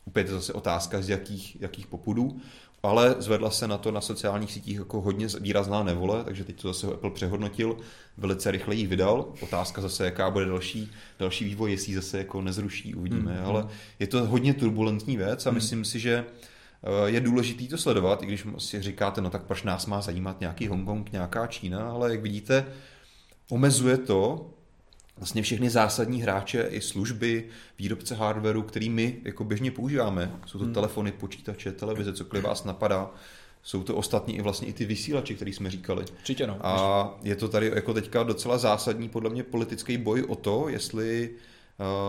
Opět 0.07 0.27
je 0.27 0.33
zase 0.33 0.53
otázka, 0.53 1.01
z 1.01 1.09
jakých, 1.09 1.61
jakých 1.61 1.87
popudů 1.87 2.41
ale 2.83 3.15
zvedla 3.19 3.51
se 3.51 3.67
na 3.67 3.77
to 3.77 3.91
na 3.91 4.01
sociálních 4.01 4.51
sítích 4.51 4.77
jako 4.77 5.01
hodně 5.01 5.27
výrazná 5.39 5.83
nevole, 5.83 6.23
takže 6.23 6.43
teď 6.43 6.61
to 6.61 6.73
zase 6.73 6.87
Apple 6.87 7.11
přehodnotil, 7.11 7.77
velice 8.17 8.51
rychle 8.51 8.75
ji 8.75 8.87
vydal. 8.87 9.33
Otázka 9.41 9.81
zase, 9.81 10.05
jaká 10.05 10.29
bude 10.29 10.45
další, 10.45 10.91
další 11.19 11.45
vývoj, 11.45 11.71
jestli 11.71 11.95
zase 11.95 12.17
jako 12.17 12.41
nezruší, 12.41 12.95
uvidíme. 12.95 13.35
Hmm. 13.35 13.45
Ale 13.45 13.67
je 13.99 14.07
to 14.07 14.25
hodně 14.25 14.53
turbulentní 14.53 15.17
věc 15.17 15.45
a 15.45 15.49
hmm. 15.49 15.55
myslím 15.57 15.85
si, 15.85 15.99
že 15.99 16.25
eh, 16.83 17.09
je 17.09 17.19
důležitý 17.19 17.67
to 17.67 17.77
sledovat, 17.77 18.23
i 18.23 18.25
když 18.25 18.45
si 18.57 18.81
říkáte, 18.81 19.21
no 19.21 19.29
tak 19.29 19.43
proč 19.43 19.63
nás 19.63 19.85
má 19.85 20.01
zajímat 20.01 20.39
nějaký 20.39 20.67
Hongkong, 20.67 21.11
nějaká 21.11 21.47
Čína, 21.47 21.89
ale 21.89 22.11
jak 22.11 22.21
vidíte, 22.21 22.65
omezuje 23.49 23.97
to 23.97 24.49
vlastně 25.19 25.41
všechny 25.41 25.69
zásadní 25.69 26.21
hráče 26.21 26.67
i 26.69 26.81
služby, 26.81 27.47
výrobce 27.79 28.15
hardwareu, 28.15 28.61
který 28.61 28.89
my 28.89 29.17
jako 29.23 29.43
běžně 29.43 29.71
používáme. 29.71 30.31
Jsou 30.45 30.57
to 30.57 30.65
hmm. 30.65 30.73
telefony, 30.73 31.11
počítače, 31.11 31.71
televize, 31.71 32.13
cokoliv 32.13 32.43
vás 32.43 32.63
napadá. 32.63 33.11
Jsou 33.63 33.83
to 33.83 33.95
ostatní 33.95 34.37
i 34.37 34.41
vlastně 34.41 34.67
i 34.67 34.73
ty 34.73 34.85
vysílače, 34.85 35.33
který 35.33 35.53
jsme 35.53 35.69
říkali. 35.69 36.05
Určitě 36.19 36.47
no. 36.47 36.57
A 36.61 37.19
je 37.23 37.35
to 37.35 37.47
tady 37.47 37.71
jako 37.75 37.93
teďka 37.93 38.23
docela 38.23 38.57
zásadní 38.57 39.09
podle 39.09 39.29
mě 39.29 39.43
politický 39.43 39.97
boj 39.97 40.23
o 40.23 40.35
to, 40.35 40.69
jestli 40.69 41.29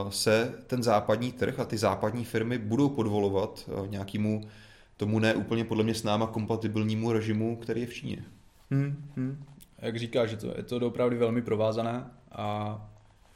uh, 0.02 0.10
se 0.10 0.54
ten 0.66 0.82
západní 0.82 1.32
trh 1.32 1.58
a 1.60 1.64
ty 1.64 1.78
západní 1.78 2.24
firmy 2.24 2.58
budou 2.58 2.88
podvolovat 2.88 3.68
uh, 3.80 3.88
nějakému 3.88 4.48
tomu 4.96 5.18
ne 5.18 5.34
úplně 5.34 5.64
podle 5.64 5.84
mě 5.84 5.94
s 5.94 6.02
náma 6.02 6.26
kompatibilnímu 6.26 7.12
režimu, 7.12 7.56
který 7.56 7.80
je 7.80 7.86
v 7.86 7.94
Číně. 7.94 8.24
Hmm, 8.70 9.10
hmm. 9.16 9.44
Jak 9.78 9.98
říkáš, 9.98 10.30
že 10.30 10.36
to, 10.36 10.46
je 10.56 10.62
to 10.62 10.76
opravdu 10.76 11.18
velmi 11.18 11.42
provázané 11.42 12.04
a 12.32 12.89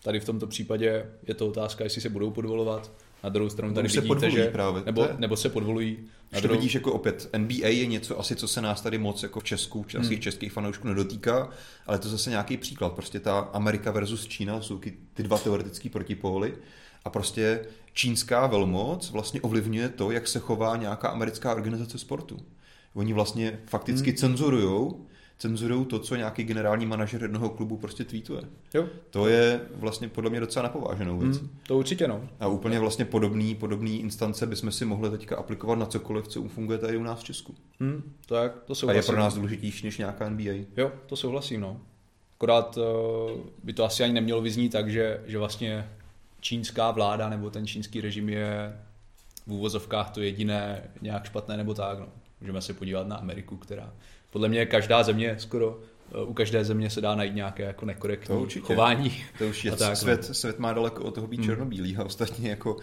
Tady 0.05 0.21
v 0.21 0.25
tomto 0.25 0.47
případě 0.47 1.07
je 1.27 1.35
to 1.35 1.49
otázka, 1.49 1.85
jestli 1.85 2.01
se 2.01 2.09
budou 2.09 2.31
podvolovat. 2.31 2.93
Na 3.23 3.31
druhou 3.31 3.51
stranu 3.51 3.75
tady 3.75 3.89
se 3.89 4.01
vidíte, 4.01 4.31
že... 4.31 4.47
Právě. 4.47 4.83
Nebo, 4.87 5.09
nebo 5.19 5.37
se 5.37 5.49
podvolují. 5.49 5.99
Na 6.33 6.41
druhou... 6.41 6.57
vidíš 6.57 6.75
jako 6.75 6.93
opět, 6.93 7.31
NBA 7.37 7.69
je 7.69 7.87
něco 7.87 8.21
asi, 8.21 8.37
co 8.37 8.49
se 8.49 8.61
nás 8.61 8.81
tady 8.81 8.99
moc 8.99 9.23
jako 9.23 9.41
v 9.41 9.45
Česku, 9.45 9.85
či 9.89 9.99
hmm. 9.99 10.19
českých 10.19 10.53
fanoušků 10.53 10.89
nedotýká, 10.89 11.49
ale 11.87 11.99
to 11.99 12.09
zase 12.09 12.31
nějaký 12.31 12.57
příklad. 12.57 12.93
Prostě 12.93 13.21
ta 13.21 13.39
Amerika 13.39 13.91
versus 13.91 14.27
Čína 14.27 14.61
jsou 14.61 14.79
ty 15.15 15.23
dva 15.23 15.39
teoretické 15.39 15.89
protipóly 15.89 16.55
a 17.05 17.11
prostě 17.11 17.67
čínská 17.93 18.47
velmoc 18.47 19.11
vlastně 19.11 19.41
ovlivňuje 19.41 19.89
to, 19.89 20.11
jak 20.11 20.29
se 20.29 20.39
chová 20.39 20.77
nějaká 20.77 21.09
americká 21.09 21.55
organizace 21.55 21.99
sportu. 21.99 22.37
Oni 22.95 23.13
vlastně 23.13 23.61
fakticky 23.67 24.11
hmm. 24.11 24.17
cenzurují 24.17 24.95
cenzurují 25.39 25.87
to, 25.87 25.99
co 25.99 26.16
nějaký 26.16 26.45
generální 26.45 26.87
manažer 26.87 27.22
jednoho 27.22 27.51
klubu 27.51 27.76
prostě 27.76 28.05
tweetuje. 28.05 28.43
Jo. 28.74 28.89
To 29.11 29.28
je 29.28 29.61
vlastně 29.74 30.09
podle 30.09 30.30
mě 30.30 30.41
docela 30.41 30.62
napováženou 30.62 31.18
věc. 31.18 31.41
Mm, 31.41 31.49
to 31.66 31.78
určitě 31.78 32.09
no. 32.09 32.28
A 32.41 32.47
úplně 32.47 32.78
vlastně 32.78 33.05
podobný, 33.05 33.55
podobný 33.55 34.01
instance 34.01 34.47
bychom 34.47 34.72
si 34.72 34.85
mohli 34.85 35.11
teďka 35.11 35.37
aplikovat 35.37 35.78
na 35.78 35.87
cokoliv, 35.87 36.28
co 36.28 36.43
funguje 36.43 36.78
tady 36.78 36.97
u 36.97 37.03
nás 37.03 37.20
v 37.20 37.24
Česku. 37.24 37.55
Mm, 37.80 38.12
tak, 38.26 38.62
to 38.64 38.74
souhlasím. 38.74 38.99
A 38.99 39.03
je 39.03 39.07
pro 39.07 39.16
nás 39.16 39.35
důležitější 39.35 39.87
než 39.87 39.99
nějaká 39.99 40.28
NBA. 40.28 40.53
Jo, 40.76 40.93
to 41.07 41.16
souhlasím, 41.16 41.61
no. 41.61 41.80
Akorát 42.39 42.76
uh, 42.76 43.41
by 43.62 43.72
to 43.72 43.85
asi 43.85 44.05
ani 44.05 44.12
nemělo 44.12 44.43
vyznít 44.43 44.72
tak, 44.72 44.91
že, 44.91 45.20
že 45.26 45.39
vlastně 45.39 45.89
čínská 46.41 46.91
vláda 46.91 47.28
nebo 47.28 47.51
ten 47.51 47.66
čínský 47.66 48.01
režim 48.01 48.28
je 48.28 48.80
v 49.47 49.53
úvozovkách 49.53 50.11
to 50.11 50.20
jediné 50.20 50.91
nějak 51.03 51.24
špatné 51.24 51.57
nebo 51.57 51.74
tak. 51.74 51.99
No. 51.99 52.07
Můžeme 52.41 52.62
se 52.62 52.74
podívat 52.74 53.07
na 53.07 53.16
Ameriku, 53.16 53.57
která 53.57 53.93
podle 54.35 54.49
mě 54.49 54.66
každá 54.66 55.03
země 55.03 55.35
skoro 55.39 55.80
eh, 56.14 56.24
u 56.24 56.32
každé 56.32 56.64
země 56.64 56.91
se 56.91 57.01
dá 57.01 57.14
najít 57.14 57.35
nějaké 57.35 57.62
jako 57.62 57.87
nekorektní 57.87 58.35
to 58.37 58.41
určitě. 58.41 58.66
chování. 58.66 59.24
To 59.39 59.47
už 59.47 59.64
je 59.64 59.72
tak, 59.72 59.97
svět, 59.97 60.24
no. 60.28 60.35
svět 60.35 60.59
má 60.59 60.72
daleko 60.72 61.05
od 61.05 61.14
toho 61.14 61.26
být 61.26 61.37
hmm. 61.37 61.47
černobílý 61.47 61.97
a 61.97 62.05
ostatně 62.05 62.51
jako 62.51 62.74
uh, 62.74 62.80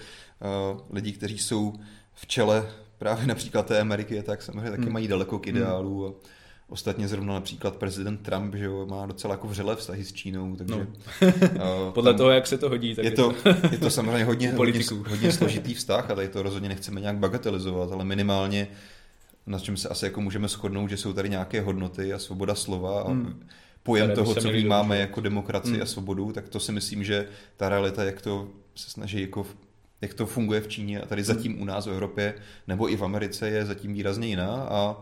lidi, 0.92 1.12
kteří 1.12 1.38
jsou 1.38 1.74
v 2.14 2.28
čele 2.28 2.72
právě 2.98 3.28
například 3.28 3.66
té 3.66 3.80
Ameriky, 3.80 4.24
tak 4.24 4.42
samozřejmě 4.42 4.72
taky 4.72 4.84
hmm. 4.84 4.94
mají 4.94 5.08
daleko 5.08 5.40
k 5.40 5.48
hmm. 5.48 5.58
ideálu 5.58 6.08
a 6.08 6.14
Ostatně 6.70 7.08
zrovna 7.08 7.34
například 7.34 7.76
prezident 7.76 8.18
Trump, 8.18 8.56
že 8.56 8.66
jo, 8.66 8.86
má 8.86 9.06
docela 9.06 9.34
jako 9.34 9.48
vřele 9.48 9.76
vztahy 9.76 10.06
s 10.06 10.14
Čínou, 10.14 10.56
takže... 10.56 10.76
No. 10.76 10.88
uh, 11.88 11.94
Podle 11.94 12.14
toho, 12.14 12.30
jak 12.30 12.48
se 12.48 12.58
to 12.58 12.70
hodí, 12.70 12.96
tak 12.96 13.06
je 13.06 13.12
to, 13.12 13.34
je 13.72 13.78
to 13.78 13.90
samozřejmě 13.90 14.24
hodně, 14.24 14.52
hodně, 14.52 14.84
hodně 15.08 15.32
složitý 15.32 15.74
vztah 15.74 16.10
a 16.12 16.16
tady 16.16 16.28
to 16.28 16.44
rozhodně 16.44 16.70
nechceme 16.70 17.02
nějak 17.02 17.18
bagatelizovat, 17.18 17.92
ale 17.92 18.06
minimálně 18.06 18.68
na 19.46 19.60
čem 19.60 19.78
se 19.78 19.90
asi 19.90 20.06
jako 20.06 20.22
můžeme 20.22 20.48
shodnout, 20.48 20.90
že 20.90 20.98
jsou 20.98 21.14
tady 21.14 21.30
nějaké 21.30 21.62
hodnoty 21.62 22.14
a 22.14 22.20
svoboda 22.20 22.56
slova 22.56 23.02
a 23.02 23.10
Hmm. 23.12 23.48
pojem 23.84 24.08
by 24.10 24.16
toho, 24.16 24.36
co 24.36 24.50
vnímáme 24.52 24.98
jako 25.00 25.22
demokracii 25.22 25.74
Hmm. 25.74 25.82
a 25.82 25.86
svobodu, 25.86 26.32
tak 26.32 26.50
to 26.50 26.60
si 26.60 26.72
myslím, 26.72 27.04
že 27.04 27.28
ta 27.58 27.70
realita, 27.70 28.04
jak 28.04 28.22
to 28.22 28.48
se 28.76 28.90
snaží 28.90 29.22
jako 29.22 29.46
jak 30.02 30.14
to 30.14 30.26
funguje 30.26 30.62
v 30.62 30.68
Číně 30.68 31.02
a 31.02 31.06
tady 31.06 31.24
zatím 31.24 31.62
u 31.62 31.66
nás 31.66 31.86
v 31.86 31.90
Evropě 31.92 32.34
nebo 32.68 32.92
i 32.92 32.96
v 32.98 33.04
Americe 33.04 33.50
je 33.50 33.66
zatím 33.66 33.94
výrazně 33.94 34.28
jiná 34.28 34.56
a 34.56 34.96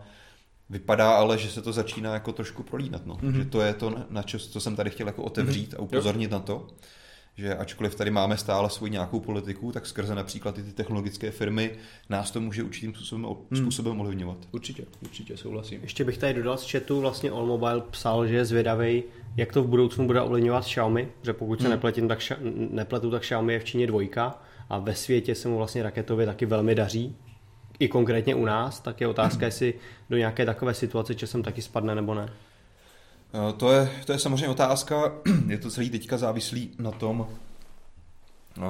vypadá 0.70 1.12
ale, 1.12 1.38
že 1.38 1.50
se 1.50 1.62
to 1.62 1.74
začíná 1.74 2.14
jako 2.14 2.32
trošku 2.32 2.64
prolínat. 2.64 3.06
No. 3.06 3.18
Mhm. 3.22 3.36
Že 3.36 3.46
to 3.46 3.62
je 3.62 3.74
to, 3.74 3.96
na 4.10 4.24
čo, 4.24 4.40
co 4.40 4.60
jsem 4.60 4.76
tady 4.76 4.90
chtěl 4.90 5.08
jako 5.08 5.24
otevřít 5.24 5.74
a 5.74 5.80
upozornit 5.80 6.32
na 6.32 6.40
to, 6.40 6.68
že 7.38 7.56
ačkoliv 7.56 7.96
tady 7.96 8.12
máme 8.12 8.38
stále 8.38 8.70
svoji 8.70 8.92
nějakou 8.92 9.20
politiku, 9.20 9.72
tak 9.72 9.86
skrze 9.86 10.16
například 10.16 10.58
i 10.58 10.64
ty 10.64 10.72
technologické 10.74 11.32
firmy 11.32 11.72
nás 12.10 12.32
to 12.32 12.42
může 12.42 12.64
určitým 12.64 12.94
způsobem, 12.94 13.26
Hmm. 13.26 13.62
způsobem 13.62 14.02
ovlivňovat. 14.02 14.38
Určitě, 14.52 14.86
určitě 15.02 15.38
souhlasím. 15.38 15.82
Ještě 15.82 16.04
bych 16.04 16.18
tady 16.18 16.34
dodal 16.34 16.58
z 16.58 16.72
chatu, 16.72 17.02
vlastně 17.02 17.32
All 17.32 17.46
Mobile 17.46 17.82
psal, 17.92 18.28
že 18.28 18.36
je 18.36 18.46
zvědavý, 18.46 19.04
jak 19.38 19.54
to 19.54 19.64
v 19.64 19.68
budoucnu 19.68 20.08
bude 20.08 20.22
ovlivňovat 20.22 20.64
Xiaomi, 20.66 21.08
že 21.24 21.34
pokud 21.34 21.60
se 21.60 21.64
Hmm. 21.66 21.72
nepletím, 21.72 22.08
tak, 22.08 22.20
nepletu, 22.72 23.12
tak 23.12 23.22
Xiaomi 23.22 23.54
je 23.54 23.60
v 23.60 23.64
Číně 23.66 23.88
dvojka 23.88 24.42
a 24.70 24.80
ve 24.80 24.96
světě 24.96 25.36
se 25.36 25.48
mu 25.48 25.58
vlastně 25.58 25.84
raketově 25.84 26.26
taky 26.26 26.46
velmi 26.46 26.76
daří. 26.76 27.16
I 27.80 27.88
konkrétně 27.88 28.36
u 28.36 28.46
nás, 28.46 28.80
tak 28.80 29.02
je 29.02 29.08
otázka, 29.08 29.46
jestli 29.46 29.74
do 30.10 30.18
nějaké 30.18 30.46
takové 30.46 30.74
situace 30.74 31.16
časem 31.16 31.44
taky 31.44 31.62
spadne 31.62 31.96
nebo 31.96 32.14
ne. 32.14 32.30
Eh, 33.34 33.54
To 33.54 33.72
je, 33.72 33.90
to 34.06 34.12
je 34.12 34.20
samozřejmě 34.20 34.48
otázka, 34.48 35.12
je 35.48 35.58
to 35.58 35.70
celý 35.70 35.90
teďka 35.90 36.18
závislý 36.18 36.72
na 36.80 36.92
tom, 36.92 37.28
eh, 38.58 38.62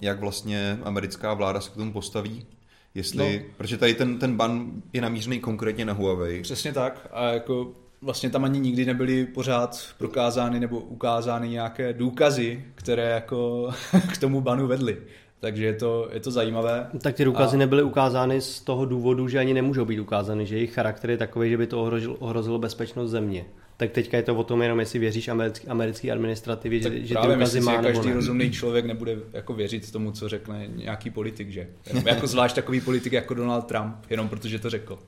jak 0.00 0.20
vlastně 0.20 0.78
americká 0.84 1.34
vláda 1.34 1.60
se 1.60 1.70
k 1.70 1.74
tomu 1.74 1.92
postaví. 1.92 2.46
Jestli, 2.94 3.44
no. 3.48 3.54
protože 3.56 3.76
tady 3.76 3.94
ten, 3.94 4.18
ten 4.18 4.36
ban 4.36 4.70
je 4.92 5.00
namířený 5.00 5.40
konkrétně 5.40 5.84
na 5.84 5.92
Huawei. 5.92 6.42
Přesně 6.42 6.72
tak. 6.72 7.08
A 7.12 7.28
jako 7.28 7.72
vlastně 8.02 8.30
tam 8.30 8.44
ani 8.44 8.60
nikdy 8.60 8.84
nebyly 8.86 9.26
pořád 9.26 9.86
prokázány 9.98 10.60
nebo 10.60 10.80
ukázány 10.80 11.48
nějaké 11.48 11.92
důkazy, 11.92 12.64
které 12.74 13.10
jako 13.10 13.70
k 14.12 14.18
tomu 14.18 14.40
banu 14.40 14.66
vedly. 14.66 14.98
Takže 15.40 15.64
je 15.64 15.74
to, 15.74 16.08
je 16.12 16.20
to 16.20 16.30
zajímavé. 16.30 16.90
Tak 17.02 17.14
ty 17.14 17.24
důkazy 17.24 17.56
A- 17.56 17.58
nebyly 17.58 17.82
ukázány 17.82 18.40
z 18.40 18.60
toho 18.60 18.84
důvodu, 18.84 19.28
že 19.28 19.38
ani 19.38 19.54
nemůžou 19.54 19.84
být 19.84 20.00
ukázány, 20.00 20.46
že 20.46 20.54
jejich 20.56 20.72
charakter 20.74 21.10
je 21.10 21.16
takový, 21.16 21.50
že 21.50 21.56
by 21.56 21.66
to 21.66 21.82
ohrozilo, 21.82 22.14
ohrozilo 22.14 22.58
bezpečnost 22.58 23.10
země. 23.10 23.44
Tak 23.80 23.90
teďka 23.90 24.16
je 24.16 24.22
to 24.22 24.34
o 24.36 24.44
tom 24.44 24.62
jenom, 24.62 24.80
jestli 24.80 24.98
věříš 24.98 25.28
americký, 25.28 25.68
americký 25.68 26.10
administrativě, 26.10 26.80
Tak 26.80 26.92
že, 26.92 27.00
že 27.06 27.14
ty 27.14 27.14
důkazy 27.14 27.36
myslím, 27.36 27.64
má 27.64 27.72
nebo 27.72 27.88
každý 27.88 28.08
ne. 28.08 28.14
rozumný 28.14 28.50
člověk 28.50 28.84
nebude 28.86 29.16
jako 29.32 29.54
věřit 29.54 29.92
tomu, 29.92 30.12
co 30.12 30.28
řekne 30.28 30.66
nějaký 30.76 31.10
politik, 31.10 31.50
že? 31.50 31.68
Jenom 31.86 32.06
jako 32.08 32.26
zvlášť 32.26 32.54
takový 32.54 32.80
politik 32.80 33.12
jako 33.12 33.34
Donald 33.34 33.66
Trump, 33.66 33.94
jenom 34.10 34.28
protože 34.28 34.58
to 34.58 34.70
řekl. 34.70 34.98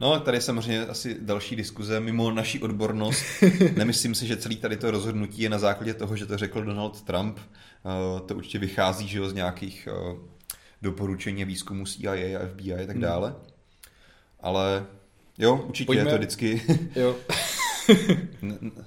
No, 0.00 0.20
tady 0.20 0.36
je 0.36 0.40
samozřejmě 0.40 0.86
asi 0.86 1.16
další 1.20 1.56
diskuze 1.56 2.00
mimo 2.00 2.30
naší 2.30 2.60
odbornost. 2.60 3.24
Nemyslím 3.76 4.14
si, 4.14 4.26
že 4.26 4.36
celý 4.36 4.56
tady 4.56 4.76
to 4.76 4.90
rozhodnutí 4.90 5.42
je 5.42 5.48
na 5.48 5.58
základě 5.58 5.94
toho, 5.94 6.16
že 6.16 6.26
to 6.26 6.36
řekl 6.38 6.62
Donald 6.64 7.02
Trump. 7.02 7.38
Eh, 7.38 8.20
To 8.26 8.34
určitě 8.34 8.58
vychází 8.58 9.08
že 9.08 9.18
jo, 9.18 9.28
z 9.28 9.34
nějakých 9.34 9.88
eh, 9.90 10.16
doporučení 10.82 11.44
výzkumu 11.44 11.84
CIA 11.86 12.12
a 12.38 12.46
FBI 12.48 12.74
a 12.74 12.86
tak 12.86 12.98
dále. 12.98 13.34
Ale 14.40 14.86
jo, 15.38 15.64
určitě 15.68 15.86
Pojďme- 15.86 16.04
je 16.08 16.10
to 16.12 16.18
vždycky... 16.18 16.62
Jo. 16.96 17.16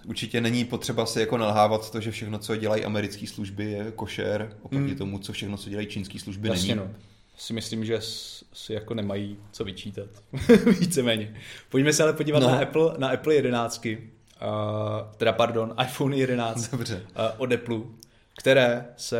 Určitě 0.05 0.41
není 0.41 0.65
potřeba 0.65 1.05
si 1.05 1.19
jako 1.19 1.37
nalhávat 1.37 1.91
to, 1.91 2.01
že 2.01 2.11
všechno, 2.11 2.39
co 2.39 2.55
dělají 2.55 2.85
americké 2.85 3.27
služby, 3.27 3.71
je 3.71 3.91
košer, 3.95 4.55
oproti 4.61 4.85
Hmm. 4.85 4.95
tomu, 4.95 5.19
co 5.19 5.33
všechno, 5.33 5.57
co 5.57 5.69
dělají 5.69 5.87
čínské 5.87 6.19
služby, 6.19 6.47
Jasně 6.47 6.75
není. 6.75 6.87
no. 6.87 6.93
Si 7.37 7.53
myslím, 7.53 7.85
že 7.85 7.97
si 8.53 8.73
jako 8.73 8.93
nemají 8.93 9.37
co 9.51 9.63
vyčítat. 9.63 10.09
Víceméně. 10.79 11.33
Pojďme 11.69 11.93
se 11.93 12.03
ale 12.03 12.13
podívat 12.13 12.39
No. 12.39 12.47
na 12.49 12.59
Apple, 12.59 12.93
na 12.97 13.07
Apple 13.07 13.35
11. 13.35 13.85
Uh, 13.85 13.93
teda 15.17 15.31
pardon, 15.33 15.75
iPhone 15.83 16.15
11 16.17 16.71
Dobře. 16.71 16.95
uh, 16.95 17.21
od 17.37 17.51
Apple, 17.53 17.79
které 18.37 18.85
se 18.97 19.19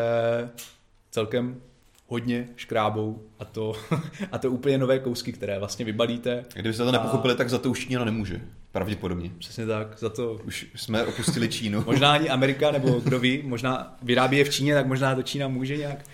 celkem 1.11 1.61
hodně 2.07 2.47
škrábou 2.55 3.21
a 3.39 3.45
to, 3.45 3.73
a 4.31 4.37
to 4.37 4.51
úplně 4.51 4.77
nové 4.77 4.99
kousky, 4.99 5.33
které 5.33 5.59
vlastně 5.59 5.85
vybalíte. 5.85 6.45
Kdybyste 6.53 6.83
to 6.83 6.89
A- 6.89 6.91
nepochopili, 6.91 7.35
tak 7.35 7.49
za 7.49 7.57
to 7.57 7.69
už 7.69 7.87
Čína 7.87 8.05
nemůže. 8.05 8.41
Pravděpodobně. 8.71 9.31
Přesně 9.37 9.65
tak, 9.65 9.99
za 9.99 10.09
to 10.09 10.39
Už 10.45 10.67
jsme 10.75 11.05
opustili 11.05 11.49
Čínu. 11.49 11.83
Možná 11.85 12.13
ani 12.13 12.29
Amerika, 12.29 12.71
nebo 12.71 12.99
kdo 12.99 13.19
ví, 13.19 13.41
možná 13.45 13.97
vyrábí 14.01 14.37
je 14.37 14.43
v 14.43 14.49
Číně, 14.49 14.73
tak 14.73 14.87
možná 14.87 15.15
to 15.15 15.23
Čína 15.23 15.47
může 15.47 15.77
nějak. 15.77 16.05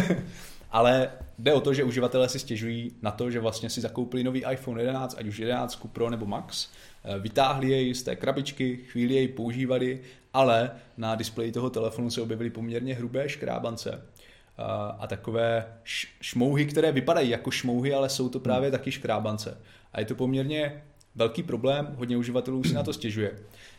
Ale 0.70 1.10
jde 1.38 1.52
o 1.52 1.60
to, 1.60 1.74
že 1.74 1.84
uživatelé 1.84 2.28
si 2.28 2.38
stěžují 2.38 2.92
na 3.02 3.10
to, 3.10 3.30
že 3.30 3.40
vlastně 3.40 3.70
si 3.70 3.80
zakoupili 3.80 4.24
nový 4.24 4.44
iPhone 4.52 4.80
11, 4.80 5.14
ať 5.18 5.26
už 5.26 5.38
11 5.38 5.86
Pro 5.92 6.10
nebo 6.10 6.26
Max, 6.26 6.68
eh, 7.04 7.18
vytáhli 7.18 7.70
jej 7.70 7.94
z 7.94 8.02
té 8.02 8.16
krabičky, 8.16 8.76
chvíli 8.76 9.14
jej 9.14 9.28
používali, 9.28 10.00
ale 10.34 10.70
na 10.96 11.14
displeji 11.14 11.52
toho 11.52 11.70
telefonu 11.70 12.10
se 12.10 12.20
objevily 12.20 12.50
poměrně 12.50 12.94
hrubé 12.94 13.28
škrábance 13.28 14.02
a, 14.56 14.96
a 15.00 15.06
takové 15.06 15.66
šmouhy, 16.20 16.66
které 16.66 16.92
vypadají 16.92 17.30
jako 17.30 17.50
šmouhy, 17.50 17.94
ale 17.94 18.08
jsou 18.08 18.28
to 18.28 18.40
právě 18.40 18.70
taky 18.70 18.92
škrábance. 18.92 19.60
A 19.92 20.00
je 20.00 20.06
to 20.06 20.14
poměrně 20.14 20.82
velký 21.14 21.42
problém, 21.42 21.94
hodně 21.98 22.16
uživatelů 22.16 22.64
si 22.64 22.74
na 22.74 22.82
to 22.82 22.92
stěžuje. 22.92 23.32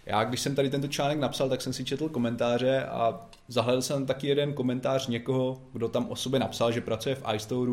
Já, 0.06 0.24
když 0.24 0.40
jsem 0.40 0.56
tady 0.56 0.70
tento 0.70 0.88
článek 0.88 1.20
napsal, 1.20 1.50
tak 1.50 1.62
jsem 1.62 1.74
si 1.74 1.86
četl 1.86 2.10
komentáře 2.10 2.86
a 2.86 3.20
zahledl 3.48 3.82
jsem 3.82 4.06
taky 4.06 4.28
jeden 4.28 4.54
komentář 4.54 5.08
někoho, 5.08 5.62
kdo 5.74 5.88
tam 5.88 6.10
o 6.10 6.16
sobě 6.16 6.40
napsal, 6.40 6.72
že 6.72 6.82
pracuje 6.82 7.16
v 7.16 7.24
iStore 7.36 7.72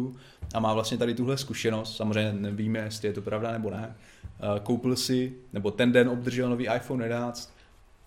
a 0.54 0.60
má 0.60 0.74
vlastně 0.74 0.98
tady 0.98 1.14
tuhle 1.14 1.38
zkušenost. 1.38 1.96
Samozřejmě 1.96 2.32
nevíme, 2.32 2.78
jestli 2.78 3.08
je 3.08 3.12
to 3.14 3.22
pravda 3.22 3.52
nebo 3.52 3.70
ne. 3.70 3.96
Eh, 4.24 4.60
Koupil 4.62 4.96
si, 4.96 5.32
nebo 5.52 5.70
ten 5.70 5.92
den 5.92 6.08
obdržel 6.08 6.50
nový 6.50 6.68
iPhone 6.76 7.04
11. 7.04 7.54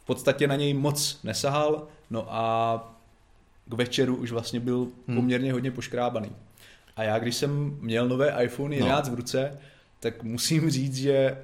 V 0.04 0.06
podstatě 0.06 0.47
na 0.47 0.56
něj 0.56 0.74
moc 0.74 1.20
nesahal, 1.24 1.88
no 2.10 2.26
a 2.30 2.93
k 3.66 3.74
večeru 3.74 4.16
už 4.16 4.32
vlastně 4.32 4.60
byl 4.60 4.88
Hmm. 5.08 5.16
poměrně 5.18 5.54
hodně 5.54 5.72
poškrábaný. 5.72 6.32
A 6.95 7.04
já, 7.04 7.20
když 7.20 7.36
jsem 7.36 7.78
měl 7.82 8.08
nové 8.08 8.43
iPhone 8.43 8.76
11 8.76 9.10
v 9.10 9.14
ruce, 9.14 9.58
tak 10.02 10.24
musím 10.24 10.70
říct, 10.70 10.95
že 10.95 11.38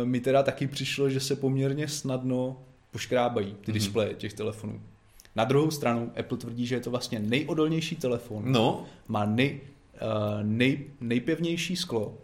uh, 0.00 0.08
mi 0.08 0.20
teda 0.20 0.42
taky 0.42 0.66
přišlo, 0.66 1.10
že 1.10 1.20
se 1.20 1.36
poměrně 1.36 1.88
snadno 1.88 2.62
poškrábají 2.90 3.46
ty 3.64 3.70
Mhm. 3.70 3.72
displeje 3.72 4.14
těch 4.14 4.32
telefonů. 4.32 4.80
Na 5.36 5.44
druhou 5.44 5.70
stranu 5.70 6.12
Apple 6.20 6.38
tvrdí, 6.38 6.66
že 6.66 6.74
je 6.74 6.80
to 6.80 6.90
vlastně 6.90 7.18
nejodolnější 7.18 7.96
telefon, 7.96 8.52
No, 8.52 8.84
má 9.08 9.24
nej, 9.24 9.60
uh, 9.94 10.08
nej, 10.42 10.84
nejpevnější 11.00 11.76
sklo 11.76 12.18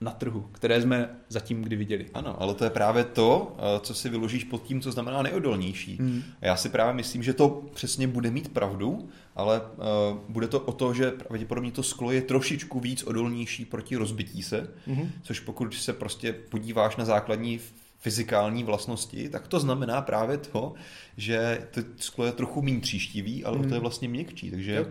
na 0.00 0.10
trhu, 0.10 0.48
které 0.52 0.82
jsme 0.82 1.08
zatím 1.28 1.62
kdy 1.62 1.76
viděli. 1.76 2.06
ano, 2.14 2.42
ale 2.42 2.54
to 2.54 2.64
je 2.64 2.70
právě 2.70 3.04
to, 3.04 3.56
eh, 3.58 3.80
co 3.80 3.94
si 3.94 4.08
vyložíš 4.08 4.44
pod 4.44 4.62
tím, 4.62 4.80
co 4.80 4.92
znamená 4.92 5.22
nejodolnější. 5.22 5.96
Hmm. 5.96 6.22
A 6.42 6.46
já 6.46 6.56
si 6.56 6.68
právě 6.68 6.94
myslím, 6.94 7.22
že 7.22 7.34
to 7.34 7.62
přesně 7.74 8.08
bude 8.08 8.30
mít 8.30 8.48
pravdu, 8.52 9.08
ale 9.36 9.60
uh, 9.60 10.18
bude 10.28 10.48
to 10.48 10.60
o 10.60 10.72
to, 10.72 10.94
že 10.94 11.10
pravděpodobně 11.10 11.72
to 11.72 11.82
sklo 11.82 12.10
je 12.12 12.22
trošičku 12.22 12.80
víc 12.80 13.02
odolnější 13.02 13.64
proti 13.64 13.96
rozbití 13.96 14.42
se, 14.42 14.70
Mhm. 14.86 15.10
což 15.22 15.40
pokud 15.40 15.74
se 15.74 15.92
prostě 15.92 16.32
podíváš 16.32 16.96
na 16.96 17.04
základní 17.04 17.60
fyzikální 17.98 18.64
vlastnosti, 18.64 19.28
tak 19.28 19.48
to 19.48 19.60
znamená 19.60 20.00
právě 20.02 20.38
to, 20.38 20.74
že 21.16 21.66
to 21.70 21.80
sklo 21.96 22.24
je 22.26 22.32
trochu 22.32 22.62
méně 22.62 22.80
tříštivý, 22.80 23.44
ale 23.44 23.58
Hmm. 23.58 23.68
to 23.68 23.74
je 23.74 23.80
vlastně 23.80 24.08
měkčí. 24.08 24.50
Takže 24.50 24.86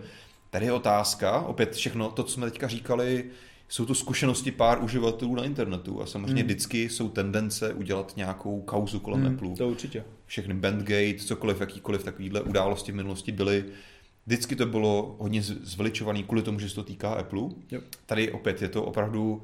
tady 0.50 0.66
je 0.66 0.72
otázka, 0.72 1.40
opět 1.40 1.74
všechno 1.74 2.10
to, 2.10 2.22
co 2.22 2.32
jsme 2.34 2.50
teďka 2.50 2.68
říkali, 2.68 3.24
jsou 3.68 3.86
to 3.86 3.94
zkušenosti 3.94 4.50
pár 4.50 4.82
uživatelů 4.84 5.34
na 5.34 5.44
internetu 5.44 6.02
a 6.02 6.06
samozřejmě 6.06 6.32
Hmm. 6.42 6.42
vždycky 6.42 6.88
jsou 6.88 7.08
tendence 7.08 7.74
udělat 7.74 8.12
nějakou 8.16 8.60
kauzu 8.62 9.00
kolem 9.00 9.20
Hmm, 9.24 9.34
Apple 9.34 9.50
to 9.50 9.68
určitě. 9.68 10.04
všechny 10.26 10.54
Bandgate, 10.54 11.14
cokoliv, 11.18 11.60
jakýkoliv 11.60 12.04
takovýhle 12.04 12.40
události 12.40 12.92
v 12.92 12.94
minulosti 12.94 13.32
byly. 13.32 13.64
Vždycky 14.26 14.56
to 14.56 14.66
bylo 14.66 15.16
hodně 15.18 15.42
z- 15.42 15.58
zveličovaný 15.62 16.22
kvůli 16.24 16.42
tomu, 16.42 16.58
že 16.58 16.68
se 16.68 16.74
to 16.74 16.82
týká 16.82 17.12
Apple. 17.12 17.42
Jo. 17.70 17.80
Tady 18.06 18.32
opět 18.32 18.62
je 18.62 18.68
to 18.68 18.84
opravdu, 18.84 19.42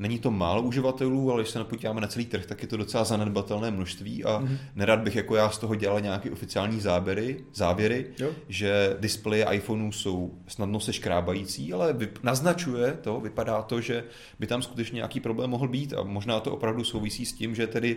není 0.00 0.18
to 0.18 0.30
málo 0.30 0.62
uživatelů, 0.62 1.32
ale 1.32 1.42
když 1.42 1.50
se 1.50 1.58
napodíváme 1.58 2.00
na 2.00 2.06
celý 2.06 2.26
trh, 2.26 2.46
tak 2.46 2.62
je 2.62 2.68
to 2.68 2.76
docela 2.76 3.04
zanedbatelné 3.04 3.70
množství 3.70 4.24
a 4.24 4.38
Mhm. 4.38 4.58
nerad 4.74 5.00
bych 5.00 5.16
jako 5.16 5.36
já 5.36 5.50
z 5.50 5.58
toho 5.58 5.74
dělal 5.74 6.00
nějaké 6.00 6.30
oficiální 6.30 6.80
záběry, 6.80 7.44
závěry, 7.54 8.06
Jo. 8.18 8.30
že 8.48 8.96
displeje 9.00 9.46
iPhoneů 9.52 9.92
jsou 9.92 10.34
snadno 10.48 10.80
se 10.80 10.92
škrábající, 10.92 11.72
ale 11.72 11.92
vyp- 11.92 12.18
naznačuje 12.22 12.92
to, 13.02 13.20
vypadá 13.20 13.62
to, 13.62 13.80
že 13.80 14.04
by 14.38 14.46
tam 14.46 14.62
skutečně 14.62 14.96
nějaký 14.96 15.20
problém 15.20 15.50
mohl 15.50 15.68
být 15.68 15.92
a 15.94 16.02
možná 16.02 16.40
to 16.40 16.52
opravdu 16.52 16.84
souvisí 16.84 17.26
s 17.26 17.32
tím, 17.32 17.54
že 17.54 17.66
tedy 17.66 17.96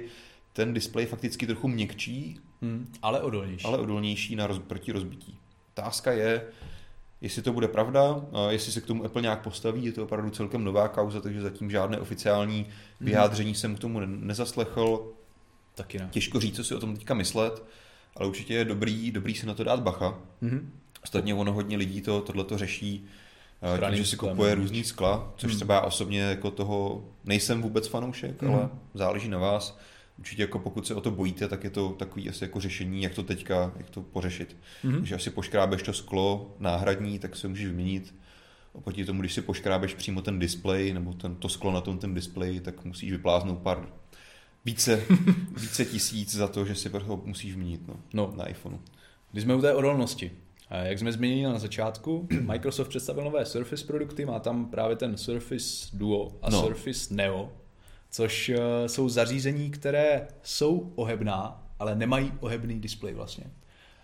ten 0.53 0.73
displej 0.73 1.05
fakticky 1.05 1.47
trochu 1.47 1.67
měkčí, 1.67 2.39
Hmm, 2.61 2.87
ale 3.01 3.21
odolnější. 3.21 3.65
ale 3.65 3.77
odolnější 3.77 4.35
na 4.35 4.47
roz, 4.47 4.59
proti 4.59 4.91
rozbití. 4.91 5.37
Otázka 5.77 6.11
je, 6.11 6.41
jestli 7.23 7.41
to 7.41 7.53
bude 7.53 7.67
pravda, 7.67 8.25
jestli 8.49 8.71
se 8.71 8.81
k 8.81 8.85
tomu 8.85 9.05
Apple 9.05 9.21
nějak 9.21 9.41
postaví, 9.41 9.85
je 9.85 9.91
to 9.91 10.03
opravdu 10.03 10.29
celkem 10.29 10.63
nová 10.63 10.87
kauza, 10.87 11.21
takže 11.21 11.41
zatím 11.41 11.71
žádné 11.71 11.99
oficiální 11.99 12.65
vyjádření 13.01 13.55
jsem 13.55 13.75
k 13.75 13.79
tomu 13.79 13.99
ne- 13.99 14.05
nezaslechl. 14.07 15.11
Taky 15.75 15.99
ne. 15.99 16.07
Těžko 16.11 16.39
říct, 16.39 16.55
co 16.55 16.63
si 16.63 16.75
o 16.75 16.79
tom 16.79 16.95
teďka 16.97 17.13
myslet, 17.13 17.63
ale 18.15 18.27
určitě 18.27 18.53
je 18.53 18.65
dobrý, 18.65 19.11
dobrý 19.11 19.35
si 19.35 19.45
na 19.45 19.53
to 19.53 19.63
dát 19.63 19.79
bacha. 19.79 20.19
Mhm. 20.41 20.71
Ostatně 21.03 21.35
ono 21.35 21.53
hodně 21.53 21.77
lidí 21.77 22.01
to, 22.01 22.21
tohleto 22.21 22.57
řeší 22.57 23.05
tím, 23.89 23.95
že 23.95 24.05
si 24.05 24.17
kupuje 24.17 24.55
víš. 24.55 24.61
různý 24.63 24.83
skla, 24.83 25.33
což 25.37 25.49
Hmm. 25.51 25.55
třeba 25.59 25.73
já 25.75 25.81
osobně 25.81 26.21
jako 26.21 26.51
toho 26.51 27.05
nejsem 27.25 27.61
vůbec 27.61 27.87
fanoušek, 27.87 28.41
Hmm. 28.41 28.53
ale 28.55 28.69
záleží 28.93 29.29
na 29.29 29.37
vás. 29.37 29.79
Určitě 30.19 30.41
jako 30.41 30.59
pokud 30.59 30.87
se 30.87 30.95
o 30.95 31.01
to 31.01 31.11
bojíte, 31.11 31.47
tak 31.47 31.63
je 31.63 31.69
to 31.69 31.89
takový 31.89 32.29
asi 32.29 32.43
jako 32.43 32.59
řešení, 32.59 33.03
jak 33.03 33.13
to 33.13 33.23
teďka, 33.23 33.73
jak 33.77 33.89
to 33.89 34.01
pořešit. 34.01 34.57
Mhm. 34.83 34.97
Takže 34.97 35.15
asi 35.15 35.29
poškrábeš 35.29 35.83
to 35.83 35.93
sklo 35.93 36.55
náhradní, 36.59 37.19
tak 37.19 37.35
se 37.35 37.47
můžeš 37.47 37.65
vyměnit. 37.65 38.15
Oproti 38.73 39.05
tomu, 39.05 39.19
když 39.19 39.33
si 39.33 39.41
poškrábeš 39.41 39.93
přímo 39.93 40.21
ten 40.21 40.39
displej 40.39 40.93
nebo 40.93 41.13
ten, 41.13 41.35
to 41.35 41.49
sklo 41.49 41.71
na 41.71 41.81
tom 41.81 41.97
ten 41.97 42.13
displeji, 42.13 42.59
tak 42.59 42.85
musíš 42.85 43.11
vypláznout 43.11 43.59
pár 43.59 43.87
více, 44.65 45.03
více 45.61 45.85
tisíc 45.85 46.35
za 46.35 46.47
to, 46.47 46.65
že 46.65 46.75
si 46.75 46.89
ho 46.89 47.21
musíš 47.25 47.51
vyměnit 47.51 47.87
no, 47.87 47.95
No. 48.13 48.33
na 48.37 48.45
iPhoneu. 48.45 48.79
Když 49.31 49.43
jsme 49.43 49.55
u 49.55 49.61
té 49.61 49.73
odolnosti, 49.73 50.31
jak 50.83 50.99
jsme 50.99 51.11
zmínili 51.11 51.53
na 51.53 51.59
začátku, 51.59 52.27
Microsoft 52.41 52.87
představil 52.87 53.23
nové 53.23 53.45
Surface 53.45 53.85
produkty, 53.85 54.25
má 54.25 54.39
tam 54.39 54.65
právě 54.65 54.95
ten 54.95 55.17
Surface 55.17 55.87
Duo 55.93 56.31
a 56.41 56.49
no. 56.49 56.61
Surface 56.61 57.13
Neo, 57.13 57.51
což 58.13 58.49
eh, 58.49 58.59
jsou 58.89 59.09
zařízení, 59.09 59.69
které 59.71 60.27
jsou 60.43 60.91
ohebná, 60.95 61.63
ale 61.79 61.95
nemají 61.95 62.31
ohebný 62.39 62.79
displej 62.79 63.13
vlastně. 63.13 63.43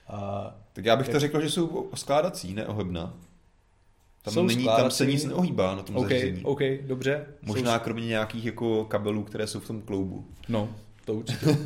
A 0.07 0.55
Tak 0.73 0.85
já 0.85 0.95
bych 0.95 1.05
to 1.05 1.11
Jak- 1.11 1.19
řekl, 1.21 1.41
že 1.41 1.49
jsou 1.49 1.89
skládací, 1.95 2.53
ne 2.53 2.67
ohebná. 2.67 3.13
Tam, 4.21 4.33
Jsou 4.33 4.43
není, 4.45 4.65
tam 4.65 4.91
se 4.91 5.05
nic 5.05 5.25
neohýbá 5.25 5.75
na 5.75 5.83
tom 5.83 5.97
OK, 5.97 6.09
zařízení. 6.09 6.43
OK, 6.43 6.59
dobře. 6.81 7.25
Možná 7.41 7.79
kromě 7.79 8.07
nějakých 8.07 8.45
jako 8.45 8.85
kabelů, 8.85 9.23
které 9.23 9.47
jsou 9.47 9.59
v 9.59 9.67
tom 9.67 9.81
kloubu. 9.81 10.25
No, 10.49 10.69
to 11.05 11.13
určitě. 11.13 11.57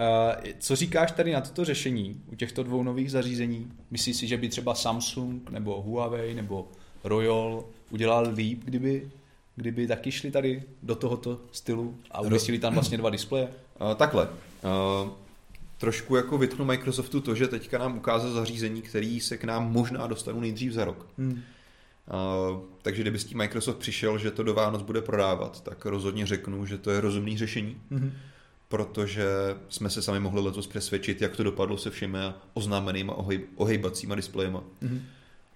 A 0.00 0.36
Co 0.58 0.76
říkáš 0.76 1.12
tady 1.12 1.32
na 1.32 1.40
toto 1.40 1.64
řešení 1.64 2.22
u 2.32 2.34
těchto 2.34 2.62
dvou 2.62 2.82
nových 2.82 3.10
zařízení? 3.10 3.72
Myslíš 3.90 4.16
si, 4.16 4.26
že 4.26 4.36
by 4.36 4.48
třeba 4.48 4.74
Samsung 4.74 5.50
nebo 5.50 5.82
Huawei 5.82 6.34
nebo 6.34 6.68
Royal 7.04 7.64
udělal 7.90 8.28
líp, 8.34 8.62
kdyby, 8.64 9.10
kdyby 9.56 9.86
taky 9.86 10.12
šli 10.12 10.30
tady 10.30 10.62
do 10.82 10.94
tohoto 10.94 11.40
stylu 11.52 11.98
a 12.10 12.20
umístili 12.20 12.58
tam 12.58 12.74
vlastně 12.74 12.98
dva 12.98 13.10
displeje? 13.10 13.48
Uh, 13.80 13.94
takhle. 13.96 14.28
Uh, 14.28 15.10
trošku 15.78 16.16
jako 16.16 16.38
vytknu 16.38 16.64
Microsoftu 16.64 17.20
to, 17.20 17.34
že 17.34 17.48
teďka 17.48 17.78
nám 17.78 17.96
ukázal 17.96 18.30
zařízení, 18.30 18.82
který 18.82 19.20
se 19.20 19.36
k 19.36 19.44
nám 19.44 19.72
možná 19.72 20.06
dostanou 20.06 20.40
nejdřív 20.40 20.72
za 20.72 20.84
rok. 20.84 21.06
Hmm. 21.18 21.32
Uh, 21.32 22.60
takže 22.82 23.02
kdyby 23.02 23.18
s 23.18 23.24
tím 23.24 23.38
Microsoft 23.38 23.76
přišel, 23.76 24.18
že 24.18 24.30
to 24.30 24.42
do 24.42 24.54
Vánoc 24.54 24.82
bude 24.82 25.02
prodávat, 25.02 25.60
tak 25.60 25.86
rozhodně 25.86 26.26
řeknu, 26.26 26.66
že 26.66 26.78
to 26.78 26.90
je 26.90 27.00
rozumný 27.00 27.38
řešení, 27.38 27.76
Mm-hmm. 27.90 28.10
protože 28.68 29.26
jsme 29.68 29.90
se 29.90 30.02
sami 30.02 30.20
mohli 30.20 30.40
letos 30.40 30.66
přesvědčit, 30.66 31.22
jak 31.22 31.36
to 31.36 31.42
dopadlo 31.42 31.78
se 31.78 31.90
všemi 31.90 32.18
oznámenýma 32.54 33.14
ohej, 33.14 33.40
ohejbacíma 33.56 34.14
displejema. 34.14 34.64
Mm-hmm. 34.82 35.00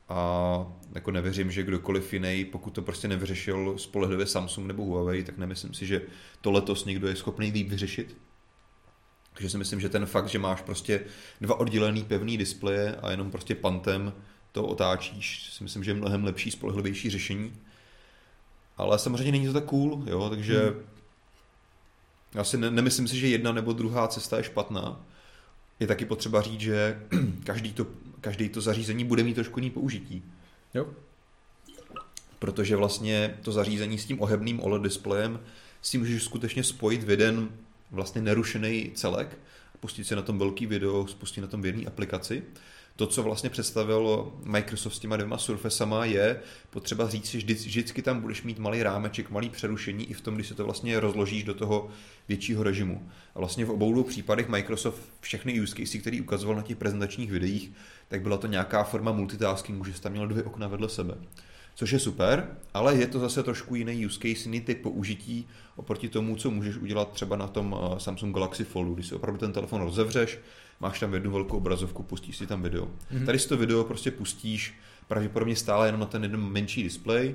A 0.08 0.66
jako 0.94 1.10
nevěřím, 1.10 1.50
že 1.50 1.62
kdokoliv 1.62 2.12
jiný, 2.12 2.44
pokud 2.44 2.70
to 2.70 2.82
prostě 2.82 3.08
nevyřešil 3.08 3.74
spolehlivě 3.78 4.26
Samsung 4.26 4.66
nebo 4.66 4.84
Huawei, 4.84 5.24
tak 5.24 5.38
nemyslím 5.38 5.74
si, 5.74 5.86
že 5.86 6.02
to 6.40 6.50
letos 6.50 6.84
někdo 6.84 7.08
je 7.08 7.16
schopný 7.16 7.50
líp 7.50 7.68
vyřešit. 7.68 8.16
Takže 9.32 9.50
si 9.50 9.58
myslím, 9.58 9.80
že 9.80 9.88
ten 9.88 10.06
fakt, 10.06 10.28
že 10.28 10.38
máš 10.38 10.62
prostě 10.62 11.00
dva 11.40 11.60
oddělený 11.60 12.04
pevný 12.04 12.38
displeje 12.38 12.96
a 13.02 13.10
jenom 13.10 13.30
prostě 13.30 13.54
pantem 13.54 14.12
to 14.52 14.66
otáčíš, 14.66 15.50
si 15.52 15.64
myslím, 15.64 15.84
že 15.84 15.90
je 15.90 15.94
mnohem 15.94 16.24
lepší, 16.24 16.50
spolehlivější 16.50 17.10
řešení. 17.10 17.52
Ale 18.76 18.98
samozřejmě 18.98 19.32
není 19.32 19.46
to 19.46 19.52
tak 19.52 19.64
cool, 19.64 20.02
jo, 20.06 20.30
takže 20.30 20.60
Hmm. 20.60 20.80
já 22.34 22.44
si 22.44 22.58
ne, 22.58 22.70
nemyslím 22.70 23.08
si, 23.08 23.16
že 23.18 23.28
jedna 23.28 23.52
nebo 23.52 23.72
druhá 23.72 24.08
cesta 24.08 24.36
je 24.36 24.44
špatná. 24.44 25.00
Je 25.80 25.86
taky 25.86 26.04
potřeba 26.04 26.42
říct, 26.42 26.60
že 26.60 27.02
každý 27.44 27.72
to, 27.72 27.86
každý 28.26 28.48
to 28.48 28.60
zařízení 28.60 29.04
bude 29.04 29.22
mít 29.22 29.34
trošku 29.34 29.58
jiný 29.58 29.70
použití. 29.70 30.22
Jo. 30.74 30.86
Protože 32.38 32.76
vlastně 32.76 33.38
to 33.42 33.52
zařízení 33.52 33.98
s 33.98 34.04
tím 34.04 34.22
ohebným 34.22 34.60
OLED 34.60 34.82
displejem 34.82 35.40
s 35.82 35.90
tím 35.90 36.00
můžeš 36.00 36.22
skutečně 36.22 36.64
spojit 36.64 37.02
v 37.02 37.10
jeden 37.10 37.48
vlastně 37.90 38.22
nerušený 38.22 38.90
celek, 38.94 39.38
pustit 39.80 40.04
si 40.04 40.16
na 40.16 40.22
tom 40.22 40.38
velký 40.38 40.66
video, 40.66 41.06
spustit 41.06 41.40
na 41.40 41.46
tom 41.46 41.62
v 41.62 41.66
jedné 41.66 41.86
aplikaci. 41.86 42.42
To, 42.96 43.06
co 43.06 43.22
vlastně 43.22 43.50
představil 43.50 44.32
Microsoft 44.42 44.94
s 44.94 44.98
těma 44.98 45.16
dvěma 45.16 45.38
Surfacema, 45.38 46.04
je 46.04 46.40
potřeba 46.70 47.08
říct 47.08 47.26
si, 47.26 47.32
že 47.32 47.38
vždy- 47.38 47.54
vždycky 47.54 48.02
tam 48.02 48.20
budeš 48.20 48.42
mít 48.42 48.58
malý 48.58 48.82
rámeček, 48.82 49.30
malý 49.30 49.50
přerušení 49.50 50.10
i 50.10 50.14
v 50.14 50.20
tom, 50.20 50.34
když 50.34 50.46
se 50.46 50.54
to 50.54 50.64
vlastně 50.64 51.00
rozložíš 51.00 51.44
do 51.44 51.54
toho 51.54 51.88
většího 52.28 52.62
režimu. 52.62 53.10
A 53.34 53.38
vlastně 53.38 53.64
v 53.64 53.70
obou 53.70 53.92
dvou 53.92 54.02
případech 54.02 54.48
Microsoft 54.48 55.02
všechny 55.20 55.60
use 55.60 55.76
cases, 55.76 56.00
který 56.00 56.20
ukazoval 56.20 56.56
na 56.56 56.62
těch 56.62 56.76
prezentačních 56.76 57.30
videích, 57.30 57.72
tak 58.08 58.22
byla 58.22 58.36
to 58.36 58.46
nějaká 58.46 58.84
forma 58.84 59.12
multitaskingu, 59.12 59.84
že 59.84 59.92
jsi 59.92 60.02
tam 60.02 60.12
měl 60.12 60.28
dvě 60.28 60.42
okna 60.42 60.68
vedle 60.68 60.88
sebe. 60.88 61.14
Což 61.74 61.90
je 61.90 61.98
super, 61.98 62.48
ale 62.74 62.94
je 62.94 63.06
to 63.06 63.18
zase 63.18 63.42
trošku 63.42 63.74
jiný 63.74 64.06
use 64.06 64.18
case, 64.20 64.48
jiný 64.48 64.60
typ 64.60 64.82
použití 64.82 65.48
oproti 65.76 66.08
tomu, 66.08 66.36
co 66.36 66.50
můžeš 66.50 66.76
udělat 66.76 67.12
třeba 67.12 67.36
na 67.36 67.46
tom 67.46 67.76
eh, 67.78 68.00
Samsung 68.00 68.34
Galaxy 68.34 68.64
Foldu, 68.64 68.94
když 68.94 69.06
si 69.06 69.14
opravdu 69.14 69.38
ten 69.38 69.52
telefon 69.52 69.80
rozevřeš, 69.80 70.38
máš 70.80 71.00
tam 71.00 71.14
jednu 71.14 71.30
velkou 71.30 71.56
obrazovku, 71.56 72.02
pustíš 72.02 72.36
si 72.36 72.46
tam 72.46 72.62
video. 72.62 72.84
Mhm. 72.84 72.94
Mm-hmm. 73.12 73.26
Tady 73.26 73.38
si 73.38 73.48
to 73.48 73.56
video 73.56 73.84
prostě 73.84 74.10
pustíš 74.10 74.74
pravděpodobně 75.08 75.56
stále 75.56 75.88
jenom 75.88 76.00
na 76.00 76.06
ten 76.06 76.22
jeden 76.22 76.40
menší 76.40 76.82
displej, 76.82 77.34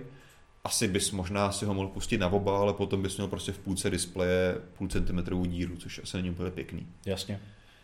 asi 0.63 0.87
bys 0.87 1.11
možná 1.11 1.51
si 1.51 1.65
ho 1.65 1.73
mohl 1.73 1.87
pustit 1.87 2.17
na 2.17 2.27
oba, 2.27 2.59
ale 2.59 2.73
potom 2.73 3.01
bys 3.01 3.17
měl 3.17 3.27
prostě 3.27 3.51
v 3.51 3.57
půlce 3.57 3.89
displeje 3.89 4.57
půl 4.77 4.87
centimetrovou 4.87 5.45
díru, 5.45 5.75
což 5.77 6.01
asi 6.03 6.17
není 6.17 6.29
úplně 6.29 6.51
pěkný. 6.51 6.87
Jasně. 7.05 7.39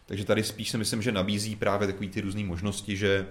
Takže 0.07 0.25
tady 0.25 0.43
spíš 0.43 0.69
si 0.69 0.77
myslím, 0.77 1.01
že 1.01 1.11
nabízí 1.11 1.55
právě 1.55 1.87
takový 1.87 2.09
ty 2.09 2.21
různé 2.21 2.43
možnosti, 2.43 2.97
že 2.97 3.27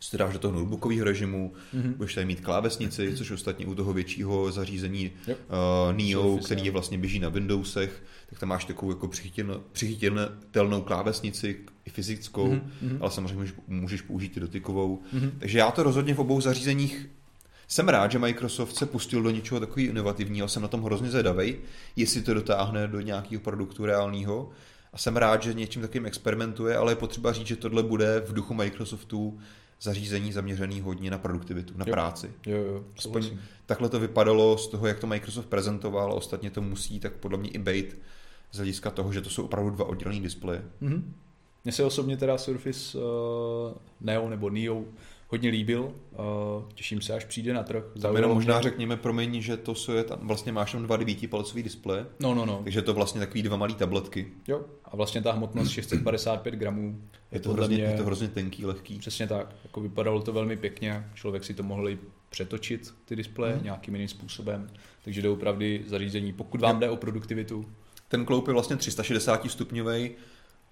si 0.00 0.18
dáš 0.18 0.32
do 0.32 0.38
toho 0.38 0.54
notebookového 0.54 1.04
režimu, 1.04 1.52
Mhm. 1.72 1.92
budeš 1.96 2.14
tady 2.14 2.26
mít 2.26 2.40
klávesnici, 2.40 3.16
což 3.16 3.30
ostatně 3.30 3.66
u 3.66 3.74
toho 3.74 3.92
většího 3.92 4.52
zařízení 4.52 5.10
uh, 5.28 5.34
Neo, 5.96 6.22
Surface, 6.22 6.44
který 6.46 6.64
je 6.64 6.70
vlastně 6.70 6.98
běží 6.98 7.18
na 7.18 7.28
Windowsech, 7.28 8.02
tak 8.30 8.38
tam 8.38 8.48
máš 8.48 8.64
takovou 8.64 8.92
jako 8.92 9.10
přichytitelnou 9.72 10.80
klávesnici, 10.82 11.56
i 11.86 11.90
fyzickou, 11.90 12.46
Mhm, 12.52 12.70
mhm. 12.82 12.98
ale 13.00 13.10
samozřejmě 13.10 13.34
můžeš, 13.34 13.54
můžeš 13.68 14.00
použít 14.02 14.36
i 14.36 14.40
dotykovou. 14.40 15.02
Mhm. 15.12 15.32
Takže 15.38 15.58
já 15.58 15.70
to 15.70 15.82
rozhodně 15.82 16.14
v 16.14 16.18
obou 16.20 16.40
zařízeních 16.40 17.06
jsem 17.68 17.88
rád, 17.88 18.10
že 18.12 18.18
Microsoft 18.18 18.76
se 18.76 18.86
pustil 18.86 19.22
do 19.22 19.30
něčeho 19.30 19.60
takového 19.60 19.90
inovativního, 19.90 20.48
jsem 20.48 20.62
na 20.62 20.68
tom 20.68 20.82
hrozně 20.82 21.10
zvědavej, 21.10 21.56
jestli 21.96 22.22
to 22.22 22.34
dotáhne 22.34 22.88
do 22.88 23.00
nějakého 23.00 23.40
produktu 23.42 23.84
reálného. 23.86 24.50
A 24.94 24.98
jsem 24.98 25.16
rád, 25.16 25.42
že 25.42 25.54
něčím 25.54 25.82
takovým 25.82 26.06
experimentuje, 26.06 26.76
ale 26.76 26.92
je 26.92 26.96
potřeba 26.96 27.32
říct, 27.32 27.46
že 27.46 27.56
tohle 27.56 27.82
bude 27.82 28.20
v 28.26 28.32
duchu 28.32 28.54
Microsoftu 28.54 29.38
zařízení 29.80 30.32
zaměřený 30.32 30.80
hodně 30.80 31.10
na 31.10 31.18
produktivitu, 31.18 31.74
na 31.76 31.84
Jo. 31.88 31.92
práci. 31.92 32.32
Jo, 32.46 32.56
jo, 32.56 32.84
Aspoň 32.98 33.30
takhle 33.66 33.88
to 33.88 34.00
vypadalo 34.00 34.58
z 34.58 34.68
toho, 34.68 34.86
jak 34.86 34.98
to 35.00 35.06
Microsoft 35.06 35.46
prezentoval, 35.46 36.12
a 36.12 36.14
ostatně 36.14 36.50
to 36.50 36.62
musí 36.62 37.00
tak 37.00 37.12
podle 37.12 37.38
mě 37.38 37.50
i 37.50 37.58
být 37.58 37.98
z 38.52 38.56
hlediska 38.56 38.90
toho, 38.90 39.12
že 39.12 39.20
to 39.20 39.30
jsou 39.30 39.44
opravdu 39.44 39.70
dva 39.70 39.84
oddělené 39.84 40.20
displeje. 40.20 40.62
Mhm. 40.80 41.14
Mně 41.64 41.72
se 41.72 41.84
osobně 41.84 42.16
teda 42.16 42.38
Surface 42.38 42.98
uh, 42.98 43.02
Neo 44.00 44.28
nebo 44.28 44.50
Neo 44.50 44.84
hodně 45.28 45.50
líbil. 45.50 45.92
Těším 46.74 47.00
se, 47.00 47.12
až 47.14 47.24
přijde 47.24 47.54
na 47.54 47.62
trh. 47.62 47.84
Tam 48.02 48.14
jenom 48.16 48.30
mě- 48.30 48.34
možná 48.34 48.60
řekněme, 48.60 48.96
promiň, 48.96 49.40
že 49.40 49.56
to 49.56 49.74
jsou 49.74 49.92
je 49.92 50.04
tam, 50.04 50.18
vlastně 50.22 50.52
máš 50.52 50.72
tam 50.72 50.82
dva 50.82 50.96
devítipalcový 50.96 51.62
displeje, 51.62 52.06
No, 52.20 52.34
no, 52.34 52.46
no. 52.46 52.60
takže 52.64 52.78
je 52.78 52.82
to 52.82 52.94
vlastně 52.94 53.20
takový 53.20 53.42
dva 53.42 53.56
malý 53.56 53.74
tabletky. 53.74 54.26
Jo. 54.48 54.62
A 54.84 54.96
vlastně 54.96 55.22
ta 55.22 55.32
hmotnost 55.32 55.70
655 55.70 56.54
gramů 56.54 57.00
Je 57.32 57.40
to, 57.40 57.52
hrozně, 57.52 57.76
mě- 57.76 57.84
je 57.84 57.96
to 57.96 58.04
hrozně 58.04 58.28
tenký, 58.28 58.66
lehký. 58.66 58.98
Přesně 58.98 59.26
tak. 59.26 59.56
Jako 59.64 59.80
vypadalo 59.80 60.22
to 60.22 60.32
velmi 60.32 60.56
pěkně. 60.56 61.04
Člověk 61.14 61.44
si 61.44 61.54
to 61.54 61.62
mohl 61.62 61.88
i 61.88 61.98
přetočit, 62.30 62.94
ty 63.04 63.16
displeje, 63.16 63.54
Mhm. 63.54 63.64
nějakým 63.64 63.94
jiným 63.94 64.08
způsobem. 64.08 64.70
Takže 65.04 65.22
jde 65.22 65.28
opravdu 65.28 65.64
zařízení. 65.86 66.32
Pokud 66.32 66.60
vám 66.60 66.80
jde 66.80 66.90
o 66.90 66.96
produktivitu, 66.96 67.64
Ten 68.08 68.24
kloup 68.24 68.46
je 68.48 68.52
vlastně 68.52 68.76
360 68.76 69.48
stupňový, 69.50 70.10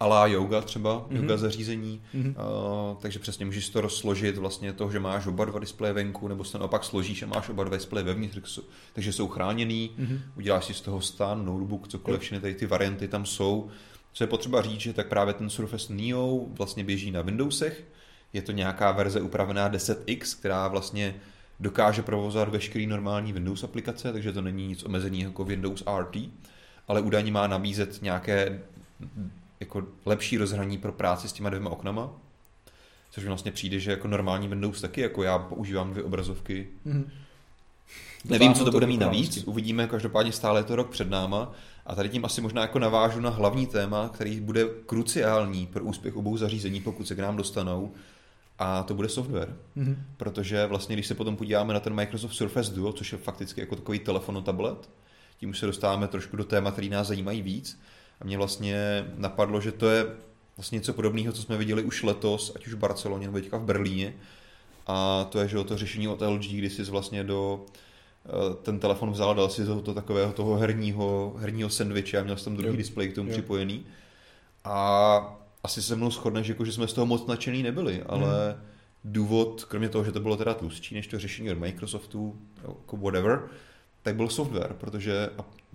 ala 0.03 0.27
yoga 0.27 0.61
třeba, 0.61 0.95
Mhm. 0.95 1.05
mm-hmm. 1.11 1.23
yoga 1.23 1.37
zařízení, 1.37 2.03
Mhm. 2.15 2.23
mm-hmm. 2.23 2.91
uh, 2.93 2.97
takže 3.03 3.19
přesně 3.19 3.45
můžeš 3.45 3.69
to 3.69 3.81
rozložit 3.81 4.37
vlastně 4.39 4.73
to, 4.73 4.91
že 4.91 5.01
máš 5.01 5.27
oba 5.27 5.45
dva 5.45 5.59
displeje 5.61 5.93
venku, 5.93 6.29
nebo 6.29 6.45
se 6.45 6.59
naopak 6.59 6.85
složíš 6.85 7.23
a 7.23 7.27
máš 7.27 7.49
oba 7.49 7.65
dva 7.65 7.77
displeje 7.77 8.05
vevnitř, 8.05 8.59
takže 8.93 9.13
jsou 9.13 9.29
chráněný, 9.29 9.91
Mhm. 9.99 10.07
mm-hmm. 10.07 10.21
uděláš 10.37 10.65
si 10.65 10.75
z 10.75 10.81
toho 10.81 11.01
stan, 11.01 11.45
notebook, 11.47 11.89
cokoliv, 11.89 12.21
všechny 12.21 12.41
tady 12.41 12.55
ty 12.55 12.67
varianty 12.67 13.09
tam 13.09 13.27
jsou. 13.27 13.69
Co 14.13 14.25
je 14.25 14.29
potřeba 14.29 14.63
říct, 14.63 14.81
že 14.81 14.93
tak 14.93 15.09
právě 15.09 15.35
ten 15.35 15.51
Surface 15.51 15.93
Neo 15.93 16.47
vlastně 16.59 16.85
běží 16.85 17.11
na 17.11 17.23
Windowsech, 17.23 17.85
je 18.33 18.43
to 18.43 18.53
nějaká 18.53 18.93
verze 18.93 19.21
upravená 19.21 19.69
10X, 19.71 20.39
která 20.39 20.69
vlastně 20.69 21.15
dokáže 21.61 22.03
provozovat 22.03 22.49
veškerý 22.49 22.87
normální 22.87 23.33
Windows 23.33 23.65
aplikace, 23.65 24.13
takže 24.13 24.33
to 24.33 24.43
není 24.43 24.67
nic 24.69 24.85
omezeného 24.85 25.23
jako 25.23 25.45
Windows 25.45 25.83
RT, 26.01 26.17
ale 26.89 27.01
údajně 27.01 27.33
má 27.33 27.47
nabízet 27.47 27.99
nějaké 28.03 28.61
jako 29.63 29.83
lepší 30.07 30.39
rozhraní 30.39 30.79
pro 30.79 30.93
práci 30.93 31.29
s 31.29 31.33
těma 31.33 31.51
dvěma 31.51 31.71
oknama, 31.71 32.11
což 33.11 33.25
mi 33.25 33.29
vlastně 33.29 33.53
přijde, 33.53 33.79
že 33.81 33.91
jako 33.91 34.09
normální 34.09 34.49
Windows 34.49 34.81
taky, 34.81 35.01
jako 35.01 35.23
já 35.23 35.39
používám 35.39 35.91
dvě 35.91 36.03
obrazovky. 36.05 36.69
Mhm. 36.85 37.11
Nevím, 38.25 38.55
co 38.55 38.59
to 38.59 38.65
Dotáhnout 38.65 38.73
bude 38.73 38.87
mít 38.87 39.01
navíc, 39.01 39.45
uvidíme, 39.45 39.87
každopádně 39.87 40.33
stále 40.33 40.61
je 40.61 40.65
to 40.65 40.77
rok 40.77 40.91
před 40.91 41.11
náma 41.11 41.53
a 41.87 41.95
tady 41.95 42.09
tím 42.09 42.25
asi 42.25 42.41
možná 42.41 42.63
jako 42.63 42.79
navážu 42.79 43.21
na 43.21 43.31
hlavní 43.31 43.67
téma, 43.67 44.09
který 44.09 44.41
bude 44.41 44.65
kruciální 44.87 45.67
pro 45.67 45.85
úspěch 45.85 46.17
obou 46.17 46.37
zařízení, 46.37 46.81
pokud 46.81 47.09
se 47.09 47.15
k 47.15 47.19
nám 47.19 47.37
dostanou, 47.37 47.93
a 48.59 48.83
to 48.83 48.95
bude 48.95 49.09
software. 49.09 49.57
Mm-hmm. 49.77 49.97
Protože 50.17 50.67
vlastně, 50.67 50.97
když 50.97 51.07
se 51.07 51.15
potom 51.15 51.37
podíváme 51.37 51.75
na 51.75 51.81
ten 51.81 51.95
Microsoft 51.95 52.35
Surface 52.35 52.73
Duo, 52.73 52.93
což 52.93 53.13
je 53.13 53.19
fakticky 53.19 53.61
jako 53.61 53.77
takový 53.77 53.99
telefon 53.99 54.43
tablet, 54.43 54.91
tím 55.39 55.51
už 55.51 55.59
se 55.59 55.67
dostáváme 55.67 56.09
trošku 56.09 56.37
do 56.37 56.45
témat, 56.45 56.73
který 56.73 56.89
nás 56.89 57.07
zajímají 57.07 57.43
víc. 57.43 57.81
A 58.23 58.25
mě 58.25 58.37
vlastně 58.37 59.07
napadlo, 59.17 59.61
že 59.61 59.73
to 59.73 59.91
je 59.91 60.07
vlastně 60.57 60.77
něco 60.77 60.93
podobného, 60.93 61.33
co 61.33 61.43
jsme 61.43 61.57
viděli 61.57 61.83
už 61.83 62.03
letos, 62.03 62.53
ať 62.57 62.67
už 62.67 62.75
v 62.75 62.79
Barceloně 62.79 63.27
nebo 63.27 63.39
teďka 63.39 63.57
v 63.57 63.65
Berlíně. 63.65 64.15
A 64.87 65.25
to 65.25 65.41
je, 65.41 65.49
že 65.49 65.65
to 65.65 65.79
řešení 65.79 66.09
od 66.09 66.21
LG, 66.21 66.41
kdy 66.41 66.71
jsi 66.71 66.83
vlastně 66.83 67.25
do 67.25 67.61
eh, 68.27 68.55
ten 68.63 68.79
telefon 68.79 69.11
vzal 69.11 69.35
dal 69.35 69.49
si 69.49 69.65
do 69.65 69.81
toho 69.81 69.95
takového 69.95 70.33
toho 70.33 70.57
herního, 70.57 71.35
herního 71.39 71.71
sandviče 71.71 72.19
a 72.19 72.23
měl 72.23 72.37
jsem 72.37 72.45
tam 72.45 72.57
druhý 72.57 72.75
jo. 72.75 72.77
displej 72.77 73.09
k 73.09 73.15
tomu 73.15 73.29
jo. 73.29 73.33
připojený. 73.33 73.87
A 74.65 75.39
asi 75.65 75.83
se 75.83 75.97
mnou 75.97 76.11
shodneš, 76.11 76.49
jako, 76.49 76.65
že 76.65 76.73
jsme 76.73 76.89
z 76.89 76.93
toho 76.93 77.07
moc 77.07 77.27
nadšený 77.27 77.63
nebyli, 77.63 78.03
ale 78.03 78.53
hmm. 78.53 78.63
důvod, 79.05 79.65
kromě 79.65 79.89
toho, 79.89 80.05
že 80.05 80.13
to 80.13 80.21
bylo 80.21 80.37
teda 80.37 80.55
tlustší 80.55 80.95
než 80.95 81.07
to 81.07 81.19
řešení 81.19 81.51
od 81.51 81.59
Microsoftu, 81.59 82.39
jako 82.63 82.97
whatever, 82.97 83.43
tak 84.03 84.17
byl 84.17 84.29
software, 84.29 84.75
protože 84.81 85.31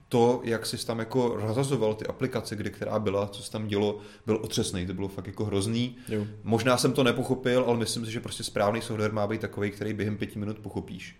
to, 0.10 0.41
jak 0.43 0.66
jsi 0.66 0.86
tam 0.86 0.99
jako 0.99 1.36
rozhazoval 1.36 1.93
ty 1.93 2.05
aplikace, 2.05 2.55
kde 2.55 2.70
která 2.70 2.99
byla, 2.99 3.28
co 3.28 3.43
se 3.43 3.51
tam 3.51 3.68
dělo, 3.68 3.99
byl 4.26 4.36
otřesný, 4.36 4.88
to 4.88 4.93
bylo 4.93 5.08
fakt 5.08 5.28
jako 5.28 5.45
hrozný. 5.45 5.95
Jo. 6.10 6.28
Možná 6.43 6.78
jsem 6.78 6.93
to 6.93 7.03
nepochopil, 7.03 7.64
ale 7.68 7.78
myslím 7.78 8.05
si, 8.05 8.12
že 8.12 8.20
prostě 8.20 8.43
správný 8.43 8.82
software 8.82 9.14
má 9.14 9.28
být 9.28 9.41
takový, 9.41 9.72
který 9.72 9.93
během 9.93 10.18
pěti 10.18 10.39
minut 10.39 10.60
pochopíš. 10.60 11.16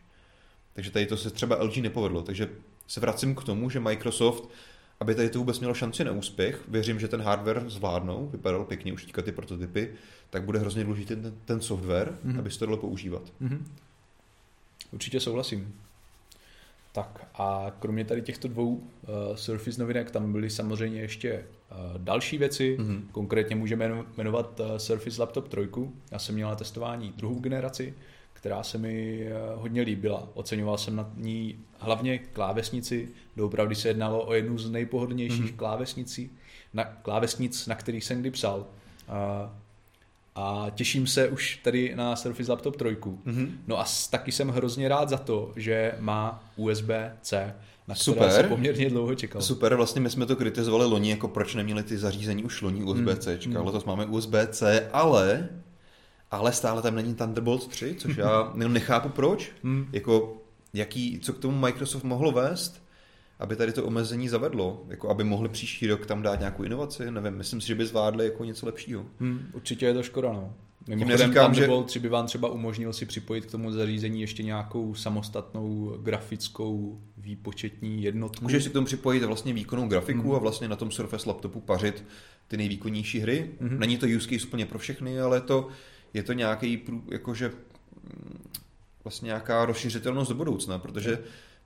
Takže 0.74 0.92
tady 0.92 1.06
to 1.06 1.18
se 1.18 1.30
třeba 1.30 1.64
LG 1.64 1.78
nepovedlo, 1.78 2.22
takže 2.22 2.50
se 2.88 3.00
vracím 3.00 3.36
k 3.36 3.44
tomu, 3.44 3.70
že 3.70 3.80
Microsoft, 3.80 4.50
aby 5.00 5.16
tady 5.16 5.30
to 5.30 5.40
vůbec 5.40 5.60
mělo 5.60 5.74
šanci 5.74 6.04
na 6.04 6.12
úspěch, 6.12 6.62
věřím, 6.68 7.00
že 7.00 7.08
ten 7.08 7.22
hardware 7.22 7.64
zvládnou, 7.68 8.30
vypadal 8.30 8.66
pěkně 8.66 8.94
už 8.94 9.06
ty 9.24 9.32
prototypy, 9.32 9.94
tak 10.30 10.44
bude 10.44 10.60
hrozně 10.60 10.84
důležitý 10.84 11.16
ten, 11.16 11.34
ten 11.46 11.62
software, 11.62 12.18
mm-hmm. 12.26 12.40
aby 12.40 12.52
se 12.52 12.60
to 12.60 12.66
dalo 12.66 12.78
používat. 12.78 13.22
Mm-hmm. 13.42 13.60
Určitě 14.92 15.20
souhlasím. 15.20 15.74
Tak 16.98 17.28
a 17.36 17.72
kromě 17.80 18.06
tady 18.06 18.22
těchto 18.22 18.48
dvou 18.48 18.70
uh, 18.70 18.82
Surface 19.36 19.82
novinek, 19.82 20.12
tam 20.12 20.32
byly 20.32 20.50
samozřejmě 20.50 21.02
ještě 21.02 21.34
uh, 21.72 21.98
další 21.98 22.38
věci. 22.38 22.78
Mm-hmm. 22.80 23.02
Konkrétně 23.12 23.56
můžeme 23.56 24.04
jmenovat 24.18 24.60
uh, 24.60 24.78
Surface 24.78 25.22
Laptop 25.22 25.48
3. 25.48 25.62
Já 26.12 26.20
jsem 26.20 26.36
měl 26.36 26.50
na 26.50 26.56
testování 26.56 27.14
druhou 27.18 27.40
generaci, 27.40 27.94
která 28.34 28.64
se 28.64 28.78
mi 28.78 29.28
uh, 29.56 29.62
hodně 29.62 29.82
líbila. 29.82 30.30
Oceňoval 30.34 30.78
jsem 30.78 30.96
na 30.96 31.12
ní 31.16 31.60
hlavně 31.80 32.18
klávesnici. 32.18 33.10
Doopravdy 33.36 33.76
se 33.76 33.88
jednalo 33.88 34.26
o 34.26 34.34
jednu 34.34 34.58
z 34.58 34.70
nejpohodlnějších 34.70 35.52
mm-hmm. 35.52 35.58
klávesnicí, 35.58 36.32
na, 36.74 36.84
klávesnic, 36.84 37.68
na 37.68 37.76
kterých 37.76 38.04
jsem 38.04 38.20
kdy 38.22 38.32
psal. 38.32 38.60
Uh, 38.60 39.50
a 40.38 40.68
těším 40.76 41.08
se 41.08 41.28
už 41.28 41.60
tady 41.64 41.96
na 41.96 42.16
Surface 42.16 42.52
Laptop 42.52 42.76
3. 42.76 42.86
Mm-hmm. 42.86 43.50
No 43.68 43.80
a 43.80 43.86
taky 44.10 44.32
jsem 44.32 44.50
hrozně 44.50 44.88
rád 44.88 45.10
za 45.10 45.18
to, 45.18 45.52
že 45.56 45.94
má 46.00 46.44
USB-C, 46.56 47.54
na 47.88 47.96
Super. 47.96 48.32
se 48.32 48.44
poměrně 48.44 48.90
dlouho 48.90 49.16
čekal. 49.16 49.42
Super, 49.42 49.76
vlastně 49.76 50.02
my 50.02 50.10
jsme 50.10 50.26
to 50.26 50.36
kritizovali 50.36 50.86
loni, 50.86 51.10
jako 51.10 51.28
proč 51.28 51.56
neměli 51.56 51.84
ty 51.84 51.98
zařízení 51.98 52.44
už 52.44 52.62
loni 52.62 52.84
USB-C, 52.84 53.40
mm. 53.48 53.56
letos 53.56 53.86
máme 53.86 54.06
USB-C, 54.06 54.90
ale 54.94 55.50
ale 56.32 56.54
stále 56.54 56.82
tam 56.82 56.96
není 56.96 57.16
Thunderbolt 57.16 57.68
3, 57.68 57.96
což 57.98 58.18
já 58.18 58.52
nechápu 58.56 59.10
proč. 59.10 59.52
Mm. 59.64 59.90
Jako, 59.94 60.38
jaký, 60.74 61.20
co 61.20 61.34
k 61.34 61.40
tomu 61.40 61.58
Microsoft 61.58 62.04
mohlo 62.04 62.32
vést? 62.32 62.87
Aby 63.40 63.56
tady 63.56 63.72
to 63.72 63.86
omezení 63.86 64.30
zavedlo, 64.30 64.86
jako 64.88 65.10
aby 65.10 65.24
mohli 65.24 65.50
příští 65.50 65.88
rok 65.88 66.06
tam 66.06 66.22
dát 66.22 66.40
nějakou 66.40 66.64
inovaci, 66.64 67.12
nevím, 67.12 67.34
myslím 67.34 67.62
si, 67.62 67.68
že 67.68 67.76
by 67.76 67.86
zvládli 67.86 68.26
jako 68.26 68.46
něco 68.46 68.66
lepšího. 68.66 69.06
Hmm, 69.20 69.50
určitě 69.54 69.86
je 69.86 69.94
to 69.94 70.04
škoda, 70.04 70.34
no. 70.34 70.54
Mimochodem 70.88 71.20
neříkám, 71.20 71.54
že... 71.54 71.68
3 71.86 72.00
by 72.00 72.10
vám 72.10 72.26
třeba 72.26 72.50
umožnil 72.50 72.94
si 72.94 73.06
připojit 73.06 73.46
k 73.46 73.52
tomu 73.52 73.72
zařízení 73.72 74.22
ještě 74.22 74.44
nějakou 74.44 74.96
samostatnou 74.96 75.98
grafickou 76.02 77.02
výpočetní 77.18 78.04
jednotku. 78.04 78.44
Můžeš 78.44 78.64
si 78.64 78.70
k 78.70 78.74
tomu 78.74 78.86
připojit 78.86 79.24
vlastně 79.24 79.54
výkonnou 79.54 79.88
grafiku 79.88 80.28
mm. 80.28 80.36
a 80.36 80.38
vlastně 80.38 80.68
na 80.68 80.76
tom 80.76 80.92
Surface 80.92 81.30
laptopu 81.30 81.60
pařit 81.60 82.04
ty 82.48 82.58
nejvýkonnější 82.58 83.20
hry. 83.20 83.52
Mm-hmm. 83.62 83.78
Není 83.78 83.98
to 83.98 84.06
use 84.18 84.30
case 84.30 84.48
úplně 84.48 84.66
pro 84.66 84.80
všechny, 84.80 85.20
ale 85.20 85.42
to, 85.42 85.68
je 86.14 86.24
to 86.24 86.34
nějaký, 86.34 86.82
jakože 87.12 87.48
mm, 88.04 88.44
vlastně 89.04 89.26
nějaká 89.26 89.66
rozšířitelnost 89.66 90.30
do 90.30 90.36
budoucna, 90.36 90.80
protože 90.80 91.20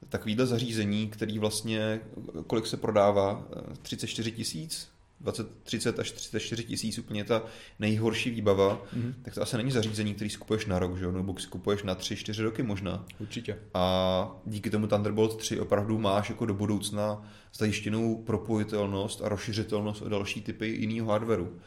takovýhle 0.09 0.45
zařízení, 0.45 1.09
který 1.09 1.39
vlastně, 1.39 2.01
kolik 2.47 2.67
se 2.67 2.77
prodává, 2.77 3.47
34 3.81 4.31
tisíc, 4.31 4.91
20, 5.21 5.47
30 5.63 5.99
až 5.99 6.11
34 6.11 6.63
tisíc, 6.63 6.99
úplně 6.99 7.23
ta 7.23 7.43
nejhorší 7.79 8.29
výbava, 8.29 8.81
mm-hmm. 8.97 9.13
tak 9.21 9.33
to 9.33 9.41
asi 9.41 9.57
není 9.57 9.71
zařízení, 9.71 10.13
který 10.13 10.29
skupuješ 10.29 10.65
na 10.65 10.79
rok, 10.79 10.97
že 10.97 11.05
jo? 11.05 11.11
Notebook 11.11 11.39
si 11.39 11.47
kupuješ 11.47 11.83
na 11.83 11.95
3-4 11.95 12.43
roky 12.43 12.63
možná. 12.63 13.05
Určitě. 13.19 13.57
A 13.73 14.35
díky 14.45 14.69
tomu 14.69 14.87
Thunderbolt 14.87 15.37
3 15.37 15.59
opravdu 15.59 15.97
máš 15.97 16.29
jako 16.29 16.45
do 16.45 16.53
budoucna 16.53 17.25
zajištěnou 17.53 18.23
propojitelnost 18.23 19.21
a 19.21 19.29
rozšiřitelnost 19.29 20.01
o 20.01 20.09
další 20.09 20.41
typy 20.41 20.67
jiného 20.67 21.11
hardwareu. 21.11 21.59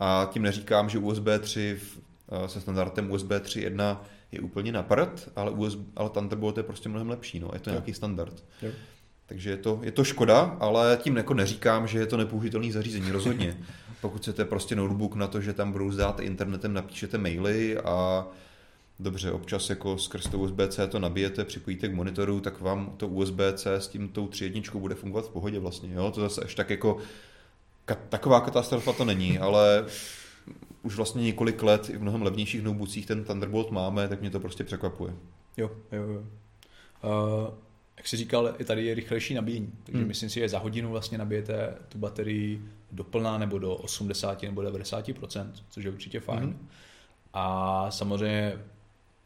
A 0.00 0.28
tím 0.32 0.42
neříkám, 0.42 0.88
že 0.88 0.98
USB 0.98 1.26
3 1.40 1.80
eh, 2.44 2.48
se 2.48 2.60
standardem 2.60 3.10
USB 3.10 3.30
3.1 3.30 3.98
je 4.32 4.40
úplně 4.40 4.72
na 4.72 4.82
prd, 4.82 5.28
ale, 5.36 5.50
USB, 5.50 5.78
ale 5.96 6.10
Thunderbolt 6.10 6.56
je 6.56 6.62
prostě 6.62 6.88
mnohem 6.88 7.10
lepší, 7.10 7.40
no. 7.40 7.50
je 7.52 7.60
to 7.60 7.70
jo. 7.70 7.74
nějaký 7.74 7.94
standard. 7.94 8.44
Jo. 8.62 8.70
Takže 9.26 9.50
je 9.50 9.56
to, 9.56 9.80
je 9.82 9.92
to 9.92 10.04
škoda, 10.04 10.56
ale 10.60 10.98
tím 11.02 11.16
jako 11.16 11.34
neříkám, 11.34 11.86
že 11.86 11.98
je 11.98 12.06
to 12.06 12.16
nepoužitelný 12.16 12.72
zařízení, 12.72 13.10
rozhodně. 13.10 13.56
Pokud 14.00 14.18
chcete 14.22 14.44
prostě 14.44 14.76
notebook 14.76 15.14
na 15.14 15.26
to, 15.26 15.40
že 15.40 15.52
tam 15.52 15.72
brouzdáte 15.72 16.22
internetem, 16.22 16.72
napíšete 16.72 17.18
maily 17.18 17.78
a 17.78 18.26
dobře, 18.98 19.32
občas 19.32 19.70
jako 19.70 19.98
skrz 19.98 20.28
to 20.28 20.38
USB-C 20.38 20.86
to 20.88 20.98
nabijete, 20.98 21.44
připojíte 21.44 21.88
k 21.88 21.94
monitoru, 21.94 22.40
tak 22.40 22.60
vám 22.60 22.94
to 22.96 23.08
USB-C 23.08 23.74
s 23.74 23.88
tím 23.88 24.08
tou 24.08 24.26
3.1 24.26 24.78
bude 24.78 24.94
fungovat 24.94 25.26
v 25.26 25.30
pohodě 25.30 25.58
vlastně. 25.58 25.94
Jo? 25.94 26.10
To 26.10 26.20
zase 26.20 26.40
až 26.40 26.54
tak 26.54 26.70
jako 26.70 26.98
taková 28.08 28.40
katastrofa 28.40 28.92
to 28.92 29.04
není, 29.04 29.38
ale 29.38 29.84
už 30.88 30.96
vlastně 30.96 31.22
několik 31.22 31.62
let 31.62 31.90
i 31.90 31.96
v 31.96 32.02
mnohem 32.02 32.22
levnějších 32.22 32.62
notebookcích 32.62 33.06
ten 33.06 33.24
Thunderbolt 33.24 33.70
máme, 33.70 34.08
tak 34.08 34.20
mě 34.20 34.30
to 34.30 34.40
prostě 34.40 34.64
překvapuje. 34.64 35.14
Jo, 35.56 35.70
jo, 35.92 36.02
jo. 36.02 36.20
Uh, 36.20 37.54
jak 37.96 38.08
jsi 38.08 38.16
říkal, 38.16 38.54
i 38.58 38.64
tady 38.64 38.86
je 38.86 38.94
rychlejší 38.94 39.34
nabíjení, 39.34 39.72
takže 39.84 39.98
hmm. 39.98 40.08
myslím 40.08 40.30
si, 40.30 40.40
že 40.40 40.48
za 40.48 40.58
hodinu 40.58 40.90
vlastně 40.90 41.18
nabijete 41.18 41.74
tu 41.88 41.98
baterii 41.98 42.62
do 42.92 43.04
plná 43.04 43.38
nebo 43.38 43.58
do 43.58 43.74
80 43.74 44.42
nebo 44.42 44.60
90%, 44.60 45.50
což 45.70 45.84
je 45.84 45.90
určitě 45.90 46.20
fajn. 46.20 46.42
Hmm. 46.42 46.68
A 47.32 47.90
samozřejmě 47.90 48.58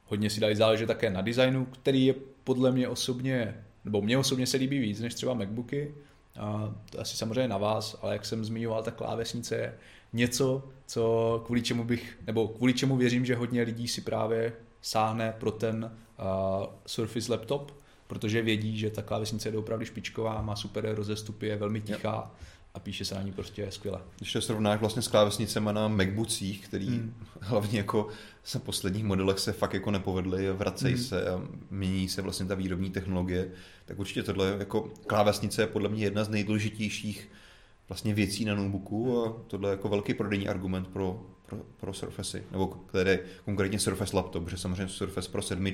hodně 0.07 0.31
si 0.31 0.41
dali 0.41 0.57
záležet 0.57 0.87
také 0.87 1.11
na 1.11 1.21
designu, 1.21 1.65
který 1.65 2.07
je 2.07 2.15
podle 2.45 2.73
mě 2.73 2.89
osobně, 2.89 3.65
nebo 3.85 4.03
mě 4.03 4.19
osobně 4.19 4.47
se 4.47 4.57
líbí 4.57 4.79
víc 4.79 5.01
než 5.01 5.15
třeba 5.15 5.35
MacBooky, 5.35 5.95
a 6.41 6.75
to 6.91 7.01
asi 7.01 7.17
samozřejmě 7.17 7.49
na 7.49 7.59
vás, 7.59 7.99
ale 8.03 8.13
jak 8.13 8.27
jsem 8.27 8.45
zmiňoval, 8.45 8.83
ta 8.83 8.91
klávesnice 8.91 9.57
je 9.57 9.75
něco, 10.13 10.69
co 10.87 11.43
kvůli 11.47 11.63
čemu 11.63 11.85
bych, 11.85 12.19
nebo 12.27 12.49
kvůli 12.49 12.75
čemu 12.75 12.97
věřím, 12.97 13.25
že 13.25 13.35
hodně 13.35 13.63
lidí 13.63 13.89
si 13.89 14.01
právě 14.01 14.53
sáhne 14.83 15.35
pro 15.41 15.51
ten 15.51 15.85
uh, 15.85 16.67
Surface 16.87 17.33
laptop, 17.33 17.73
protože 18.07 18.43
vědí, 18.43 18.79
že 18.79 18.91
ta 18.91 19.03
klávesnice 19.03 19.49
je 19.49 19.59
opravdu 19.59 19.85
špičková, 19.85 20.43
má 20.43 20.57
super 20.57 20.95
rozestupy, 20.95 21.47
je 21.47 21.57
velmi 21.57 21.81
tichá 21.81 22.31
a 22.75 22.79
píše 22.79 23.05
se 23.05 23.15
na 23.15 23.23
ní 23.23 23.33
prostě 23.33 23.71
skvěle. 23.71 24.01
Když 24.19 24.33
to 24.33 24.41
srovnáš 24.41 24.81
vlastně 24.81 25.03
s 25.03 25.09
klávesnicemi 25.09 25.71
na 25.73 25.89
MacBookcích, 25.89 26.69
který 26.69 26.87
hmm. 26.87 27.15
hlavně 27.41 27.79
jako 27.79 28.09
se 28.45 28.59
posledních 28.59 29.05
modelech 29.05 29.39
se 29.39 29.53
fakt 29.53 29.75
jako 29.75 29.91
nepovedly, 29.91 30.53
vracejí 30.53 30.95
hmm. 30.95 31.05
se 31.05 31.31
a 31.31 31.43
mění 31.71 32.09
se 32.09 32.23
vlastně 32.23 32.47
ta 32.47 32.55
výrobní 32.55 32.91
technologie, 32.91 33.51
tak 33.85 33.99
určitě 33.99 34.23
tohle 34.23 34.57
jako 34.59 34.91
klávesnice 35.07 35.63
je 35.63 35.67
podle 35.67 35.89
mě 35.89 36.05
jedna 36.05 36.25
z 36.25 36.29
nejdůležitějších 36.29 37.31
vlastně 37.89 38.15
věcí 38.15 38.45
na 38.45 38.55
notebooku 38.55 39.25
a 39.25 39.33
tohle 39.47 39.69
je 39.69 39.71
jako 39.71 39.89
velký 39.89 40.15
prodejní 40.15 40.49
argument 40.49 40.89
pro, 40.89 41.23
pro, 41.47 41.59
pro 41.81 41.95
Surface, 41.95 42.43
nebo 42.53 42.67
které 42.67 43.19
konkrétně 43.45 43.79
Surface 43.79 44.17
laptop, 44.17 44.45
protože 44.45 44.57
samozřejmě 44.57 44.89
Surface 44.89 45.31
Pro 45.31 45.43
7 45.43 45.73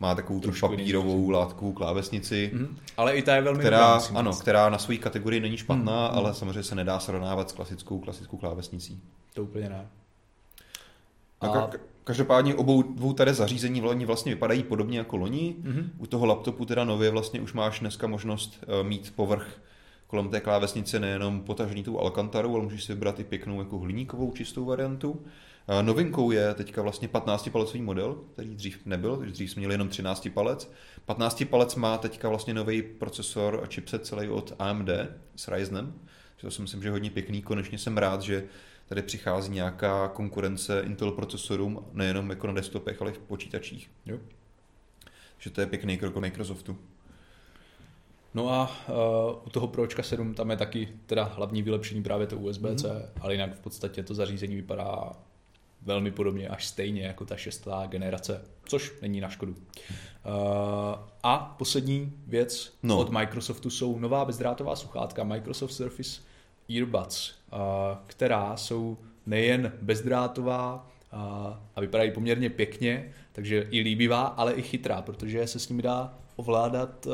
má 0.00 0.14
takovou 0.14 0.40
tu 0.40 0.52
papírovou 0.60 1.30
látkovou 1.30 1.72
klávesnici. 1.72 2.50
Mm-hmm. 2.54 2.68
Ale 2.96 3.16
i 3.16 3.22
ta 3.22 3.34
je 3.34 3.42
velmi 3.42 3.60
která, 3.60 4.00
ano, 4.14 4.32
která 4.32 4.68
na 4.68 4.78
své 4.78 4.96
kategorii 4.96 5.40
není 5.40 5.56
špatná, 5.56 6.10
mm-hmm. 6.10 6.16
ale 6.16 6.34
samozřejmě 6.34 6.62
se 6.62 6.74
nedá 6.74 7.00
srovnávat 7.00 7.50
s 7.50 7.52
klasickou, 7.52 7.98
klasickou 7.98 8.36
klávesnicí. 8.36 9.02
To 9.34 9.42
úplně 9.42 9.68
ne. 9.68 9.86
A... 11.40 11.70
Každopádně 12.04 12.54
obou 12.54 12.82
dvou 12.82 13.12
tady 13.12 13.34
zařízení 13.34 13.80
vlastně 14.06 14.34
vypadají 14.34 14.62
podobně 14.62 14.98
jako 14.98 15.16
loni. 15.16 15.56
Mm-hmm. 15.62 15.88
U 15.98 16.06
toho 16.06 16.26
laptopu 16.26 16.64
teda 16.64 16.84
nově 16.84 17.10
vlastně 17.10 17.40
už 17.40 17.52
máš 17.52 17.80
dneska 17.80 18.06
možnost 18.06 18.58
eh, 18.62 18.84
mít 18.84 19.12
povrch 19.16 19.60
kolem 20.08 20.28
té 20.28 20.40
klávesnice 20.40 21.00
nejenom 21.00 21.40
potažní 21.40 21.82
tou 21.82 21.98
alkantarou, 21.98 22.54
ale 22.54 22.64
můžeš 22.64 22.84
si 22.84 22.94
vybrat 22.94 23.20
i 23.20 23.24
pěknou 23.24 23.58
jako 23.58 23.78
hliníkovou 23.78 24.32
čistou 24.32 24.64
variantu. 24.64 25.24
Novinkou 25.82 26.30
je 26.30 26.54
teďka 26.54 26.82
vlastně 26.82 27.08
15-palecový 27.08 27.82
model, 27.82 28.18
který 28.32 28.54
dřív 28.54 28.80
nebyl, 28.86 29.16
takže 29.16 29.32
dřív 29.32 29.50
jsme 29.50 29.60
měli 29.60 29.74
jenom 29.74 29.88
13 29.88 30.28
palec. 30.34 30.72
15 31.04 31.44
palec 31.50 31.74
má 31.74 31.98
teďka 31.98 32.28
vlastně 32.28 32.54
nový 32.54 32.82
procesor 32.82 33.60
a 33.64 33.66
chipset 33.66 34.06
celý 34.06 34.28
od 34.28 34.54
AMD 34.58 34.88
s 35.36 35.48
Ryzenem, 35.48 35.94
To 36.40 36.50
si 36.50 36.62
myslím, 36.62 36.82
že 36.82 36.88
je 36.88 36.92
hodně 36.92 37.10
pěkný. 37.10 37.42
Konečně 37.42 37.78
jsem 37.78 37.98
rád, 37.98 38.22
že 38.22 38.44
tady 38.86 39.02
přichází 39.02 39.52
nějaká 39.52 40.08
konkurence 40.08 40.82
Intel 40.86 41.12
procesorům, 41.12 41.84
nejenom 41.92 42.30
jako 42.30 42.46
na 42.46 42.52
desktopech, 42.52 43.02
ale 43.02 43.10
i 43.10 43.14
v 43.14 43.18
počítačích. 43.18 43.90
Jo. 44.06 44.18
Že 45.38 45.50
to 45.50 45.60
je 45.60 45.66
pěkný 45.66 45.98
krok 45.98 46.16
od 46.16 46.20
Microsoftu. 46.20 46.78
No 48.34 48.50
a 48.50 48.70
uh, 48.88 48.94
u 49.46 49.50
toho 49.50 49.66
Pročka 49.66 50.02
7 50.02 50.34
tam 50.34 50.50
je 50.50 50.56
taky 50.56 50.88
teda 51.06 51.24
hlavní 51.24 51.62
vylepšení 51.62 52.02
právě 52.02 52.26
to 52.26 52.38
USB-C, 52.38 52.94
mm. 52.94 53.02
ale 53.20 53.34
jinak 53.34 53.54
v 53.54 53.60
podstatě 53.60 54.02
to 54.02 54.14
zařízení 54.14 54.56
vypadá 54.56 55.12
velmi 55.82 56.10
podobně, 56.10 56.48
až 56.48 56.66
stejně 56.66 57.02
jako 57.02 57.24
ta 57.24 57.36
šestá 57.36 57.86
generace, 57.86 58.44
což 58.64 58.92
není 59.02 59.20
na 59.20 59.28
škodu. 59.28 59.52
Uh, 59.52 60.34
a 61.22 61.54
poslední 61.58 62.12
věc 62.26 62.72
no. 62.82 62.98
od 62.98 63.10
Microsoftu 63.10 63.70
jsou 63.70 63.98
nová 63.98 64.24
bezdrátová 64.24 64.76
sluchátka 64.76 65.24
Microsoft 65.24 65.72
Surface 65.72 66.20
Earbuds, 66.76 67.30
uh, 67.52 67.58
která 68.06 68.56
jsou 68.56 68.98
nejen 69.26 69.72
bezdrátová 69.82 70.88
uh, 71.12 71.20
a 71.76 71.80
vypadají 71.80 72.10
poměrně 72.10 72.50
pěkně, 72.50 73.12
takže 73.32 73.66
i 73.70 73.80
líbivá, 73.80 74.22
ale 74.22 74.52
i 74.52 74.62
chytrá, 74.62 75.02
protože 75.02 75.46
se 75.46 75.58
s 75.58 75.68
nimi 75.68 75.82
dá 75.82 76.14
ovládat 76.36 77.06
uh, 77.06 77.12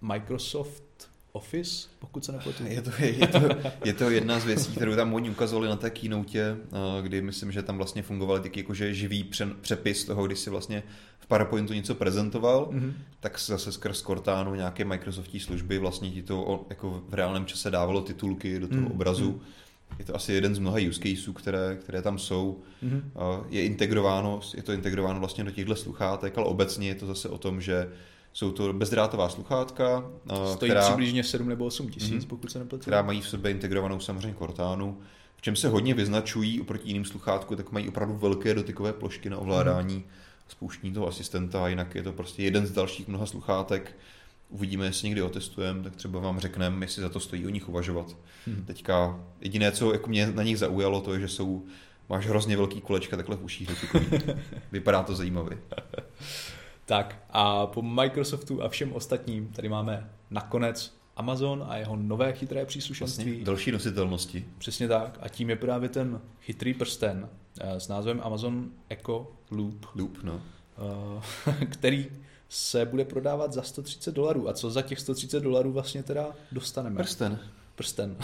Microsoft 0.00 1.10
Office, 1.32 1.88
pokud 1.98 2.24
se 2.24 2.32
nepletu. 2.32 2.64
Je 2.66 2.82
to, 2.82 2.90
je, 3.00 3.26
to, 3.26 3.40
je 3.84 3.94
to 3.94 4.10
jedna 4.10 4.40
z 4.40 4.44
věcí, 4.44 4.72
kterou 4.72 4.96
tam 4.96 5.14
oni 5.14 5.30
ukazovali 5.30 5.68
na 5.68 5.76
té 5.76 5.90
keynote, 5.90 6.38
eh, 6.38 6.56
kdy 7.02 7.22
myslím, 7.22 7.52
že 7.52 7.62
tam 7.62 7.76
vlastně 7.76 8.02
fungovaly 8.02 8.40
taky 8.40 8.60
jakože 8.60 8.94
živý 8.94 9.30
přepis 9.60 10.04
toho, 10.04 10.26
když 10.26 10.38
si 10.38 10.50
vlastně 10.50 10.82
v 11.18 11.26
PowerPointu 11.26 11.72
něco 11.72 11.94
prezentoval, 11.94 12.68
mm-hmm. 12.72 12.92
tak 13.20 13.40
zase 13.40 13.72
skrz 13.72 14.02
Cortanu 14.02 14.54
nějaké 14.54 14.84
Microsoftí 14.84 15.40
služby 15.40 15.78
vlastně 15.78 16.10
ti 16.10 16.22
to 16.22 16.66
jako 16.70 17.02
v 17.08 17.14
reálném 17.14 17.46
čase 17.46 17.70
dávalo 17.70 18.02
titulky 18.02 18.58
do 18.58 18.68
toho 18.68 18.80
mm-hmm. 18.80 18.92
obrazu. 18.92 19.40
Je 19.98 20.04
to 20.04 20.16
asi 20.16 20.32
jeden 20.32 20.54
z 20.54 20.58
mnoha 20.58 20.78
use 20.88 21.00
caseů, 21.00 21.32
které, 21.32 21.76
které 21.80 22.02
tam 22.02 22.18
jsou. 22.18 22.60
Mm-hmm. 22.84 23.02
Je 23.48 23.62
integrováno, 23.62 24.40
je 24.56 24.62
to 24.62 24.72
integrováno 24.72 25.20
vlastně 25.20 25.44
do 25.44 25.50
těchto 25.50 25.76
sluchátek, 25.76 26.38
ale 26.38 26.46
obecně 26.46 26.88
je 26.88 26.94
to 26.94 27.06
zase 27.06 27.28
o 27.28 27.38
tom, 27.38 27.60
že 27.60 27.88
jsou 28.36 28.52
to 28.52 28.72
bezdrátová 28.72 29.28
sluchátka, 29.28 30.10
Stojí 30.52 30.70
která, 30.70 30.88
přibližně 30.88 31.24
7 31.24 31.48
nebo 31.48 31.66
8 31.66 31.88
tisíc, 31.88 32.24
mm, 32.24 32.28
pokud 32.28 32.52
se 32.52 32.58
nepletu. 32.58 32.82
Která 32.82 33.02
mají 33.02 33.20
v 33.20 33.28
sobě 33.28 33.50
integrovanou 33.50 34.00
samozřejmě 34.00 34.38
Cortánu. 34.38 35.00
V 35.36 35.42
čem 35.42 35.56
se 35.56 35.68
hodně 35.68 35.94
vyznačují 35.94 36.60
oproti 36.60 36.88
jiným 36.88 37.04
sluchátku, 37.04 37.56
tak 37.56 37.72
mají 37.72 37.88
opravdu 37.88 38.16
velké 38.16 38.54
dotykové 38.54 38.92
plošky 38.92 39.30
na 39.30 39.38
ovládání 39.38 39.94
mm. 39.94 40.04
spouštění 40.48 40.92
toho 40.92 41.08
asistenta, 41.08 41.68
jinak 41.68 41.94
je 41.94 42.02
to 42.02 42.12
prostě 42.12 42.42
jeden 42.42 42.66
z 42.66 42.70
dalších 42.70 43.08
mnoha 43.08 43.26
sluchátek. 43.26 43.96
Uvidíme, 44.48 44.86
jestli 44.86 45.08
někdy 45.08 45.22
otestujeme, 45.22 45.82
tak 45.82 45.96
třeba 45.96 46.20
vám 46.20 46.40
řekneme, 46.40 46.84
jestli 46.84 47.02
za 47.02 47.08
to 47.08 47.20
stojí 47.20 47.46
o 47.46 47.50
nich 47.50 47.68
uvažovat. 47.68 48.16
Mm. 48.46 48.64
Teďka 48.66 49.20
jediné, 49.40 49.72
co 49.72 49.92
jako 49.92 50.08
mě 50.08 50.26
na 50.26 50.42
nich 50.42 50.58
zaujalo, 50.58 51.00
to 51.00 51.14
je, 51.14 51.20
že 51.20 51.28
jsou, 51.28 51.64
máš 52.08 52.26
hrozně 52.26 52.56
velký 52.56 52.80
kolečka 52.80 53.16
takhle 53.16 53.36
v 53.36 53.44
uších 53.44 53.70
Vypadá 54.72 55.02
to 55.02 55.14
zajímavě. 55.14 55.58
Tak 56.86 57.24
a 57.30 57.66
po 57.66 57.82
Microsoftu 57.82 58.62
a 58.62 58.68
všem 58.68 58.92
ostatním 58.92 59.48
tady 59.48 59.68
máme 59.68 60.10
nakonec 60.30 60.96
Amazon 61.16 61.64
a 61.68 61.76
jeho 61.76 61.96
nové 61.96 62.32
chytré 62.32 62.66
příslušenství. 62.66 63.24
Vlastně 63.24 63.44
další 63.44 63.72
nositelnosti. 63.72 64.46
Přesně 64.58 64.88
tak. 64.88 65.18
A 65.22 65.28
tím 65.28 65.50
je 65.50 65.56
právě 65.56 65.88
ten 65.88 66.20
chytrý 66.40 66.74
prsten 66.74 67.28
eh, 67.60 67.80
s 67.80 67.88
názvem 67.88 68.20
Amazon 68.24 68.70
Echo 68.88 69.32
Loop. 69.50 69.86
Loop, 69.94 70.18
no. 70.22 70.40
Eh, 71.52 71.66
který 71.70 72.06
se 72.48 72.84
bude 72.84 73.04
prodávat 73.04 73.52
za 73.52 73.62
130 73.62 74.14
dolarů. 74.14 74.48
A 74.48 74.52
co 74.52 74.70
za 74.70 74.82
těch 74.82 75.00
130 75.00 75.40
dolarů 75.40 75.72
vlastně 75.72 76.02
teda 76.02 76.26
dostaneme? 76.52 76.96
Prsten. 76.96 77.38
Prsten. 77.74 78.16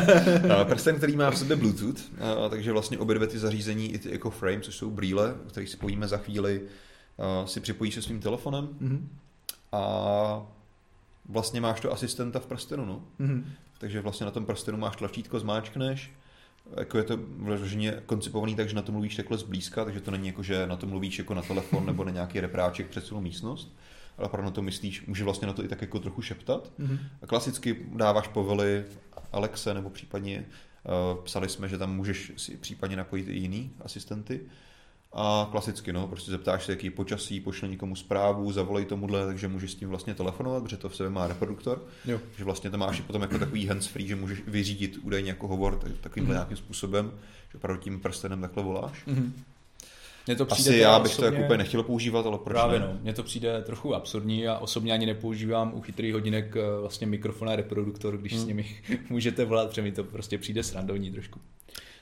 prsten, 0.64 0.96
který 0.96 1.16
má 1.16 1.30
v 1.30 1.38
sobě 1.38 1.56
Bluetooth, 1.56 2.00
takže 2.50 2.72
vlastně 2.72 2.98
obě 2.98 3.14
dvě 3.14 3.28
ty 3.28 3.38
zařízení, 3.38 3.92
i 3.92 3.98
ty 3.98 4.10
Echo 4.10 4.30
Frame, 4.30 4.60
což 4.60 4.76
jsou 4.76 4.90
brýle, 4.90 5.34
o 5.46 5.48
kterých 5.48 5.68
si 5.68 5.76
pojíme 5.76 6.08
za 6.08 6.16
chvíli, 6.16 6.62
si 7.44 7.60
připojíš 7.60 7.94
se 7.94 8.02
svým 8.02 8.20
telefonem 8.20 8.66
mm-hmm. 8.66 9.00
a 9.72 10.46
vlastně 11.28 11.60
máš 11.60 11.80
to 11.80 11.92
asistenta 11.92 12.38
v 12.38 12.46
prstenu, 12.46 12.84
no. 12.84 13.02
Mm-hmm. 13.20 13.44
Takže 13.78 14.00
vlastně 14.00 14.24
na 14.24 14.30
tom 14.30 14.46
prstenu 14.46 14.78
máš 14.78 14.96
tlačítko, 14.96 15.40
zmáčkneš, 15.40 16.12
jako 16.76 16.98
je 16.98 17.04
to 17.04 17.18
vloženě 17.36 18.02
koncipovaný 18.06 18.54
tak, 18.54 18.68
že 18.68 18.76
na 18.76 18.82
to 18.82 18.92
mluvíš 18.92 19.16
takhle 19.16 19.38
zblízka, 19.38 19.84
takže 19.84 20.00
to 20.00 20.10
není 20.10 20.26
jako, 20.26 20.42
že 20.42 20.66
na 20.66 20.76
to 20.76 20.86
mluvíš 20.86 21.18
jako 21.18 21.34
na 21.34 21.42
telefon 21.42 21.86
nebo 21.86 22.04
na 22.04 22.10
nějaký 22.10 22.40
repráček 22.40 22.88
před 22.88 23.06
celou 23.06 23.20
místnost, 23.20 23.76
ale 24.18 24.26
opravdu 24.26 24.44
na 24.44 24.54
to 24.54 24.62
myslíš, 24.62 25.06
může 25.06 25.24
vlastně 25.24 25.46
na 25.46 25.52
to 25.52 25.64
i 25.64 25.68
tak 25.68 25.80
jako 25.80 25.98
trochu 25.98 26.22
šeptat. 26.22 26.72
Mm-hmm. 26.80 26.98
A 27.22 27.26
klasicky 27.26 27.86
dáváš 27.94 28.28
povely 28.28 28.84
Alexe 29.32 29.74
nebo 29.74 29.90
případně 29.90 30.44
uh, 30.84 31.24
psali 31.24 31.48
jsme, 31.48 31.68
že 31.68 31.78
tam 31.78 31.96
můžeš 31.96 32.32
si 32.36 32.56
případně 32.56 32.96
napojit 32.96 33.28
i 33.28 33.38
jiný 33.38 33.70
asistenty. 33.80 34.40
A 35.14 35.48
klasicky, 35.50 35.92
no, 35.92 36.08
prostě 36.08 36.30
zeptáš 36.30 36.64
se, 36.64 36.72
jaký 36.72 36.90
počasí, 36.90 37.40
pošle 37.40 37.68
někomu 37.68 37.96
zprávu, 37.96 38.52
zavolej 38.52 38.84
tomuhle, 38.84 39.26
takže 39.26 39.48
můžeš 39.48 39.72
s 39.72 39.74
tím 39.74 39.88
vlastně 39.88 40.14
telefonovat, 40.14 40.62
protože 40.62 40.76
to 40.76 40.88
v 40.88 40.96
sebe 40.96 41.10
má 41.10 41.26
reproduktor. 41.26 41.82
Jo. 42.04 42.20
Že 42.38 42.44
vlastně 42.44 42.70
to 42.70 42.78
máš 42.78 42.98
i 42.98 43.02
potom 43.02 43.22
jako 43.22 43.38
takový 43.38 43.68
hands-free, 43.68 44.06
že 44.06 44.16
můžeš 44.16 44.42
vyřídit 44.46 44.98
údajně 45.02 45.30
jako 45.30 45.48
hovor 45.48 45.80
takovýmhle 46.00 46.34
mm. 46.34 46.36
nějakým 46.36 46.56
způsobem, 46.56 47.12
že 47.52 47.58
opravdu 47.58 47.82
tím 47.82 48.00
prstenem 48.00 48.40
takhle 48.40 48.62
voláš. 48.62 49.06
Mm. 49.06 49.32
Mně 50.26 50.36
to 50.36 50.46
přijde 50.46 50.70
Asi 50.70 50.78
já 50.78 50.98
bych 50.98 51.12
osobně... 51.12 51.28
to 51.30 51.34
jako 51.34 51.44
úplně 51.44 51.58
nechtěl 51.58 51.82
používat, 51.82 52.26
ale 52.26 52.38
proč 52.38 52.54
Právě 52.54 52.80
ne? 52.80 52.86
no, 52.86 52.98
mně 53.02 53.12
to 53.12 53.22
přijde 53.22 53.62
trochu 53.62 53.94
absurdní 53.94 54.48
a 54.48 54.58
osobně 54.58 54.92
ani 54.92 55.06
nepoužívám 55.06 55.74
u 55.74 55.80
chytrých 55.80 56.14
hodinek 56.14 56.56
eh, 56.56 56.80
vlastně 56.80 57.06
mikrofon 57.06 57.48
a 57.50 57.56
reproduktor, 57.56 58.18
když 58.18 58.32
hmm. 58.32 58.42
s 58.42 58.46
nimi 58.46 58.76
můžete 59.10 59.44
volat, 59.44 59.68
protože 59.68 59.82
mi 59.82 59.92
to 59.92 60.04
prostě 60.04 60.38
přijde 60.38 60.62
srandovní 60.62 61.10
trošku. 61.10 61.40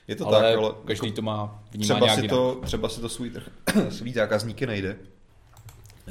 Je 0.07 0.15
to 0.15 0.27
ale 0.27 0.41
tak, 0.41 0.57
ale 0.57 0.73
každý 0.85 1.07
jako 1.07 1.15
to 1.15 1.21
má 1.21 1.63
vnímá 1.71 1.95
třeba 1.95 2.15
si 2.15 2.27
to, 2.27 2.49
jinak. 2.49 2.65
Třeba 2.65 2.89
si 2.89 3.01
to 3.01 3.09
svůj, 3.09 3.31
svůj 3.89 4.13
zákazníky 4.13 4.67
nejde. 4.67 4.97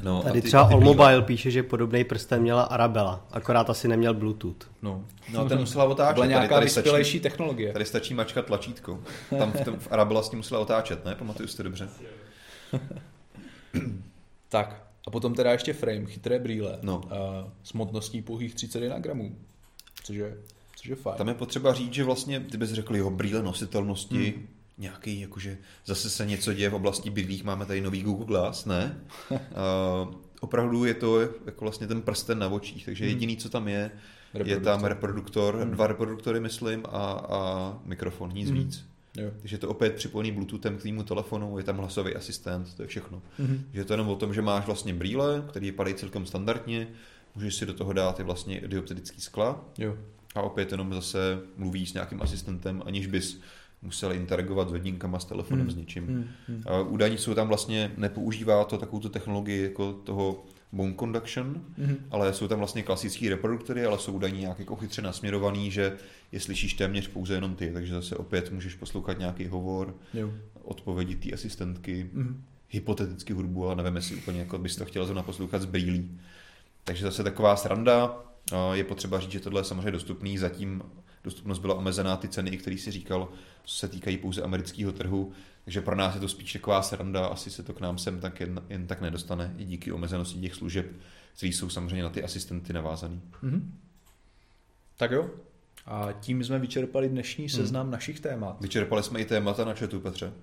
No, 0.03 0.21
Tady 0.23 0.41
ty, 0.41 0.47
třeba 0.47 0.67
ty 0.67 0.73
Allmobile 0.73 1.21
píše, 1.21 1.51
že 1.51 1.63
podobný 1.63 2.03
prsten 2.03 2.41
měla 2.41 2.63
Arabella, 2.63 3.25
akorát 3.31 3.69
asi 3.69 3.87
neměl 3.87 4.13
Bluetooth. 4.13 4.71
No, 4.81 5.05
no 5.33 5.49
ten 5.49 5.59
musela 5.59 5.83
otáčet. 5.83 6.13
Byla 6.13 6.25
nějaká 6.25 6.47
tady, 6.47 6.53
tady 6.53 6.65
vyspělejší 6.65 7.19
technologie. 7.19 7.73
Tady 7.73 7.85
stačí 7.85 8.13
mačkat 8.13 8.45
tlačítko. 8.45 8.99
Tam 9.37 9.51
v, 9.51 9.61
tom, 9.61 9.79
v 9.79 9.91
Arabella 9.91 10.23
s 10.23 10.29
tím 10.29 10.39
musela 10.39 10.59
otáčet, 10.59 11.05
ne? 11.05 11.15
Pamatuju 11.15 11.47
si 11.47 11.57
to 11.57 11.63
dobře. 11.63 11.89
tak, 14.49 14.83
a 15.07 15.11
potom 15.11 15.33
teda 15.33 15.51
ještě 15.51 15.73
frame, 15.73 16.05
chytré 16.05 16.39
brýle 16.39 16.79
no. 16.81 16.97
uh, 16.97 17.11
s 17.63 17.73
motností 17.73 18.21
pouhých 18.21 18.55
31 18.55 18.99
gramů, 18.99 19.35
což 20.03 20.15
je 20.15 20.37
což 20.81 20.89
je 20.89 20.95
fajn. 20.95 21.17
Tam 21.17 21.27
je 21.27 21.33
potřeba 21.33 21.73
říct, 21.73 21.93
že 21.93 22.03
vlastně, 22.03 22.39
ty 22.39 22.57
bys 22.57 22.69
řekl, 22.69 22.95
jeho 22.95 23.09
brýle 23.09 23.43
nositelnosti, 23.43 24.33
hmm. 24.37 24.47
nějaký, 24.77 25.19
jakože 25.19 25.57
zase 25.85 26.09
se 26.09 26.25
něco 26.25 26.53
děje 26.53 26.69
v 26.69 26.75
oblasti 26.75 27.09
bydlích, 27.09 27.43
máme 27.43 27.65
tady 27.65 27.81
nový 27.81 28.01
Google 28.01 28.25
Glass, 28.25 28.65
ne? 28.65 29.01
uh, 29.31 29.37
opravdu 30.41 30.85
je 30.85 30.93
to 30.93 31.19
jako 31.21 31.65
vlastně 31.65 31.87
ten 31.87 32.01
prsten 32.01 32.39
na 32.39 32.47
očích, 32.47 32.85
takže 32.85 33.03
hmm. 33.03 33.13
jediný, 33.13 33.37
co 33.37 33.49
tam 33.49 33.67
je, 33.67 33.91
reproduktor. 34.33 34.57
je 34.57 34.59
tam 34.59 34.83
reproduktor, 34.83 35.55
hmm. 35.55 35.71
dva 35.71 35.87
reproduktory, 35.87 36.39
myslím, 36.39 36.85
a, 36.85 37.11
a 37.11 37.79
mikrofon, 37.85 38.31
nic 38.33 38.49
hmm. 38.49 38.59
víc. 38.59 38.85
Jo. 39.17 39.31
Takže 39.39 39.57
to 39.57 39.69
opět 39.69 39.95
připojený 39.95 40.31
Bluetoothem 40.31 40.77
k 40.77 40.81
tvému 40.81 41.03
telefonu, 41.03 41.57
je 41.57 41.63
tam 41.63 41.77
hlasový 41.77 42.15
asistent, 42.15 42.73
to 42.75 42.81
je 42.81 42.87
všechno. 42.87 43.21
Mm-hmm. 43.39 43.59
Že 43.73 43.79
je 43.79 43.85
to 43.85 43.93
jenom 43.93 44.09
o 44.09 44.15
tom, 44.15 44.33
že 44.33 44.41
máš 44.41 44.65
vlastně 44.65 44.93
brýle, 44.93 45.43
které 45.49 45.65
vypadají 45.65 45.95
celkem 45.95 46.25
standardně, 46.25 46.87
můžeš 47.35 47.55
si 47.55 47.65
do 47.65 47.73
toho 47.73 47.93
dát 47.93 48.19
i 48.19 48.23
vlastně 48.23 48.61
dioptrický 48.67 49.21
skla. 49.21 49.65
Jo 49.77 49.97
a 50.35 50.41
opět 50.41 50.71
jenom 50.71 50.93
zase 50.93 51.39
mluví 51.57 51.85
s 51.85 51.93
nějakým 51.93 52.21
asistentem, 52.21 52.83
aniž 52.85 53.07
bys 53.07 53.41
musel 53.81 54.13
interagovat 54.13 54.69
s 54.69 54.71
hodinkama, 54.71 55.19
s 55.19 55.25
telefonem, 55.25 55.65
hmm. 55.65 55.71
s 55.71 55.75
něčím. 55.75 56.07
Hmm. 56.07 56.27
Hmm. 56.47 56.63
A 56.65 56.79
údajně 56.79 57.17
jsou 57.17 57.33
tam 57.33 57.47
vlastně, 57.47 57.91
nepoužívá 57.97 58.63
to 58.63 58.77
takovou 58.77 59.09
technologii 59.09 59.63
jako 59.63 59.93
toho 59.93 60.43
bone 60.71 60.93
conduction, 60.99 61.61
hmm. 61.77 61.95
ale 62.11 62.33
jsou 62.33 62.47
tam 62.47 62.57
vlastně 62.57 62.83
klasické 62.83 63.29
reproduktory, 63.29 63.85
ale 63.85 63.99
jsou 63.99 64.13
údajně 64.13 64.39
nějak 64.39 64.59
jako 64.59 64.75
chytře 64.75 65.01
nasměrovaný, 65.01 65.71
že 65.71 65.97
je 66.31 66.39
slyšíš 66.39 66.73
téměř 66.73 67.07
pouze 67.07 67.33
jenom 67.33 67.55
ty, 67.55 67.71
takže 67.73 67.93
zase 67.93 68.15
opět 68.15 68.51
můžeš 68.51 68.75
poslouchat 68.75 69.19
nějaký 69.19 69.47
hovor, 69.47 69.95
jo. 70.13 70.31
odpovědi 70.63 71.15
té 71.15 71.31
asistentky, 71.31 72.09
hmm. 72.13 72.43
hypoteticky 72.69 73.33
hudbu, 73.33 73.65
ale 73.65 73.75
nevím, 73.75 73.95
jestli 73.95 74.15
úplně 74.15 74.39
jako 74.39 74.57
bys 74.57 74.75
to 74.75 74.85
chtěl 74.85 75.05
zrovna 75.05 75.23
poslouchat 75.23 75.61
z 75.61 75.65
brýlí. 75.65 76.19
Takže 76.83 77.03
zase 77.03 77.23
taková 77.23 77.55
sranda, 77.55 78.17
je 78.73 78.83
potřeba 78.83 79.19
říct, 79.19 79.31
že 79.31 79.39
tohle 79.39 79.59
je 79.59 79.65
samozřejmě 79.65 79.91
dostupný, 79.91 80.37
zatím 80.37 80.83
dostupnost 81.23 81.59
byla 81.59 81.75
omezená, 81.75 82.17
ty 82.17 82.27
ceny, 82.27 82.57
které 82.57 82.77
si 82.77 82.91
říkal, 82.91 83.29
se 83.65 83.87
týkají 83.87 84.17
pouze 84.17 84.41
amerického 84.41 84.91
trhu, 84.91 85.31
takže 85.63 85.81
pro 85.81 85.95
nás 85.95 86.15
je 86.15 86.21
to 86.21 86.27
spíš 86.27 86.53
taková 86.53 86.81
sranda, 86.81 87.25
asi 87.25 87.51
se 87.51 87.63
to 87.63 87.73
k 87.73 87.79
nám 87.79 87.97
sem 87.97 88.19
tak 88.19 88.39
jen, 88.39 88.61
jen 88.69 88.87
tak 88.87 89.01
nedostane, 89.01 89.55
i 89.57 89.65
díky 89.65 89.91
omezenosti 89.91 90.41
těch 90.41 90.55
služeb, 90.55 90.85
které 91.37 91.53
jsou 91.53 91.69
samozřejmě 91.69 92.03
na 92.03 92.09
ty 92.09 92.23
asistenty 92.23 92.73
navázaný. 92.73 93.21
Mm-hmm. 93.43 93.61
Tak 94.97 95.11
jo, 95.11 95.29
a 95.85 96.11
tím 96.11 96.43
jsme 96.43 96.59
vyčerpali 96.59 97.09
dnešní 97.09 97.45
mhm. 97.45 97.49
seznam 97.49 97.83
hmm. 97.83 97.91
našich 97.91 98.19
témat. 98.19 98.61
Vyčerpali 98.61 99.03
jsme 99.03 99.19
i 99.19 99.25
témata 99.25 99.65
na 99.65 99.73
chatu, 99.73 99.99
Petře. 99.99 100.33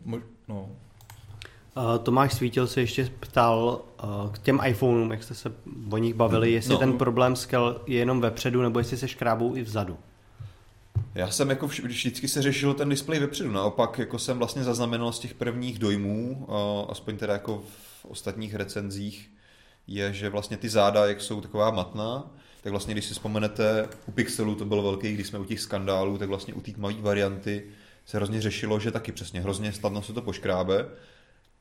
no, 0.49 0.77
Tomáš 2.03 2.35
Svítil 2.35 2.67
se 2.67 2.81
ještě 2.81 3.11
ptal 3.21 3.81
k 4.33 4.39
těm 4.39 4.61
iPhoneům, 4.67 5.11
jak 5.11 5.23
jste 5.23 5.35
se 5.35 5.53
o 5.91 5.99
nich 5.99 6.15
bavili, 6.15 6.53
jestli 6.53 6.73
no. 6.73 6.79
ten 6.79 6.93
problém 6.93 7.37
skel 7.37 7.81
je 7.87 7.99
jenom 7.99 8.21
vepředu, 8.21 8.63
nebo 8.63 8.79
jestli 8.79 8.97
se 8.97 9.09
škrábou 9.09 9.57
i 9.57 9.63
vzadu. 9.63 9.99
Já 11.15 11.31
jsem 11.31 11.51
jako 11.51 11.67
vš- 11.67 11.87
vždycky 11.87 12.29
se 12.29 12.43
řešil 12.43 12.75
ten 12.75 12.89
displej 12.89 13.21
vepředu, 13.21 13.51
naopak 13.53 13.99
jako 13.99 14.19
jsem 14.19 14.39
vlastně 14.39 14.65
zaznamenal 14.65 15.13
z 15.13 15.19
těch 15.19 15.35
prvních 15.35 15.79
dojmů, 15.79 16.47
a 16.49 16.91
aspoň 16.93 17.17
teda 17.17 17.33
jako 17.33 17.63
v 18.03 18.05
ostatních 18.05 18.55
recenzích, 18.55 19.31
je, 19.87 20.13
že 20.13 20.29
vlastně 20.29 20.57
ty 20.57 20.69
záda, 20.69 21.07
jak 21.07 21.21
jsou 21.21 21.41
taková 21.41 21.71
matná, 21.71 22.31
tak 22.63 22.71
vlastně 22.71 22.95
když 22.95 23.05
si 23.05 23.15
vzpomenete, 23.15 23.89
u 24.07 24.13
Pixelu 24.13 24.55
to 24.55 24.65
bylo 24.65 24.83
velký, 24.83 25.13
když 25.13 25.27
jsme 25.27 25.39
u 25.39 25.45
těch 25.45 25.61
skandálů, 25.61 26.19
tak 26.19 26.29
vlastně 26.29 26.55
u 26.55 26.61
té 26.61 26.73
tmavé 26.73 26.95
varianty 27.01 27.65
se 28.07 28.17
hrozně 28.17 28.41
řešilo, 28.41 28.81
že 28.81 28.91
taky 28.91 29.13
přesně 29.13 29.41
hrozně 29.41 29.73
snadno 29.73 30.03
se 30.03 30.13
to 30.13 30.23
poškrábe. 30.23 30.87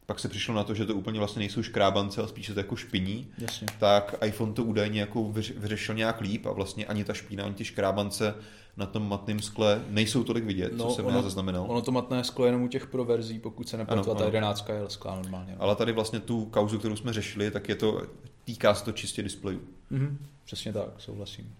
Pak 0.07 0.19
se 0.19 0.29
přišlo 0.29 0.53
na 0.55 0.63
to, 0.63 0.73
že 0.73 0.85
to 0.85 0.95
úplně 0.95 1.19
vlastně 1.19 1.39
nejsou 1.39 1.63
škrábance, 1.63 2.21
ale 2.21 2.27
spíše 2.29 2.53
to 2.53 2.59
jako 2.59 2.75
špiní. 2.75 3.27
Jasně. 3.37 3.67
Tak 3.79 4.15
iPhone 4.25 4.53
to 4.53 4.63
údajně 4.63 4.99
jako 4.99 5.19
vyř- 5.19 5.53
vyřešil 5.59 5.95
nějak 5.95 6.21
líp 6.21 6.45
a 6.45 6.51
vlastně 6.51 6.85
ani 6.85 7.03
ta 7.03 7.13
špína, 7.13 7.43
ani 7.45 7.53
ty 7.53 7.65
škrábance 7.65 8.35
na 8.77 8.85
tom 8.85 9.09
matném 9.09 9.39
skle 9.39 9.81
nejsou 9.89 10.23
tolik 10.23 10.43
vidět, 10.43 10.73
co 10.77 10.89
jsem 10.89 11.07
já 11.07 11.21
zaznamenal. 11.21 11.63
No, 11.63 11.69
Ono 11.69 11.81
to 11.81 11.91
matné 11.91 12.23
sklo 12.23 12.45
je 12.45 12.47
jenom 12.47 12.61
u 12.63 12.67
těch 12.67 12.87
pro 12.87 13.05
verzí, 13.05 13.39
pokud 13.39 13.69
se 13.69 13.77
nepletu, 13.77 14.01
Ano, 14.03 14.11
a 14.11 14.15
ta 14.15 14.19
ano. 14.19 14.27
jedenáctka 14.27 14.73
je 14.73 14.81
lesklá 14.81 15.15
normálně. 15.15 15.51
No. 15.55 15.61
Ale 15.63 15.75
tady 15.75 15.91
vlastně 15.91 16.19
tu 16.19 16.45
kauzu, 16.45 16.79
kterou 16.79 16.95
jsme 16.95 17.13
řešili, 17.13 17.51
tak 17.51 17.69
je 17.69 17.75
to, 17.75 18.01
týká 18.43 18.73
se 18.73 18.85
to 18.85 18.91
čistě 18.91 19.23
displejů. 19.23 19.59
Mhm. 19.89 20.17
Přesně 20.45 20.73
tak, 20.73 20.87
souhlasím. 20.97 21.53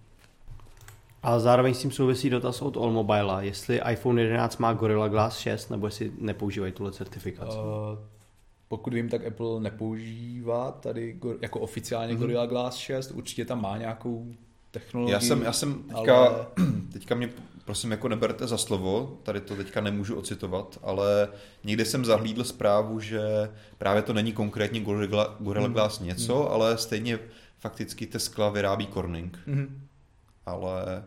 A 1.23 1.39
zároveň 1.39 1.73
s 1.73 1.81
tím 1.81 1.91
souvisí 1.91 2.29
dotaz 2.29 2.61
od 2.61 2.77
Allmobile, 2.77 3.45
jestli 3.45 3.81
iPhone 3.91 4.21
11 4.21 4.57
má 4.57 4.73
Gorilla 4.73 5.07
Glass 5.07 5.37
6, 5.37 5.69
nebo 5.69 5.87
jestli 5.87 6.11
nepoužívají 6.19 6.71
tuhle 6.71 6.91
certifikaci. 6.91 7.57
Uh, 7.57 7.99
pokud 8.67 8.93
vím, 8.93 9.09
tak 9.09 9.25
Apple 9.27 9.59
nepoužívá 9.59 10.71
tady 10.71 11.19
jako 11.41 11.59
oficiálně 11.59 12.13
mm-hmm. 12.13 12.17
Gorilla 12.17 12.45
Glass 12.45 12.77
6, 12.77 13.11
určitě 13.11 13.45
tam 13.45 13.61
má 13.61 13.77
nějakou 13.77 14.33
technologii. 14.71 15.13
Já 15.13 15.19
jsem, 15.19 15.41
já 15.41 15.53
jsem 15.53 15.83
teďka, 15.83 16.17
ale- 16.17 16.45
teďka 16.93 17.15
mě 17.15 17.29
prosím 17.65 17.91
jako 17.91 18.07
neberte 18.07 18.47
za 18.47 18.57
slovo, 18.57 19.17
tady 19.23 19.41
to 19.41 19.55
teďka 19.55 19.81
nemůžu 19.81 20.15
ocitovat, 20.15 20.79
ale 20.83 21.27
někde 21.63 21.85
jsem 21.85 22.05
zahlídl 22.05 22.43
zprávu, 22.43 22.99
že 22.99 23.21
právě 23.77 24.01
to 24.01 24.13
není 24.13 24.33
konkrétně 24.33 24.79
Gorilla, 24.79 25.35
Gorilla 25.39 25.65
Hmm. 25.65 25.73
Glass 25.73 25.99
něco, 25.99 26.35
Hmm. 26.39 26.51
ale 26.51 26.77
stejně 26.77 27.19
fakticky 27.59 28.07
ty 28.07 28.19
skla 28.19 28.49
vyrábí 28.49 28.87
Corning. 28.87 29.39
Mhm. 29.45 29.81
ale 30.45 31.03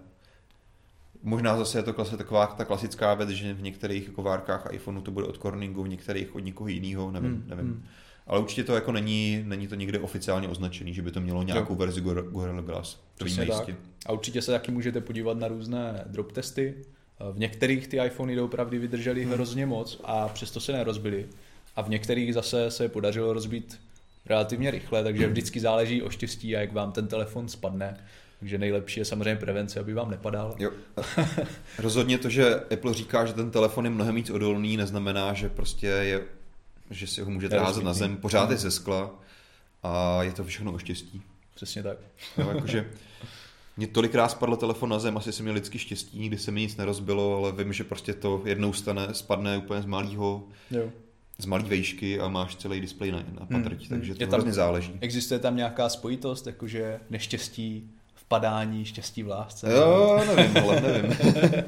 možná 1.22 1.56
zase 1.56 1.78
je 1.78 1.82
to 1.82 1.92
klasi, 1.92 2.16
taková 2.16 2.46
ta 2.46 2.64
klasická 2.64 3.14
věc, 3.14 3.28
že 3.28 3.54
v 3.54 3.62
některých 3.62 4.06
jako 4.06 4.22
várkách 4.22 4.68
iPhoneu 4.72 5.00
to 5.00 5.10
bude 5.10 5.26
od 5.26 5.38
Corningu, 5.38 5.82
v 5.82 5.88
některých 5.88 6.34
od 6.34 6.38
někoho 6.38 6.68
jiného, 6.68 7.10
nevím, 7.10 7.30
Hmm, 7.30 7.44
nevím. 7.46 7.64
hmm. 7.66 7.82
Ale 8.26 8.40
určitě 8.40 8.64
to 8.64 8.74
jako 8.74 8.92
není, 8.92 9.42
není 9.46 9.68
to 9.68 9.74
nikde 9.74 9.98
oficiálně 9.98 10.48
označený, 10.48 10.94
že 10.94 11.02
by 11.02 11.10
to 11.10 11.20
mělo 11.20 11.42
nějakou 11.42 11.72
Jo. 11.72 11.78
verzi 11.78 12.00
Gor- 12.00 12.30
Gorilla 12.30 12.62
Glass. 12.62 12.96
To 13.18 13.24
víme 13.24 13.44
jistě. 13.44 13.76
A 14.06 14.12
určitě 14.12 14.42
se 14.42 14.52
taky 14.52 14.72
můžete 14.72 15.00
podívat 15.00 15.38
na 15.38 15.48
různé 15.48 16.04
drop 16.06 16.32
testy. 16.32 16.74
V 17.32 17.38
některých 17.38 17.88
ty 17.88 17.96
iPhony 18.04 18.36
doopravdy 18.36 18.78
vydržely 18.78 19.22
Hmm. 19.24 19.32
hrozně 19.32 19.66
moc 19.66 20.00
a 20.04 20.28
přesto 20.28 20.60
se 20.60 20.72
nerozbily. 20.72 21.26
A 21.76 21.82
v 21.82 21.88
některých 21.88 22.34
zase 22.34 22.70
se 22.70 22.88
podařilo 22.88 23.32
rozbít 23.32 23.80
relativně 24.26 24.70
rychle, 24.70 25.02
takže 25.04 25.22
Hmm. 25.24 25.32
vždycky 25.32 25.60
záleží 25.60 26.02
o 26.02 26.10
štěstí 26.10 26.56
a 26.56 26.60
jak 26.60 26.72
vám 26.72 26.92
ten 26.92 27.08
telefon 27.08 27.48
spadne. 27.48 27.96
Takže 28.40 28.58
nejlepší 28.58 29.00
je 29.00 29.04
samozřejmě 29.04 29.36
prevence, 29.40 29.80
aby 29.80 29.94
vám 29.94 30.10
nepadal. 30.10 30.54
Jo. 30.58 30.70
Rozhodně 31.78 32.18
to, 32.18 32.28
že 32.28 32.54
Apple 32.54 32.94
říká, 32.94 33.26
že 33.26 33.32
ten 33.32 33.50
telefon 33.50 33.84
je 33.84 33.90
mnohem 33.90 34.14
víc 34.14 34.30
odolný, 34.30 34.76
neznamená, 34.76 35.32
že 35.34 35.48
prostě 35.48 35.86
je, 35.86 36.22
že 36.90 37.06
si 37.06 37.22
ho 37.22 37.30
můžete 37.30 37.58
házet 37.58 37.84
na 37.84 37.94
zem. 37.94 38.16
Pořád 38.16 38.50
je 38.50 38.56
ze 38.56 38.70
skla 38.70 39.10
a 39.82 40.22
je 40.22 40.32
to 40.32 40.44
všechno 40.44 40.72
o 40.72 40.78
štěstí. 40.78 41.22
Přesně 41.54 41.82
tak. 41.82 41.98
Jo, 42.38 42.48
jakože 42.54 42.90
mě 43.76 43.86
tolikrát 43.86 44.28
spadl 44.28 44.56
telefon 44.56 44.90
na 44.90 44.98
zem, 44.98 45.16
asi 45.16 45.32
jsem 45.32 45.44
měl 45.44 45.54
lidsky 45.54 45.78
štěstí, 45.78 46.18
nikdy 46.18 46.38
se 46.38 46.50
mi 46.50 46.60
nic 46.60 46.76
nerozbilo, 46.76 47.36
ale 47.36 47.52
vím, 47.64 47.72
že 47.72 47.84
prostě 47.84 48.14
to 48.14 48.42
jednou 48.44 48.72
stane, 48.72 49.08
spadne 49.12 49.58
úplně 49.58 49.82
z 49.82 49.86
malého, 49.86 50.42
z 51.38 51.46
malý 51.46 51.64
vejšky 51.64 52.20
a 52.20 52.28
máš 52.28 52.56
celý 52.56 52.80
displej 52.80 53.12
na, 53.12 53.18
na 53.40 53.46
patrť, 53.46 53.80
Hmm, 53.80 53.88
takže 53.88 54.12
hmm. 54.12 54.16
to 54.18 54.22
Je 54.22 54.26
tam- 54.26 54.32
hrozně 54.34 54.52
záleží. 54.52 54.92
Existuje 55.00 55.40
tam 55.40 55.56
nějaká 55.56 55.88
spojitost, 55.88 56.46
jakože 56.46 57.00
neštěstí 57.10 57.90
padání, 58.30 58.84
štěstí 58.84 59.22
v 59.22 59.28
lásce? 59.28 59.72
Jo, 59.72 60.20
nevím, 60.36 60.56
ale 60.64 60.80
nevím. 60.80 61.16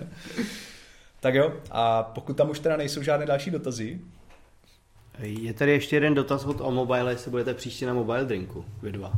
Tak 1.20 1.34
jo, 1.34 1.52
a 1.70 2.02
pokud 2.02 2.36
tam 2.36 2.50
už 2.50 2.58
teda 2.58 2.76
nejsou 2.76 3.02
žádné 3.02 3.26
další 3.26 3.50
dotazy, 3.50 4.00
Je 5.18 5.54
tady 5.54 5.72
ještě 5.72 5.96
jeden 5.96 6.14
dotaz 6.14 6.44
od 6.44 6.60
Allmobile, 6.60 7.12
jestli 7.12 7.30
budete 7.30 7.54
příště 7.54 7.86
na 7.86 7.94
mobile 7.94 8.24
drinku, 8.24 8.64
vy 8.82 8.92
dva. 8.92 9.12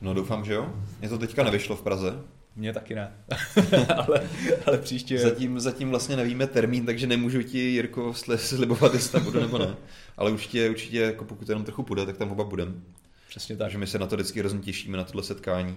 No 0.00 0.14
doufám, 0.14 0.44
že 0.44 0.52
jo. 0.54 0.72
Mě 1.00 1.08
to 1.08 1.18
teďka 1.18 1.44
nevyšlo 1.44 1.76
v 1.76 1.82
Praze. 1.82 2.20
mně 2.56 2.72
taky 2.72 2.94
ne. 2.94 3.12
ale, 3.96 4.28
ale 4.66 4.78
příště... 4.78 5.18
Zatím, 5.18 5.60
zatím 5.60 5.90
vlastně 5.90 6.16
nevíme 6.16 6.46
termín, 6.46 6.86
takže 6.86 7.06
nemůžu 7.06 7.42
ti, 7.42 7.58
Jirko, 7.58 8.10
sli- 8.10 8.36
slibovat, 8.36 8.94
jestli 8.94 9.12
tam 9.12 9.24
budu 9.24 9.40
nebo 9.40 9.58
ne. 9.58 9.76
Ale 10.16 10.30
určitě, 10.30 10.70
určitě 10.70 10.98
jako 10.98 11.24
pokud 11.24 11.48
jenom 11.48 11.64
trochu 11.64 11.82
půjde, 11.82 12.06
tak 12.06 12.16
tam 12.16 12.32
oba 12.32 12.44
budem. 12.44 12.82
Přesně 13.28 13.56
tak. 13.56 13.64
Takže 13.64 13.78
my 13.78 13.86
se 13.86 13.98
na 13.98 14.06
to 14.06 14.16
vždycky 14.16 14.40
hrozně 14.40 14.60
těšíme, 14.60 14.96
na 14.98 15.04
tohle 15.04 15.22
setkání 15.22 15.76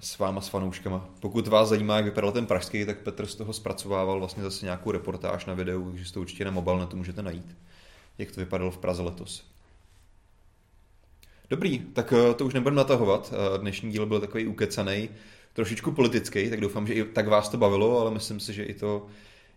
s 0.00 0.18
váma, 0.18 0.40
s 0.40 0.48
fanouškama. 0.48 1.08
Pokud 1.20 1.48
vás 1.48 1.68
zajímá, 1.68 1.96
jak 1.96 2.04
vypadal 2.04 2.32
ten 2.32 2.46
pražský, 2.46 2.86
tak 2.86 2.98
Petr 2.98 3.26
z 3.26 3.34
toho 3.34 3.52
zpracovával 3.52 4.18
vlastně 4.18 4.42
zase 4.42 4.66
nějakou 4.66 4.90
reportáž 4.90 5.46
na 5.46 5.54
videu, 5.54 5.90
takže 5.90 6.12
to 6.12 6.20
určitě 6.20 6.44
na 6.44 6.50
mobilnetu 6.50 6.96
můžete 6.96 7.22
najít, 7.22 7.56
jak 8.18 8.30
to 8.32 8.40
vypadalo 8.40 8.70
v 8.70 8.78
Praze 8.78 9.02
letos. 9.02 9.44
Dobrý, 11.50 11.78
tak 11.78 12.12
eh, 12.12 12.34
to 12.34 12.46
už 12.46 12.54
nebudeme 12.54 12.76
natahovat. 12.76 13.34
Eh, 13.34 13.58
Dnešní 13.58 13.92
díl 13.92 14.06
byl 14.06 14.20
takový 14.20 14.46
ukecaný, 14.46 15.08
trošičku 15.52 15.92
politický, 15.92 16.50
tak 16.50 16.60
doufám, 16.60 16.86
že 16.86 16.94
i 16.94 17.04
tak 17.04 17.28
vás 17.28 17.48
to 17.48 17.58
bavilo, 17.58 18.00
ale 18.00 18.10
myslím 18.10 18.40
si, 18.40 18.52
že 18.52 18.64
i 18.64 18.74
to 18.74 19.06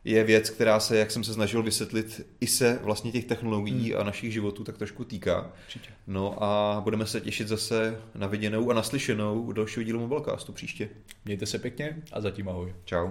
je 0.08 0.24
věc, 0.24 0.50
která 0.50 0.80
se, 0.80 0.98
jak 0.98 1.12
jsem 1.12 1.24
se 1.24 1.34
snažil 1.34 1.64
vysvětlit, 1.64 2.28
i 2.42 2.48
se 2.48 2.80
vlastně 2.84 3.12
těch 3.12 3.26
technologií 3.26 3.96
a 3.96 4.04
našich 4.04 4.34
životů 4.34 4.64
tak 4.64 4.78
trošku 4.78 5.04
týká. 5.04 5.52
Určitě. 5.66 5.90
No 6.08 6.44
a 6.44 6.82
budeme 6.84 7.06
se 7.06 7.22
těšit 7.22 7.48
zase 7.48 8.02
na 8.16 8.28
viděnou 8.28 8.72
a 8.72 8.74
naslyšenou 8.74 9.42
u 9.42 9.52
dalšího 9.52 9.84
dílu 9.84 10.00
Mobilecastu 10.00 10.54
příště. 10.54 10.90
Mějte 11.26 11.46
se 11.46 11.60
pěkně 11.60 12.04
a 12.12 12.22
zatím 12.22 12.50
ahoj. 12.50 12.76
Čau. 12.86 13.08